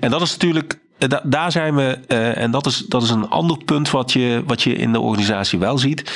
En 0.00 0.10
dat 0.10 0.20
is 0.20 0.30
natuurlijk, 0.32 0.78
eh, 0.98 1.08
da- 1.08 1.22
daar 1.24 1.52
zijn 1.52 1.74
we, 1.74 1.98
eh, 2.08 2.36
en 2.36 2.50
dat 2.50 2.66
is, 2.66 2.78
dat 2.88 3.02
is 3.02 3.10
een 3.10 3.28
ander 3.28 3.56
punt 3.64 3.90
wat 3.90 4.12
je, 4.12 4.42
wat 4.46 4.62
je 4.62 4.74
in 4.74 4.92
de 4.92 5.00
organisatie 5.00 5.58
wel 5.58 5.78
ziet. 5.78 6.12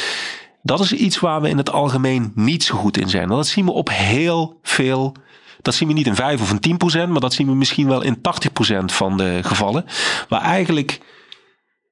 Dat 0.66 0.80
is 0.80 0.92
iets 0.92 1.20
waar 1.20 1.40
we 1.40 1.48
in 1.48 1.56
het 1.56 1.70
algemeen 1.70 2.32
niet 2.34 2.64
zo 2.64 2.76
goed 2.76 2.96
in 2.96 3.08
zijn. 3.08 3.22
En 3.22 3.28
dat 3.28 3.46
zien 3.46 3.64
we 3.64 3.70
op 3.70 3.88
heel 3.88 4.58
veel. 4.62 5.14
Dat 5.62 5.74
zien 5.74 5.88
we 5.88 5.94
niet 5.94 6.06
in 6.06 6.14
5 6.14 6.40
of 6.40 6.50
in 6.50 6.60
10 6.60 6.76
procent, 6.76 7.10
maar 7.10 7.20
dat 7.20 7.32
zien 7.32 7.46
we 7.46 7.54
misschien 7.54 7.88
wel 7.88 8.02
in 8.02 8.20
80 8.20 8.52
procent 8.52 8.92
van 8.92 9.16
de 9.16 9.38
gevallen. 9.42 9.84
Waar 10.28 10.40
eigenlijk 10.40 11.00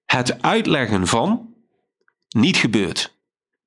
het 0.05 0.43
uitleggen 0.43 1.07
van 1.07 1.55
niet 2.29 2.57
gebeurt. 2.57 3.15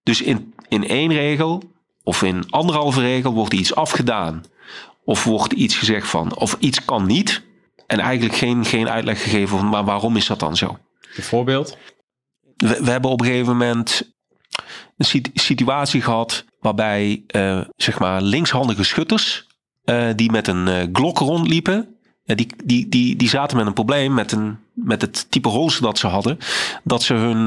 Dus 0.04 0.22
in, 0.22 0.54
in 0.68 0.88
één 0.88 1.14
regel 1.14 1.64
of 2.04 2.24
in 2.24 2.50
anderhalve 2.50 3.02
regel 3.02 3.34
wordt 3.34 3.54
iets 3.54 3.76
afgedaan. 3.76 4.44
Of 5.04 5.24
wordt 5.24 5.54
iets 5.54 5.76
gezegd 5.76 6.08
van, 6.08 6.36
of 6.36 6.56
iets 6.60 6.86
kan 6.86 7.06
niet. 7.06 7.44
En 7.86 8.00
eigenlijk 8.00 8.36
geen, 8.36 8.66
geen 8.66 8.90
uitleg 8.90 9.24
gegeven 9.24 9.58
van, 9.58 9.70
maar 9.70 9.86
waarom 9.86 10.16
is 10.16 10.28
dat 10.28 10.40
dan 10.40 10.56
zo? 10.56 10.78
Een 11.16 11.24
voorbeeld? 11.24 11.78
We, 12.56 12.84
we 12.84 12.92
hebben 12.92 13.12
op 13.12 13.22
een 13.22 13.28
gegeven 13.28 13.58
moment 13.58 14.16
een 14.98 15.06
sit- 15.06 15.30
situatie 15.34 16.02
gehad 16.02 16.46
waarbij 16.60 17.24
eh, 17.28 17.60
zeg 17.76 18.00
maar 18.00 18.22
linkshandige 18.22 18.84
schutters 18.84 19.48
eh, 19.84 20.08
die 20.16 20.32
met 20.32 20.48
een 20.48 20.68
eh 20.68 20.88
glok 20.92 21.20
rondliepen, 21.20 21.96
die, 22.26 22.48
die, 22.64 22.90
die, 22.90 23.16
die 23.16 23.30
zaten 23.30 23.58
met 23.58 23.66
een 23.66 23.74
probleem 23.74 24.14
met, 24.14 24.32
een, 24.32 24.58
met 24.74 25.02
het 25.02 25.32
type 25.32 25.48
holster 25.48 25.84
dat 25.84 25.98
ze 25.98 26.08
hadden, 26.08 26.38
dat 26.84 27.04
ze 27.04 27.14
hun 27.14 27.44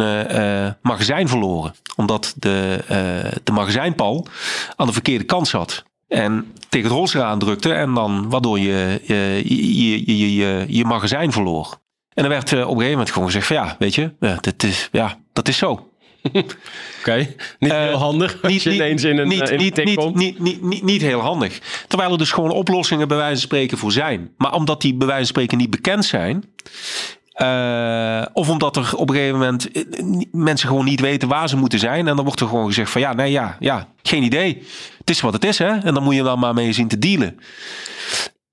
magazijn 0.83 1.29
verloren. 1.29 1.75
Omdat 1.97 2.35
de, 2.37 2.85
de 3.45 3.53
magazijnpal 3.53 4.27
aan 4.77 4.87
de 4.87 4.93
verkeerde 4.93 5.25
kant 5.25 5.49
zat. 5.49 5.85
En 6.09 6.53
tegen 6.69 6.89
het 6.89 6.97
holster 6.97 7.23
aandrukte 7.23 7.73
en 7.73 7.95
dan 7.95 8.29
waardoor 8.29 8.59
je 8.59 9.01
je, 9.05 9.43
je, 9.45 10.17
je, 10.17 10.35
je, 10.35 10.65
je, 10.69 10.85
magazijn 10.85 11.33
verloor. 11.33 11.79
En 12.15 12.25
er 12.25 12.31
werd 12.31 12.53
op 12.53 12.59
een 12.59 12.67
gegeven 12.67 12.91
moment 12.91 13.11
gewoon 13.11 13.27
gezegd 13.27 13.47
van 13.47 13.57
ja, 13.57 13.77
weet 13.79 13.95
je, 13.95 14.13
dit 14.41 14.63
is, 14.63 14.89
ja, 14.93 15.19
dat 15.33 15.49
is 15.49 15.57
zo. 15.57 15.90
Oké, 17.01 17.17
niet 17.59 17.71
Eh, 17.73 17.79
heel 17.79 17.97
handig 17.97 18.43
als 18.43 18.63
je 18.63 18.75
ineens 18.75 19.05
in 19.05 19.19
een, 19.19 19.29
niet, 19.29 19.41
eh, 19.41 19.47
in 19.49 19.53
een 19.55 19.65
niet, 19.65 19.85
niet, 19.85 19.97
komt. 19.97 20.15
niet, 20.17 20.39
niet, 20.39 20.63
niet, 20.63 20.83
niet 20.83 21.03
heel 21.03 21.21
handig. 21.21 21.59
Terwijl 21.89 22.13
er 22.13 22.19
dus 22.19 22.33
gewoon 22.33 22.51
oplossingen 22.51 23.09
bij 23.09 23.17
wijze 23.17 23.33
van 23.33 23.41
spreken 23.43 23.79
voor 23.79 23.93
zijn. 23.93 24.31
Maar 24.37 24.55
omdat 24.55 24.81
die 24.81 24.95
bij 24.95 25.07
wijze 25.07 25.23
van 25.23 25.31
spreken 25.35 25.59
niet 25.59 25.71
bekend 25.71 26.05
zijn. 26.05 26.45
eh, 27.33 28.23
of 28.33 28.49
omdat 28.49 28.77
er 28.77 28.97
op 28.97 29.09
een 29.09 29.15
gegeven 29.15 29.39
moment 29.39 29.69
mensen 30.33 30.69
gewoon 30.69 30.85
niet 30.85 31.01
weten 31.01 31.29
waar 31.29 31.49
ze 31.49 31.57
moeten 31.57 31.79
zijn. 31.79 32.09
En 32.09 32.17
dan 32.17 32.25
wordt 32.25 32.41
er 32.41 32.47
gewoon 32.49 32.67
gezegd 32.67 32.91
van 32.91 33.01
ja, 33.01 33.13
nee, 33.13 33.31
ja, 33.31 33.57
ja, 33.61 33.89
geen 34.03 34.23
idee. 34.23 34.63
Het 34.99 35.11
is 35.11 35.21
wat 35.21 35.33
het 35.33 35.45
is, 35.45 35.59
hè. 35.59 35.79
En 35.79 35.95
dan 35.95 36.03
moet 36.03 36.15
je 36.15 36.23
dan 36.23 36.39
maar 36.39 36.55
mee 36.55 36.73
zien 36.73 36.89
te 36.89 36.99
dealen. 36.99 37.39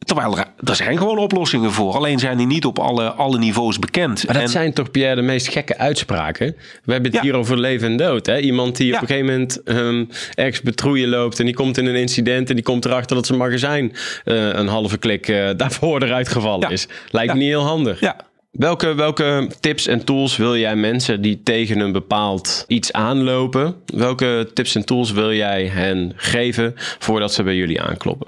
Terwijl 0.08 0.38
er, 0.38 0.46
er 0.64 0.76
zijn 0.76 0.98
gewoon 0.98 1.18
oplossingen 1.18 1.72
voor. 1.72 1.94
Alleen 1.94 2.20
zijn 2.20 2.38
die 2.38 2.48
niet 2.48 2.66
op 2.66 2.80
alle, 2.80 3.12
alle 3.12 3.38
niveaus 3.38 3.80
bekend. 3.80 4.26
Maar 4.26 4.34
dat 4.34 4.44
En- 4.44 4.50
zijn 4.50 4.74
toch, 4.74 4.92
Pierre, 4.92 5.16
de 5.16 5.22
meest 5.22 5.48
gekke 5.48 5.78
uitspraken? 5.78 6.56
We 6.84 6.92
hebben 6.92 7.12
het 7.12 7.20
Ja. 7.22 7.22
hier 7.22 7.36
over 7.36 7.60
leven 7.60 7.92
en 7.92 7.98
dood. 7.98 8.26
Hè? 8.26 8.40
Iemand 8.40 8.78
die 8.78 8.88
Ja. 8.88 8.96
op 8.96 9.02
een 9.02 9.08
gegeven 9.08 9.28
moment 9.32 9.64
ehm, 9.64 10.06
ergens 10.36 10.62
patrouille 10.62 11.08
loopt... 11.08 11.40
en 11.40 11.46
die 11.46 11.54
komt 11.54 11.78
in 11.78 11.86
een 11.86 11.96
incident 11.96 12.50
en 12.50 12.56
die 12.56 12.64
komt 12.64 12.86
erachter 12.86 13.16
dat 13.16 13.26
zijn 13.26 13.38
magazijn... 13.38 13.94
eh, 14.24 14.36
een 14.50 14.68
halve 14.68 14.98
klik 14.98 15.28
eh, 15.28 15.50
daarvoor 15.58 16.04
eruit 16.04 16.28
gevallen 16.28 16.60
Ja. 16.68 16.70
is. 16.70 16.88
Lijkt 17.12 17.34
niet 17.34 17.44
heel 17.44 17.64
handig. 17.64 18.00
ja, 18.00 18.16
Welke, 18.52 18.94
welke 18.96 19.50
tips 19.60 19.88
en 19.88 20.04
tools 20.04 20.38
wil 20.38 20.58
jij 20.58 20.76
mensen 20.76 21.22
die 21.22 21.42
tegen 21.44 21.80
een 21.80 21.92
bepaald 21.92 22.64
iets 22.68 22.94
aanlopen... 22.94 23.76
welke 23.86 24.50
tips 24.54 24.76
en 24.76 24.86
tools 24.86 25.12
wil 25.12 25.34
jij 25.34 25.66
hen 25.66 26.14
geven 26.16 26.74
voordat 26.76 27.34
ze 27.34 27.44
bij 27.44 27.56
jullie 27.56 27.82
aankloppen? 27.82 28.28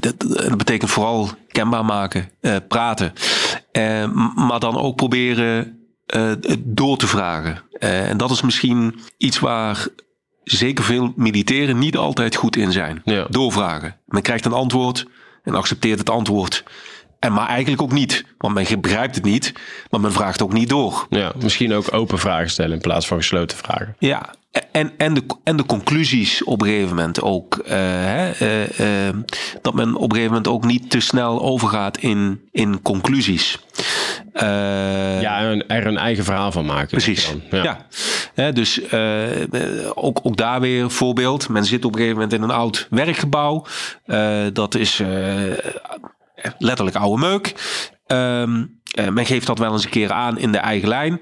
Dat, 0.00 0.14
dat 0.18 0.56
betekent 0.56 0.90
vooral 0.90 1.28
kenbaar 1.48 1.84
maken, 1.84 2.30
eh, 2.40 2.56
praten. 2.68 3.12
Eh, 3.72 4.12
maar 4.34 4.60
dan 4.60 4.76
ook 4.76 4.96
proberen 4.96 5.78
eh, 6.06 6.32
door 6.58 6.96
te 6.96 7.06
vragen. 7.06 7.62
En 7.78 8.16
dat 8.16 8.30
is 8.30 8.42
misschien 8.42 9.00
iets 9.16 9.38
waar 9.38 9.86
zeker 10.44 10.84
veel 10.84 11.12
militairen 11.16 11.78
niet 11.78 11.96
altijd 11.96 12.34
goed 12.34 12.56
in 12.56 12.72
zijn. 12.72 13.02
Ja. 13.04 13.26
Doorvragen. 13.28 13.96
Men 14.06 14.22
krijgt 14.22 14.44
een 14.44 14.52
antwoord 14.52 15.06
en 15.42 15.54
accepteert 15.54 15.98
het 15.98 16.10
antwoord. 16.10 16.64
En 17.18 17.32
maar 17.32 17.48
eigenlijk 17.48 17.82
ook 17.82 17.92
niet. 17.92 18.24
Want 18.38 18.54
men 18.54 18.80
begrijpt 18.80 19.14
het 19.14 19.24
niet, 19.24 19.52
maar 19.90 20.00
men 20.00 20.12
vraagt 20.12 20.42
ook 20.42 20.52
niet 20.52 20.68
door. 20.68 21.06
Ja, 21.10 21.32
misschien 21.42 21.72
ook 21.72 21.92
open 21.92 22.18
vragen 22.18 22.50
stellen 22.50 22.72
in 22.72 22.80
plaats 22.80 23.06
van 23.06 23.16
gesloten 23.16 23.56
vragen. 23.56 23.96
Ja, 23.98 24.34
en, 24.72 24.92
en, 24.96 25.14
de, 25.14 25.22
en 25.44 25.56
de 25.56 25.66
conclusies 25.66 26.44
op 26.44 26.60
een 26.60 26.66
gegeven 26.68 26.88
moment 26.88 27.22
ook. 27.22 27.56
eh, 27.56 27.76
hè, 27.78 28.30
eh, 28.30 29.08
eh, 29.08 29.14
dat 29.62 29.74
men 29.74 29.94
op 29.94 30.02
een 30.02 30.16
gegeven 30.16 30.26
moment 30.28 30.48
ook 30.48 30.64
niet 30.64 30.90
te 30.90 31.00
snel 31.00 31.42
overgaat 31.42 31.98
in, 31.98 32.40
in 32.50 32.82
conclusies. 32.82 33.58
Ja, 34.34 35.40
er 35.66 35.86
een 35.86 35.96
eigen 35.96 36.24
verhaal 36.24 36.52
van 36.52 36.66
maken. 36.66 36.88
Precies. 36.88 37.34
Ja. 37.50 37.86
ja. 38.34 38.50
dus 38.50 38.92
ook, 39.94 40.20
ook 40.22 40.36
daar 40.36 40.60
weer 40.60 40.82
een 40.82 40.90
voorbeeld. 40.90 41.48
Men 41.48 41.64
zit 41.64 41.84
op 41.84 41.92
een 41.92 41.98
gegeven 41.98 42.16
moment 42.16 42.32
in 42.32 42.42
een 42.42 42.50
oud 42.50 42.86
werkgebouw. 42.90 43.66
Dat 44.52 44.74
is 44.74 45.02
letterlijk 46.58 46.96
oude 46.96 47.20
meuk. 47.20 47.54
Um, 48.06 48.80
men 49.12 49.26
geeft 49.26 49.46
dat 49.46 49.58
wel 49.58 49.72
eens 49.72 49.84
een 49.84 49.90
keer 49.90 50.12
aan 50.12 50.38
in 50.38 50.52
de 50.52 50.58
eigen 50.58 50.88
lijn. 50.88 51.20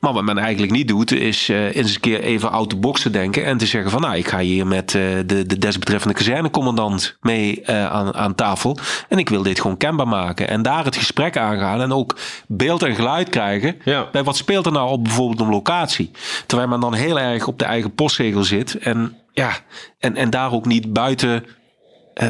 Maar 0.00 0.12
wat 0.12 0.22
men 0.22 0.38
eigenlijk 0.38 0.72
niet 0.72 0.88
doet, 0.88 1.12
is 1.12 1.48
uh, 1.48 1.76
eens 1.76 1.94
een 1.94 2.00
keer 2.00 2.20
even 2.20 2.50
out 2.50 2.70
the 2.70 2.76
box 2.76 3.02
te 3.02 3.10
denken. 3.10 3.44
En 3.44 3.58
te 3.58 3.66
zeggen 3.66 3.90
van 3.90 4.00
nou, 4.00 4.16
ik 4.16 4.28
ga 4.28 4.38
hier 4.38 4.66
met 4.66 4.94
uh, 4.94 5.02
de, 5.26 5.46
de 5.46 5.58
desbetreffende 5.58 6.14
kazernecommandant 6.14 7.16
mee 7.20 7.62
uh, 7.66 7.86
aan, 7.86 8.14
aan 8.14 8.34
tafel. 8.34 8.78
En 9.08 9.18
ik 9.18 9.28
wil 9.28 9.42
dit 9.42 9.60
gewoon 9.60 9.76
kenbaar 9.76 10.08
maken. 10.08 10.48
En 10.48 10.62
daar 10.62 10.84
het 10.84 10.96
gesprek 10.96 11.36
aangaan. 11.36 11.80
En 11.80 11.92
ook 11.92 12.16
beeld 12.46 12.82
en 12.82 12.94
geluid 12.94 13.28
krijgen. 13.28 13.76
Ja. 13.84 14.08
Bij 14.12 14.24
wat 14.24 14.36
speelt 14.36 14.66
er 14.66 14.72
nou 14.72 14.90
op 14.90 15.04
bijvoorbeeld 15.04 15.40
een 15.40 15.48
locatie. 15.48 16.10
Terwijl 16.46 16.68
men 16.68 16.80
dan 16.80 16.94
heel 16.94 17.20
erg 17.20 17.46
op 17.46 17.58
de 17.58 17.64
eigen 17.64 17.94
postregel 17.94 18.44
zit. 18.44 18.78
En 18.78 19.16
ja, 19.32 19.50
en, 19.98 20.16
en 20.16 20.30
daar 20.30 20.52
ook 20.52 20.66
niet 20.66 20.92
buiten 20.92 21.44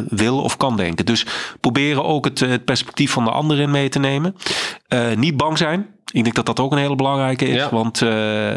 wil 0.09 0.43
of 0.43 0.57
kan 0.57 0.77
denken. 0.77 1.07
Dus 1.07 1.27
proberen 1.61 2.05
ook 2.05 2.25
het, 2.25 2.41
het 2.41 2.65
perspectief 2.65 3.11
van 3.11 3.25
de 3.25 3.31
ander 3.31 3.61
in 3.61 3.71
mee 3.71 3.89
te 3.89 3.99
nemen. 3.99 4.37
Niet 5.17 5.37
bang 5.37 5.59
zijn. 5.59 5.87
Ik 6.13 6.23
denk 6.23 6.35
dat 6.35 6.47
dat 6.47 6.61
ook 6.61 6.73
een 6.73 6.79
hele 6.79 6.97
belangrijke 6.97 7.45
is. 7.45 7.55
Ja. 7.55 7.69
Want 7.71 8.01
uh, 8.01 8.51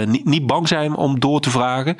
uh, 0.00 0.06
niet, 0.06 0.24
niet 0.24 0.46
bang 0.46 0.68
zijn 0.68 0.94
om 0.94 1.20
door 1.20 1.40
te 1.40 1.50
vragen. 1.50 1.96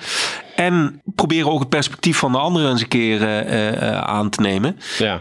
En 0.56 1.00
proberen 1.14 1.52
ook 1.52 1.60
het 1.60 1.68
perspectief 1.68 2.16
van 2.16 2.32
de 2.32 2.38
anderen 2.38 2.70
eens 2.70 2.80
een 2.80 2.88
keer 2.88 3.20
uh, 3.20 3.98
aan 3.98 4.30
te 4.30 4.40
nemen. 4.40 4.78
Ja. 4.98 5.20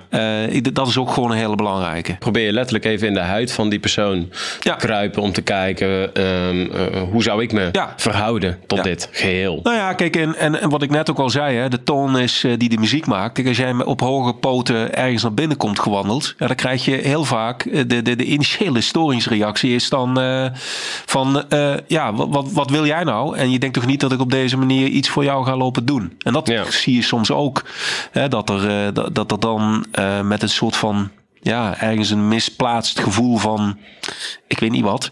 dat 0.73 0.87
is 0.87 0.97
ook 0.97 1.11
gewoon 1.11 1.31
een 1.31 1.37
hele 1.37 1.55
belangrijke. 1.55 2.15
Probeer 2.19 2.45
je 2.45 2.51
letterlijk 2.53 2.85
even 2.85 3.07
in 3.07 3.13
de 3.13 3.19
huid 3.19 3.51
van 3.51 3.69
die 3.69 3.79
persoon 3.79 4.27
te 4.29 4.69
Ja. 4.69 4.75
kruipen 4.75 5.21
om 5.21 5.31
te 5.31 5.41
kijken 5.41 6.21
um, 6.23 6.69
hoe 7.11 7.23
zou 7.23 7.41
ik 7.41 7.51
me 7.51 7.69
Ja. 7.71 7.93
verhouden 7.97 8.59
tot 8.67 8.83
dit 8.83 9.09
geheel. 9.11 9.59
Nou 9.63 9.75
ja, 9.75 9.93
kijk, 9.93 10.15
en, 10.15 10.35
en, 10.35 10.61
en 10.61 10.69
wat 10.69 10.81
ik 10.81 10.89
net 10.89 11.09
ook 11.09 11.19
al 11.19 11.29
zei, 11.29 11.57
hè, 11.57 11.69
de 11.69 11.83
toon 11.83 12.17
is 12.17 12.43
eh, 12.43 12.51
die 12.57 12.69
de 12.69 12.77
muziek 12.77 13.05
maakt. 13.05 13.33
Kijk, 13.33 13.47
als 13.47 13.57
jij 13.57 13.73
op 13.83 14.01
hoge 14.01 14.33
poten 14.33 14.95
ergens 14.95 15.23
naar 15.23 15.33
binnen 15.33 15.57
komt 15.57 15.79
gewandeld, 15.79 16.33
ja, 16.37 16.47
dan 16.47 16.55
krijg 16.55 16.85
je 16.85 16.91
heel 16.91 17.23
vaak 17.23 17.65
eh, 17.65 17.81
de, 17.87 18.01
de, 18.01 18.15
de 18.15 18.25
initiële 18.25 18.81
storingsreactie 18.81 19.75
is 19.75 19.89
dan 19.89 20.19
van, 21.05 21.43
ja, 21.87 22.13
wat, 22.13 22.27
wat, 22.29 22.51
wat, 22.51 22.69
wil 22.69 22.85
jij 22.85 23.03
nou? 23.03 23.37
En 23.37 23.51
je 23.51 23.59
denkt 23.59 23.75
toch 23.75 23.85
niet 23.85 23.99
dat 23.99 24.11
ik 24.11 24.19
op 24.19 24.31
deze 24.31 24.57
manier 24.57 24.87
iets 24.87 25.09
voor 25.09 25.23
jou 25.25 25.45
ga 25.45 25.57
lopen 25.57 25.85
doen? 25.85 26.13
En 26.19 26.33
dat 26.33 26.47
Ja. 26.47 26.71
zie 26.71 26.95
je 26.95 27.01
soms 27.01 27.31
ook, 27.31 27.63
hè, 28.11 28.27
dat, 28.27 28.49
er, 28.49 28.85
uh, 28.87 28.93
dat, 28.93 29.15
dat 29.15 29.31
er 29.31 29.39
dan 29.39 29.85
uh, 29.99 30.21
met 30.21 30.41
een 30.41 30.49
soort 30.49 30.75
van 30.75 31.09
ja, 31.41 31.77
ergens 31.79 32.09
een 32.09 32.27
misplaatst 32.27 32.99
gevoel 32.99 33.37
van, 33.37 33.77
ik 34.47 34.59
weet 34.59 34.71
niet 34.71 34.83
wat, 34.83 35.11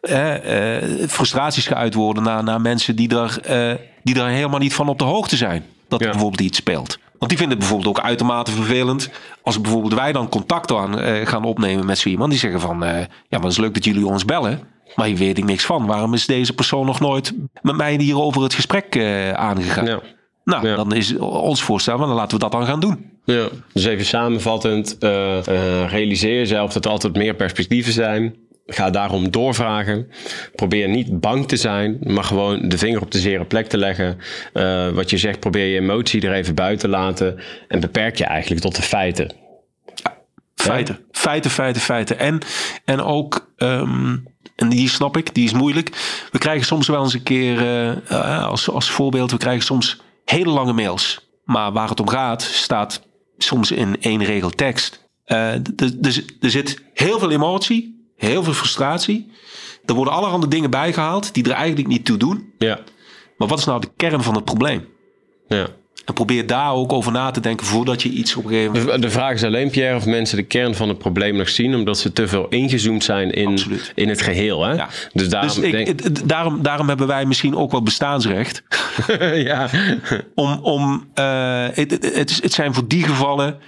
eh, 0.00 0.76
eh, 0.76 1.08
frustraties 1.08 1.66
geuit 1.66 1.94
worden 1.94 2.22
naar, 2.22 2.42
naar 2.44 2.60
mensen 2.60 2.96
die 2.96 3.08
daar, 3.08 3.36
eh, 3.38 3.74
die 4.02 4.14
daar 4.14 4.28
helemaal 4.30 4.58
niet 4.58 4.74
van 4.74 4.88
op 4.88 4.98
de 4.98 5.04
hoogte 5.04 5.36
zijn. 5.36 5.64
Dat 5.88 6.00
er 6.00 6.06
Ja. 6.06 6.12
bijvoorbeeld 6.12 6.40
iets 6.48 6.58
speelt. 6.58 6.98
Want 7.18 7.30
die 7.30 7.38
vinden 7.38 7.58
het 7.58 7.66
bijvoorbeeld 7.68 7.98
ook 7.98 8.04
uitermate 8.04 8.50
vervelend. 8.50 9.10
Als 9.42 9.60
bijvoorbeeld 9.60 9.94
wij 9.94 10.12
dan 10.12 10.28
contact 10.28 10.72
aan, 10.72 11.00
eh, 11.00 11.26
gaan 11.26 11.44
opnemen 11.44 11.86
met 11.86 11.98
zo 11.98 12.08
iemand. 12.08 12.30
Die 12.30 12.38
zeggen 12.40 12.60
van, 12.60 12.84
eh, 12.84 12.98
ja, 13.00 13.06
maar 13.30 13.40
het 13.40 13.50
is 13.52 13.56
leuk 13.58 13.74
dat 13.74 13.84
jullie 13.84 14.06
ons 14.06 14.24
bellen. 14.24 14.60
Maar 14.94 15.06
hier 15.06 15.16
weet 15.16 15.38
ik 15.38 15.44
niks 15.44 15.64
van. 15.64 15.86
Waarom 15.86 16.14
is 16.14 16.26
deze 16.26 16.52
persoon 16.52 16.86
nog 16.86 17.00
nooit 17.00 17.32
met 17.62 17.76
mij 17.76 17.94
hier 17.94 18.20
over 18.20 18.42
het 18.42 18.54
gesprek 18.54 18.94
eh, 18.94 19.30
aangegaan? 19.30 19.86
Ja. 19.86 20.00
Nou, 20.44 20.68
Ja. 20.68 20.76
dan 20.76 20.94
is 20.94 21.16
ons 21.18 21.62
voorstel, 21.62 21.98
dan 21.98 22.08
laten 22.08 22.36
we 22.38 22.42
dat 22.42 22.52
dan 22.52 22.66
gaan 22.66 22.80
doen. 22.80 23.10
Ja. 23.24 23.48
Dus 23.72 23.84
even 23.84 24.04
samenvattend, 24.04 24.98
eh, 24.98 25.36
eh, 25.38 25.90
realiseer 25.90 26.34
jezelf 26.36 26.72
dat 26.72 26.84
er 26.84 26.90
altijd 26.90 27.16
meer 27.16 27.34
perspectieven 27.34 27.92
zijn. 27.92 28.34
Ga 28.66 28.90
daarom 28.90 29.30
doorvragen. 29.30 30.08
Probeer 30.54 30.88
niet 30.88 31.20
bang 31.20 31.48
te 31.48 31.56
zijn, 31.56 31.98
maar 32.02 32.24
gewoon 32.24 32.68
de 32.68 32.78
vinger 32.78 33.00
op 33.02 33.10
de 33.10 33.18
zere 33.18 33.44
plek 33.44 33.66
te 33.66 33.78
leggen. 33.78 34.18
Wat 34.94 35.10
je 35.10 35.16
zegt, 35.16 35.40
probeer 35.40 35.66
je 35.66 35.80
emotie 35.80 36.22
er 36.26 36.32
even 36.32 36.54
buiten 36.54 36.78
te 36.90 36.96
laten. 36.96 37.40
En 37.68 37.80
beperk 37.80 38.16
je 38.16 38.24
eigenlijk 38.24 38.60
tot 38.62 38.76
de 38.76 38.82
feiten. 38.82 39.32
Feiten, 40.66 41.00
feiten, 41.10 41.50
feiten, 41.50 41.82
feiten. 41.82 42.18
En, 42.18 42.40
en 42.84 43.00
ook, 43.00 43.52
um, 43.56 44.24
en 44.56 44.68
die 44.68 44.88
snap 44.88 45.16
ik, 45.16 45.34
die 45.34 45.44
is 45.44 45.52
moeilijk. 45.52 45.88
We 46.30 46.38
krijgen 46.38 46.66
soms 46.66 46.88
wel 46.88 47.02
eens 47.02 47.14
een 47.14 47.22
keer, 47.22 47.62
uh, 48.10 48.46
als, 48.46 48.70
als 48.70 48.90
voorbeeld, 48.90 49.30
we 49.30 49.36
krijgen 49.36 49.64
soms 49.64 50.00
hele 50.24 50.50
lange 50.50 50.72
mails. 50.72 51.28
Maar 51.44 51.72
waar 51.72 51.88
het 51.88 52.00
om 52.00 52.08
gaat, 52.08 52.42
staat 52.42 53.02
soms 53.38 53.70
in 53.70 53.96
één 54.00 54.24
regel 54.24 54.50
tekst. 54.50 55.04
Uh, 55.26 55.52
er 56.40 56.50
zit 56.50 56.82
heel 56.94 57.18
veel 57.18 57.30
emotie, 57.30 58.10
heel 58.16 58.42
veel 58.42 58.52
frustratie. 58.52 59.32
Er 59.84 59.94
worden 59.94 60.14
allerhande 60.14 60.48
dingen 60.48 60.70
bijgehaald 60.70 61.34
die 61.34 61.44
er 61.44 61.50
eigenlijk 61.50 61.88
niet 61.88 62.04
toe 62.04 62.16
doen. 62.16 62.52
Ja. 62.58 62.78
Maar 63.36 63.48
wat 63.48 63.58
is 63.58 63.64
nou 63.64 63.80
de 63.80 63.90
kern 63.96 64.22
van 64.22 64.34
het 64.34 64.44
probleem? 64.44 64.88
Ja. 65.48 65.68
En 66.06 66.14
probeer 66.14 66.46
daar 66.46 66.72
ook 66.72 66.92
over 66.92 67.12
na 67.12 67.30
te 67.30 67.40
denken 67.40 67.66
voordat 67.66 68.02
je 68.02 68.08
iets 68.08 68.36
op 68.36 68.44
een 68.44 68.50
gegeven 68.50 68.72
moment... 68.72 68.92
De, 68.92 68.98
de 68.98 69.10
vraag 69.10 69.32
is 69.32 69.42
alleen, 69.44 69.70
Pierre, 69.70 69.96
of 69.96 70.06
mensen 70.06 70.36
de 70.36 70.42
kern 70.42 70.74
van 70.74 70.88
het 70.88 70.98
probleem 70.98 71.36
nog 71.36 71.48
zien... 71.48 71.74
omdat 71.74 71.98
ze 71.98 72.12
te 72.12 72.28
veel 72.28 72.48
ingezoomd 72.48 73.04
zijn 73.04 73.30
in, 73.30 73.46
Absoluut. 73.48 73.92
in 73.94 74.08
het 74.08 74.22
geheel. 74.22 74.64
Hè? 74.64 74.72
Ja. 74.72 74.88
Dus 75.12 75.28
daarom, 75.28 75.48
dus 75.54 75.58
ik, 75.58 75.70
denk... 75.72 76.28
daarom, 76.28 76.62
daarom 76.62 76.88
hebben 76.88 77.06
wij 77.06 77.24
misschien 77.24 77.56
ook 77.56 77.70
wel 77.70 77.82
bestaansrecht. 77.82 78.62
ja. 79.50 79.68
Om, 80.34 80.58
om, 80.62 81.06
eh, 81.14 81.64
het, 81.72 81.90
het, 81.90 82.14
het 82.14 82.30
is- 82.30 82.42
het 82.42 82.52
zijn 82.52 82.74
voor 82.74 82.88
die 82.88 83.02
gevallen 83.02 83.58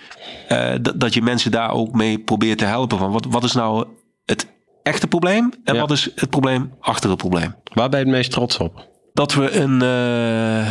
eh, 0.48 0.70
dat, 0.80 1.00
dat 1.00 1.14
je 1.14 1.22
mensen 1.22 1.50
daar 1.50 1.70
ook 1.72 1.92
mee 1.92 2.18
probeert 2.18 2.58
te 2.58 2.64
helpen. 2.64 2.98
Van 2.98 3.10
wat, 3.12 3.26
wat 3.30 3.44
is 3.44 3.52
nou 3.52 3.84
het 4.24 4.46
echte 4.82 5.06
probleem 5.06 5.52
en 5.64 5.74
Ja. 5.74 5.80
wat 5.80 5.90
is 5.90 6.08
het 6.14 6.30
probleem 6.30 6.72
achter 6.80 7.08
het 7.10 7.18
probleem? 7.18 7.54
Waar 7.72 7.88
ben 7.88 7.98
je 8.00 8.04
het 8.06 8.14
meest 8.14 8.30
trots 8.30 8.58
op? 8.58 8.86
Dat 9.12 9.34
we 9.34 9.50
een, 9.50 9.82
eh, 9.82 10.68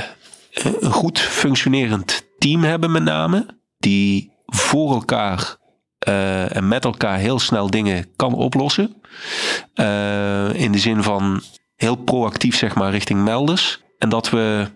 een 0.63 0.91
goed 0.91 1.19
functionerend 1.19 2.27
team 2.37 2.63
hebben 2.63 2.91
met 2.91 3.03
name. 3.03 3.45
Die 3.77 4.31
voor 4.45 4.93
elkaar 4.93 5.57
eh, 5.97 6.55
en 6.55 6.67
met 6.67 6.83
elkaar 6.83 7.17
heel 7.17 7.39
snel 7.39 7.69
dingen 7.69 8.05
kan 8.15 8.33
oplossen. 8.33 9.01
Eh, 9.73 10.53
in 10.53 10.71
de 10.71 10.79
zin 10.79 11.03
van 11.03 11.41
heel 11.75 11.95
proactief 11.95 12.57
zeg 12.57 12.75
maar 12.75 12.91
richting 12.91 13.23
melders. 13.23 13.81
En 13.97 14.09
dat 14.09 14.29
we 14.29 14.67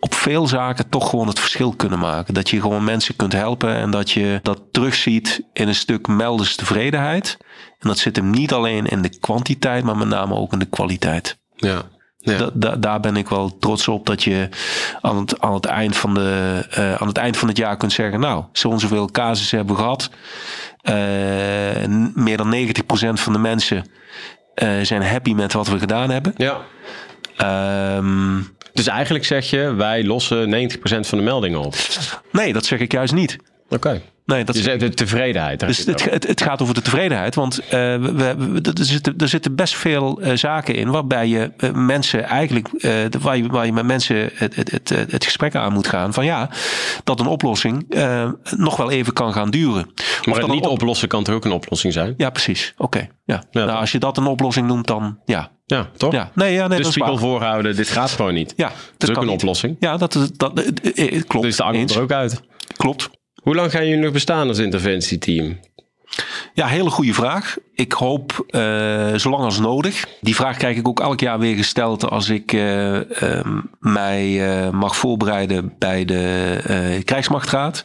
op 0.00 0.14
veel 0.14 0.46
zaken 0.46 0.88
toch 0.88 1.10
gewoon 1.10 1.28
het 1.28 1.38
verschil 1.38 1.72
kunnen 1.72 1.98
maken. 1.98 2.34
Dat 2.34 2.50
je 2.50 2.60
gewoon 2.60 2.84
mensen 2.84 3.16
kunt 3.16 3.32
helpen 3.32 3.74
en 3.74 3.90
dat 3.90 4.10
je 4.10 4.38
dat 4.42 4.62
terugziet 4.70 5.42
in 5.52 5.68
een 5.68 5.74
stuk 5.74 6.06
melderstevredenheid. 6.06 7.36
En 7.78 7.88
dat 7.88 7.98
zit 7.98 8.16
hem 8.16 8.30
niet 8.30 8.52
alleen 8.52 8.86
in 8.86 9.02
de 9.02 9.18
kwantiteit, 9.18 9.84
maar 9.84 9.96
met 9.96 10.08
name 10.08 10.34
ook 10.34 10.52
in 10.52 10.58
de 10.58 10.64
kwaliteit. 10.64 11.38
Ja. 11.56 11.82
Ja. 12.24 12.38
Da- 12.38 12.50
da- 12.54 12.76
daar 12.76 13.00
ben 13.00 13.16
ik 13.16 13.28
wel 13.28 13.58
trots 13.58 13.88
op 13.88 14.06
dat 14.06 14.22
je 14.22 14.48
aan 15.00 15.16
het, 15.18 15.40
aan 15.40 15.54
het, 15.54 15.64
eind, 15.64 15.96
van 15.96 16.14
de, 16.14 16.60
eh, 16.70 16.94
aan 16.94 17.08
het 17.08 17.16
eind 17.18 17.36
van 17.36 17.48
het 17.48 17.56
jaar 17.56 17.76
kunt 17.76 17.92
zeggen: 17.92 18.20
Nou, 18.20 18.44
zo 18.52 18.70
en 18.72 18.78
zoveel 18.78 19.10
casussen 19.10 19.56
hebben 19.56 19.76
we 19.76 19.82
gehad. 19.82 20.10
Eh, 20.80 20.94
meer 22.14 22.36
dan 22.36 22.48
90% 22.48 23.20
van 23.20 23.32
de 23.32 23.38
mensen 23.38 23.84
eh, 24.54 24.68
zijn 24.82 25.02
happy 25.02 25.32
met 25.32 25.52
wat 25.52 25.68
we 25.68 25.78
gedaan 25.78 26.10
hebben. 26.10 26.34
ja. 26.36 26.56
Ehm, 27.36 28.40
Dus 28.72 28.86
eigenlijk 28.86 29.24
zeg 29.24 29.50
je, 29.50 29.74
wij 29.74 30.04
lossen 30.04 30.48
90% 30.48 31.06
van 31.08 31.18
de 31.18 31.24
meldingen 31.24 31.60
op. 31.60 31.74
nee, 32.32 32.52
dat 32.52 32.64
zeg 32.64 32.78
ik 32.80 32.92
juist 32.92 33.14
niet. 33.14 33.36
Oké. 33.68 34.00
Nee, 34.24 34.44
dat 34.44 34.56
zegt 34.56 34.80
de 34.80 34.88
tevredenheid. 34.94 35.60
Dus 35.60 35.78
het, 35.78 35.86
het 35.86 36.12
het, 36.12 36.26
het 36.26 36.42
gaat 36.42 36.62
over 36.62 36.74
de 36.74 36.82
tevredenheid. 36.82 37.34
Want 37.34 37.58
eh, 37.58 37.68
we, 37.70 38.12
we- 38.38 38.60
er, 38.78 38.84
zitten, 38.84 39.14
er 39.18 39.28
zitten 39.28 39.54
best 39.54 39.74
veel 39.76 40.20
eh, 40.20 40.36
zaken 40.36 40.74
in 40.74 40.90
waarbij 40.90 41.28
je 41.28 41.52
eh, 41.56 41.70
mensen 41.72 42.24
eigenlijk, 42.24 42.68
waar, 43.20 43.36
je, 43.36 43.46
waar 43.46 43.66
je 43.66 43.72
met 43.72 43.84
mensen 43.86 44.30
het, 44.34 44.56
het, 44.56 44.70
het, 44.70 44.88
het 44.88 45.24
gesprek 45.24 45.54
aan 45.54 45.72
moet 45.72 45.86
gaan. 45.88 46.12
Van 46.12 46.24
ja, 46.24 46.50
dat 47.04 47.20
een 47.20 47.26
oplossing 47.26 47.86
nog 48.56 48.76
wel 48.76 48.90
even 48.90 49.12
kan 49.12 49.32
gaan 49.32 49.50
duren. 49.50 49.86
Of. 49.94 50.26
Maar 50.26 50.34
dat 50.34 50.42
het 50.44 50.52
niet 50.54 50.64
op- 50.64 50.70
oplossen 50.70 51.08
kan 51.08 51.24
toch 51.24 51.34
ook 51.34 51.44
een 51.44 51.52
oplossing 51.52 51.92
zijn? 51.92 52.14
Ja, 52.16 52.30
precies. 52.30 52.74
Oké. 52.76 53.08
Ja. 53.24 53.42
Ja. 53.50 53.64
Nou, 53.64 53.78
als 53.78 53.92
je 53.92 53.98
dat 53.98 54.16
een 54.16 54.26
oplossing 54.26 54.66
noemt, 54.66 54.86
dan 54.86 55.18
ja. 55.24 55.50
Ja, 55.66 55.88
toch? 55.96 56.12
ja. 56.12 56.30
Nee, 56.34 56.52
ja, 56.52 56.66
nee, 56.66 56.78
dat 56.78 56.86
is 56.86 56.92
spiegel 56.92 57.18
voorhouden, 57.18 57.76
dit 57.76 57.88
gaat 57.88 58.10
gewoon 58.10 58.34
niet. 58.34 58.52
Ja, 58.56 58.72
dat 58.98 59.08
is 59.08 59.14
ook 59.16 59.22
een 59.22 59.28
niet. 59.28 59.40
oplossing. 59.40 59.76
Ja, 59.80 59.96
dat, 59.96 60.14
is- 60.14 60.30
dat, 60.32 60.60
eh, 60.60 61.22
klopt. 61.26 61.46
Dus 61.46 61.56
de 61.56 61.62
angst 61.62 61.94
er 61.94 62.02
ook 62.02 62.12
uit. 62.12 62.40
Klopt. 62.76 63.10
Hoe 63.44 63.54
lang 63.54 63.70
gaan 63.70 63.86
jullie 63.86 64.02
nog 64.02 64.12
bestaan 64.12 64.48
als 64.48 64.58
interventieteam? 64.58 65.60
Ja, 66.54 66.66
hele 66.66 66.90
goede 66.90 67.14
vraag. 67.14 67.56
Ik 67.74 67.92
hoop 67.92 68.44
eh, 68.48 69.14
zolang 69.14 69.42
als 69.42 69.58
nodig. 69.58 70.04
Die 70.20 70.34
vraag 70.34 70.56
krijg 70.56 70.76
ik 70.76 70.88
ook 70.88 71.00
elk 71.00 71.20
jaar 71.20 71.38
weer 71.38 71.56
gesteld 71.56 72.10
als 72.10 72.28
ik 72.28 72.52
eh, 72.52 73.22
ehm, 73.22 73.60
mij 73.80 74.48
eh, 74.48 74.70
mag 74.70 74.96
voorbereiden 74.96 75.74
bij 75.78 76.04
de 76.04 77.02
krijgsmachtraad. 77.04 77.82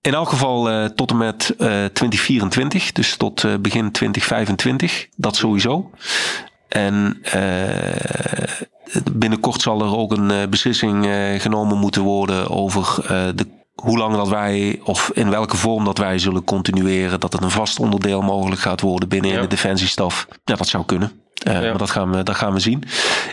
In 0.00 0.14
elk 0.14 0.28
geval 0.28 0.90
tot 0.94 1.10
en 1.10 1.16
met 1.16 1.54
eh, 1.58 1.66
2024, 1.84 2.92
dus 2.92 3.16
tot 3.16 3.62
begin 3.62 3.92
2025. 3.92 5.08
Dat 5.16 5.36
sowieso. 5.36 5.90
En 6.68 7.22
binnenkort 9.12 9.60
zal 9.60 9.82
er 9.82 9.96
ook 9.96 10.12
een 10.12 10.50
beslissing 10.50 11.06
genomen 11.38 11.78
moeten 11.78 12.02
worden 12.02 12.50
over 12.50 13.04
de 13.34 13.60
hoe 13.74 13.98
lang 13.98 14.16
dat 14.16 14.28
wij, 14.28 14.80
of 14.84 15.10
in 15.14 15.30
welke 15.30 15.56
vorm 15.56 15.84
dat 15.84 15.98
wij 15.98 16.18
zullen 16.18 16.44
continueren, 16.44 17.20
dat 17.20 17.32
het 17.32 17.42
een 17.42 17.50
vast 17.50 17.78
onderdeel 17.78 18.22
mogelijk 18.22 18.60
gaat 18.60 18.80
worden 18.80 19.08
binnen 19.08 19.30
Ja. 19.30 19.40
de 19.40 19.46
defensiestaf. 19.46 20.26
Ja, 20.44 20.54
dat 20.54 20.68
zou 20.68 20.84
kunnen. 20.84 21.12
Eh, 21.44 21.52
Ja. 21.54 21.60
Maar 21.60 21.78
dat 21.78 21.90
gaan, 21.90 22.10
we, 22.10 22.22
dat 22.22 22.36
gaan 22.36 22.52
we 22.52 22.60
zien. 22.60 22.82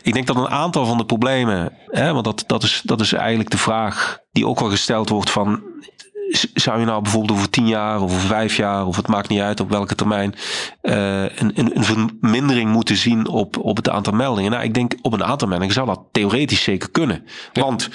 Ik 0.02 0.14
denk 0.14 0.28
dat 0.28 0.36
een 0.36 0.50
aantal 0.50 0.86
van 0.86 0.98
de 0.98 1.06
problemen, 1.06 1.74
hè, 1.86 2.14
want 2.14 2.26
dat, 2.26 2.44
dat, 2.48 2.64
is, 2.64 2.82
dat 2.86 3.02
is 3.02 3.14
eigenlijk 3.14 3.50
de 3.50 3.58
vraag 3.58 4.20
die 4.32 4.48
ook 4.48 4.60
wel 4.60 4.70
gesteld 4.70 5.10
wordt 5.10 5.30
van, 5.30 5.62
zou 6.54 6.80
je 6.80 6.86
nou 6.86 7.02
bijvoorbeeld 7.02 7.38
over 7.38 7.50
tien 7.50 7.68
jaar 7.68 7.96
of 7.96 8.04
over 8.04 8.20
vijf 8.20 8.58
jaar, 8.58 8.86
of 8.86 8.96
het 8.96 9.08
maakt 9.08 9.30
niet 9.30 9.40
uit 9.40 9.60
op 9.60 9.70
welke 9.70 9.96
termijn, 9.96 10.36
eh, 10.82 11.22
een, 11.22 11.52
een, 11.56 11.76
een 11.76 11.84
vermindering 11.84 12.72
moeten 12.72 12.96
zien 12.96 13.28
op, 13.28 13.58
op 13.58 13.76
het 13.76 13.90
aantal 13.90 14.14
meldingen? 14.14 14.52
Nou, 14.52 14.64
ik 14.64 14.74
denk 14.74 14.94
op 15.02 15.14
een 15.14 15.24
aantal 15.24 15.48
meldingen 15.48 15.74
zou 15.74 15.88
dat 15.88 16.02
theoretisch 16.12 16.64
zeker 16.64 16.92
kunnen. 16.92 17.26
Want 17.54 17.90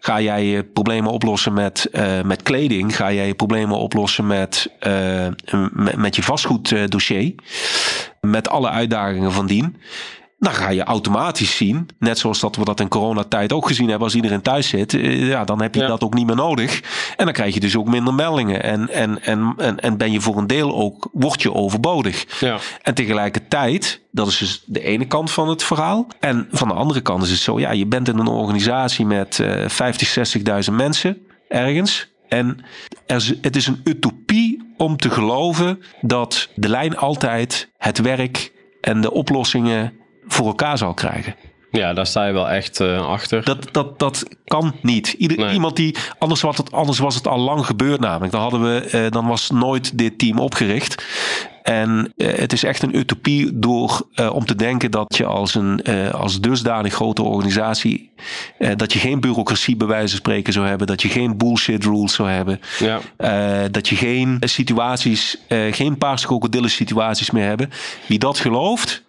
ga 0.00 0.20
jij 0.20 0.44
je 0.44 0.64
problemen 0.64 1.12
oplossen 1.12 1.52
met, 1.52 1.88
eh, 1.92 2.22
met 2.22 2.42
kleding, 2.42 2.96
ga 2.96 3.12
jij 3.12 3.26
je 3.26 3.34
problemen 3.34 3.78
oplossen 3.78 4.26
met, 4.26 4.70
eh, 4.78 5.26
met, 5.72 5.96
met 5.96 6.16
je 6.16 6.22
vastgoeddossier, 6.22 7.34
met 8.20 8.48
alle 8.48 8.68
uitdagingen 8.68 9.32
van 9.32 9.46
dien. 9.46 9.76
Dan 10.40 10.52
ga 10.52 10.68
je 10.68 10.82
automatisch 10.82 11.56
zien, 11.56 11.88
net 11.98 12.18
zoals 12.18 12.40
dat 12.40 12.56
we 12.56 12.64
dat 12.64 12.80
in 12.80 12.88
coronatijd 12.88 13.52
ook 13.52 13.66
gezien 13.66 13.88
hebben, 13.88 14.04
als 14.06 14.14
iedereen 14.14 14.42
thuis 14.42 14.68
zit, 14.68 14.94
eh, 14.94 15.28
ja, 15.28 15.44
dan 15.44 15.62
heb 15.62 15.74
je 15.74 15.80
Ja. 15.80 15.86
dat 15.86 16.02
ook 16.04 16.14
niet 16.14 16.26
meer 16.26 16.36
nodig. 16.36 16.80
En 17.16 17.24
dan 17.24 17.34
krijg 17.34 17.54
je 17.54 17.60
dus 17.60 17.76
ook 17.76 17.88
minder 17.88 18.14
meldingen. 18.14 18.62
En, 18.62 18.88
en, 18.88 19.22
en, 19.22 19.54
en, 19.56 19.80
en 19.80 19.96
ben 19.96 20.12
je 20.12 20.20
voor 20.20 20.36
een 20.36 20.46
deel 20.46 20.74
ook, 20.76 21.08
word 21.12 21.42
je 21.42 21.54
overbodig. 21.54 22.40
Ja. 22.40 22.58
En 22.82 22.94
tegelijkertijd, 22.94 24.00
dat 24.10 24.26
is 24.26 24.38
dus 24.38 24.62
de 24.66 24.80
ene 24.80 25.04
kant 25.06 25.30
van 25.30 25.48
het 25.48 25.62
verhaal. 25.62 26.06
En 26.20 26.48
van 26.50 26.68
de 26.68 26.74
andere 26.74 27.00
kant 27.00 27.22
is 27.22 27.30
het 27.30 27.40
zo, 27.40 27.58
ja, 27.60 27.70
je 27.70 27.86
bent 27.86 28.08
in 28.08 28.18
een 28.18 28.26
organisatie 28.26 29.06
met 29.06 29.40
eh 29.40 29.68
50, 29.68 30.08
60.000 30.68 30.72
mensen 30.74 31.18
ergens. 31.48 32.08
En 32.28 32.58
er 33.06 33.36
het 33.40 33.56
is 33.56 33.66
een 33.66 33.80
utopie 33.84 34.72
om 34.76 34.96
te 34.96 35.10
geloven 35.10 35.82
dat 36.00 36.48
de 36.54 36.68
lijn 36.68 36.96
altijd 36.96 37.68
het 37.78 37.98
werk 38.00 38.52
en 38.80 39.00
de 39.00 39.10
oplossingen 39.12 39.92
voor 40.28 40.46
elkaar 40.46 40.78
zal 40.78 40.94
krijgen. 40.94 41.34
ja, 41.70 41.92
daar 41.92 42.06
sta 42.06 42.26
je 42.26 42.32
wel 42.32 42.48
echt 42.50 42.80
eh, 42.80 43.08
achter. 43.08 43.44
Dat, 43.44 43.68
dat, 43.72 43.98
dat 43.98 44.24
kan 44.44 44.74
niet. 44.82 45.08
Ieder, 45.18 45.38
Nee. 45.38 45.52
Iemand 45.52 45.76
die, 45.76 45.96
anders 46.18 46.40
was, 46.40 46.56
het, 46.56 46.72
anders 46.72 46.98
was 46.98 47.14
het 47.14 47.26
al 47.26 47.38
lang 47.38 47.66
gebeurd 47.66 48.00
namelijk. 48.00 48.32
Dan, 48.32 48.40
hadden 48.40 48.62
we, 48.62 48.80
eh, 48.80 49.10
dan 49.10 49.26
was 49.26 49.50
nooit 49.50 49.98
dit 49.98 50.18
team 50.18 50.38
opgericht. 50.38 51.04
En 51.62 52.12
eh, 52.16 52.38
het 52.38 52.52
is 52.52 52.64
echt 52.64 52.82
een 52.82 52.96
utopie 52.96 53.58
door, 53.58 54.06
om 54.32 54.44
te 54.44 54.54
denken 54.54 54.90
dat 54.90 55.16
je 55.16 55.24
als 55.26 55.54
een 55.54 55.82
als 56.12 56.40
dusdanig 56.40 56.94
grote 56.94 57.22
organisatie, 57.22 58.10
dat 58.76 58.92
je 58.92 58.98
geen 58.98 59.20
bureaucratie 59.20 59.76
bij 59.76 59.86
wijze 59.86 60.08
van 60.08 60.18
spreken 60.18 60.52
zou 60.52 60.66
hebben, 60.66 60.86
dat 60.86 61.02
je 61.02 61.08
geen 61.08 61.36
bullshit 61.36 61.84
rules 61.84 62.14
zou 62.14 62.28
hebben, 62.28 62.60
Ja. 62.78 63.68
dat 63.68 63.88
je 63.88 63.96
geen 63.96 64.36
situaties, 64.40 65.38
geen 65.70 65.98
paarse 65.98 66.26
krokodillen 66.26 66.70
situaties 66.70 67.30
meer 67.30 67.44
hebben. 67.46 67.70
Wie 68.06 68.18
dat 68.18 68.38
gelooft, 68.38 69.02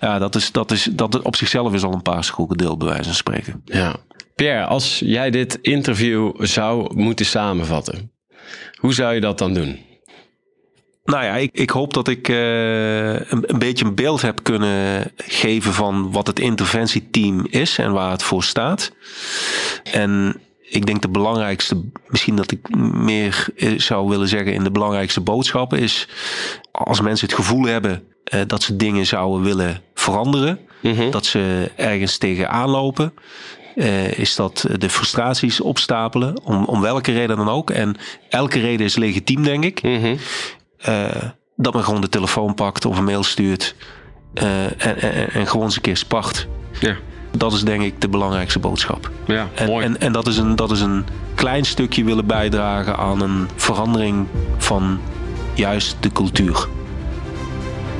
ja, 0.00 0.18
dat 0.18 0.34
is, 0.34 0.52
dat 0.52 0.70
is, 0.70 0.88
dat 0.92 1.22
op 1.22 1.36
zichzelf 1.36 1.74
is 1.74 1.82
al 1.82 1.92
een 1.92 2.02
paarse 2.02 2.32
krokodil 2.32 2.76
bij 2.76 2.88
wijze 2.88 3.04
van 3.04 3.14
spreken. 3.14 3.62
Ja. 3.64 3.96
Pierre, 4.34 4.64
als 4.64 4.98
jij 5.04 5.30
dit 5.30 5.58
interview 5.62 6.32
zou 6.38 6.94
moeten 6.94 7.26
samenvatten, 7.26 8.12
hoe 8.78 8.94
zou 8.94 9.14
je 9.14 9.20
dat 9.20 9.38
dan 9.38 9.54
doen? 9.54 9.78
Nou 11.04 11.24
ja, 11.24 11.36
ik, 11.36 11.50
ik 11.52 11.70
hoop 11.70 11.94
dat 11.94 12.08
ik 12.08 12.28
eh, 12.28 13.14
een, 13.14 13.42
een 13.46 13.58
beetje 13.58 13.84
een 13.84 13.94
beeld 13.94 14.22
heb 14.22 14.42
kunnen 14.42 15.12
geven 15.16 15.72
van 15.72 16.12
wat 16.12 16.26
het 16.26 16.38
interventieteam 16.38 17.46
is 17.50 17.78
en 17.78 17.92
waar 17.92 18.10
het 18.10 18.22
voor 18.22 18.44
staat. 18.44 18.92
En 19.92 20.40
ik 20.60 20.86
denk 20.86 21.02
de 21.02 21.08
belangrijkste, 21.08 21.82
misschien 22.06 22.36
dat 22.36 22.50
ik 22.50 22.76
meer 22.94 23.46
eh, 23.56 23.78
zou 23.78 24.08
willen 24.08 24.28
zeggen 24.28 24.52
in 24.54 24.64
de 24.64 24.70
belangrijkste 24.70 25.20
boodschappen 25.20 25.78
is, 25.78 26.08
als 26.72 27.00
mensen 27.00 27.26
het 27.26 27.36
gevoel 27.36 27.64
hebben 27.64 28.04
eh, 28.30 28.40
dat 28.46 28.62
ze 28.62 28.76
dingen 28.76 29.06
zouden 29.06 29.42
willen 29.42 29.82
veranderen, 29.94 30.58
dat 31.10 31.26
ze 31.26 31.70
ergens 31.76 32.18
tegenaan 32.18 32.68
lopen, 32.68 33.12
eh, 33.74 34.18
is 34.18 34.34
dat 34.34 34.66
de 34.78 34.90
frustraties 34.90 35.60
opstapelen, 35.60 36.40
om, 36.44 36.64
om 36.64 36.80
welke 36.80 37.12
reden 37.12 37.36
dan 37.36 37.48
ook. 37.48 37.70
En 37.70 37.96
elke 38.28 38.60
reden 38.60 38.86
is 38.86 38.96
legitiem, 38.96 39.42
denk 39.42 39.64
ik. 39.64 39.80
Eh, 40.78 41.04
dat 41.56 41.74
men 41.74 41.84
gewoon 41.84 42.00
de 42.00 42.08
telefoon 42.08 42.54
pakt 42.54 42.84
of 42.84 42.98
een 42.98 43.04
mail 43.04 43.22
stuurt 43.22 43.74
en, 44.34 44.78
en, 44.78 45.30
en 45.30 45.46
gewoon 45.46 45.64
eens 45.66 45.76
een 45.76 45.82
keer 45.82 45.96
spart. 45.96 46.46
Ja. 46.80 46.96
Dat 47.36 47.52
is 47.52 47.64
denk 47.64 47.82
ik 47.82 48.00
de 48.00 48.08
belangrijkste 48.08 48.58
boodschap. 48.58 49.10
Ja, 49.26 49.48
En, 49.54 49.66
mooi. 49.66 49.84
en, 49.84 50.00
en 50.00 50.12
dat, 50.12 50.26
is 50.26 50.36
een, 50.36 50.56
dat 50.56 50.70
is 50.70 50.80
een 50.80 51.04
klein 51.34 51.64
stukje 51.64 52.04
willen 52.04 52.26
bijdragen 52.26 52.96
aan 52.96 53.20
een 53.20 53.48
verandering 53.56 54.26
van 54.58 55.00
juist 55.54 55.96
de 56.00 56.12
cultuur. 56.12 56.68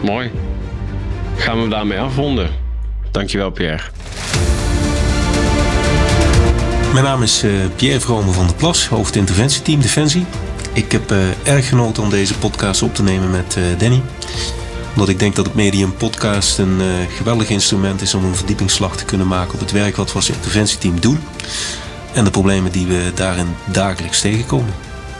Mooi. 0.03 0.30
Gaan 1.36 1.62
we 1.62 1.68
daarmee 1.68 1.98
afronden. 1.98 2.51
Dankjewel, 3.11 3.51
Pierre. 3.51 3.82
Mijn 6.92 7.05
naam 7.05 7.22
is 7.22 7.42
eh, 7.42 7.51
Pierre 7.76 8.01
Vrome 8.01 8.32
van 8.32 8.46
der 8.46 8.57
Plas, 8.57 8.88
hoofd 8.88 9.16
interventieteam 9.16 9.80
Defensie. 9.80 10.24
Ik 10.72 10.92
heb 10.92 11.11
eh, 11.11 11.18
erg 11.42 11.68
genoten 11.68 12.03
om 12.03 12.11
deze 12.11 12.38
podcast 12.38 12.82
op 12.82 12.94
te 12.94 13.03
nemen 13.03 13.30
met 13.30 13.57
eh, 13.57 13.62
Danny. 13.78 14.03
Omdat 14.90 15.09
ik 15.09 15.18
denk 15.18 15.36
dat 15.36 15.46
het 15.46 15.55
medium 15.55 15.94
podcast 15.94 16.59
een 16.59 16.80
geweldig 17.16 17.48
instrument 17.48 18.01
is 18.01 18.14
om 18.14 18.24
een 18.24 18.34
verdiepingsslag 18.34 18.96
te 18.96 19.05
kunnen 19.05 19.26
maken 19.26 19.55
op 19.55 19.61
het 19.61 19.72
werk 19.72 19.96
wat 19.96 20.09
we 20.09 20.14
als 20.14 20.30
interventieteam 20.30 21.01
doen. 21.01 21.18
En 22.12 22.24
de 22.24 22.30
problemen 22.30 22.72
die 22.72 22.86
we 22.86 23.12
daarin 23.14 23.46
dagelijks 23.64 24.20
tegenkomen. 24.20 24.74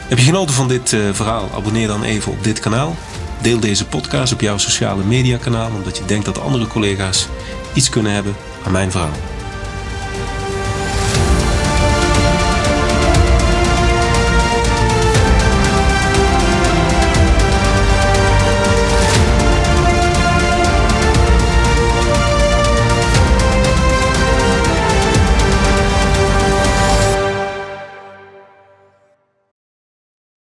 Heb 0.07 0.17
je 0.17 0.25
genoten 0.25 0.55
van 0.55 0.67
dit 0.67 0.95
verhaal? 1.11 1.49
Abonneer 1.55 1.87
dan 1.87 2.03
even 2.03 2.31
op 2.31 2.43
dit 2.43 2.59
kanaal. 2.59 2.95
Deel 3.41 3.59
deze 3.59 3.85
podcast 3.85 4.33
op 4.33 4.41
jouw 4.41 4.57
sociale 4.57 5.03
media 5.03 5.37
kanaal, 5.37 5.71
omdat 5.75 5.97
je 5.97 6.05
denkt 6.05 6.25
dat 6.25 6.39
andere 6.39 6.67
collega's 6.67 7.27
iets 7.73 7.89
kunnen 7.89 8.11
hebben 8.11 8.35
aan 8.65 8.71
mijn 8.71 8.91
verhaal. 8.91 9.40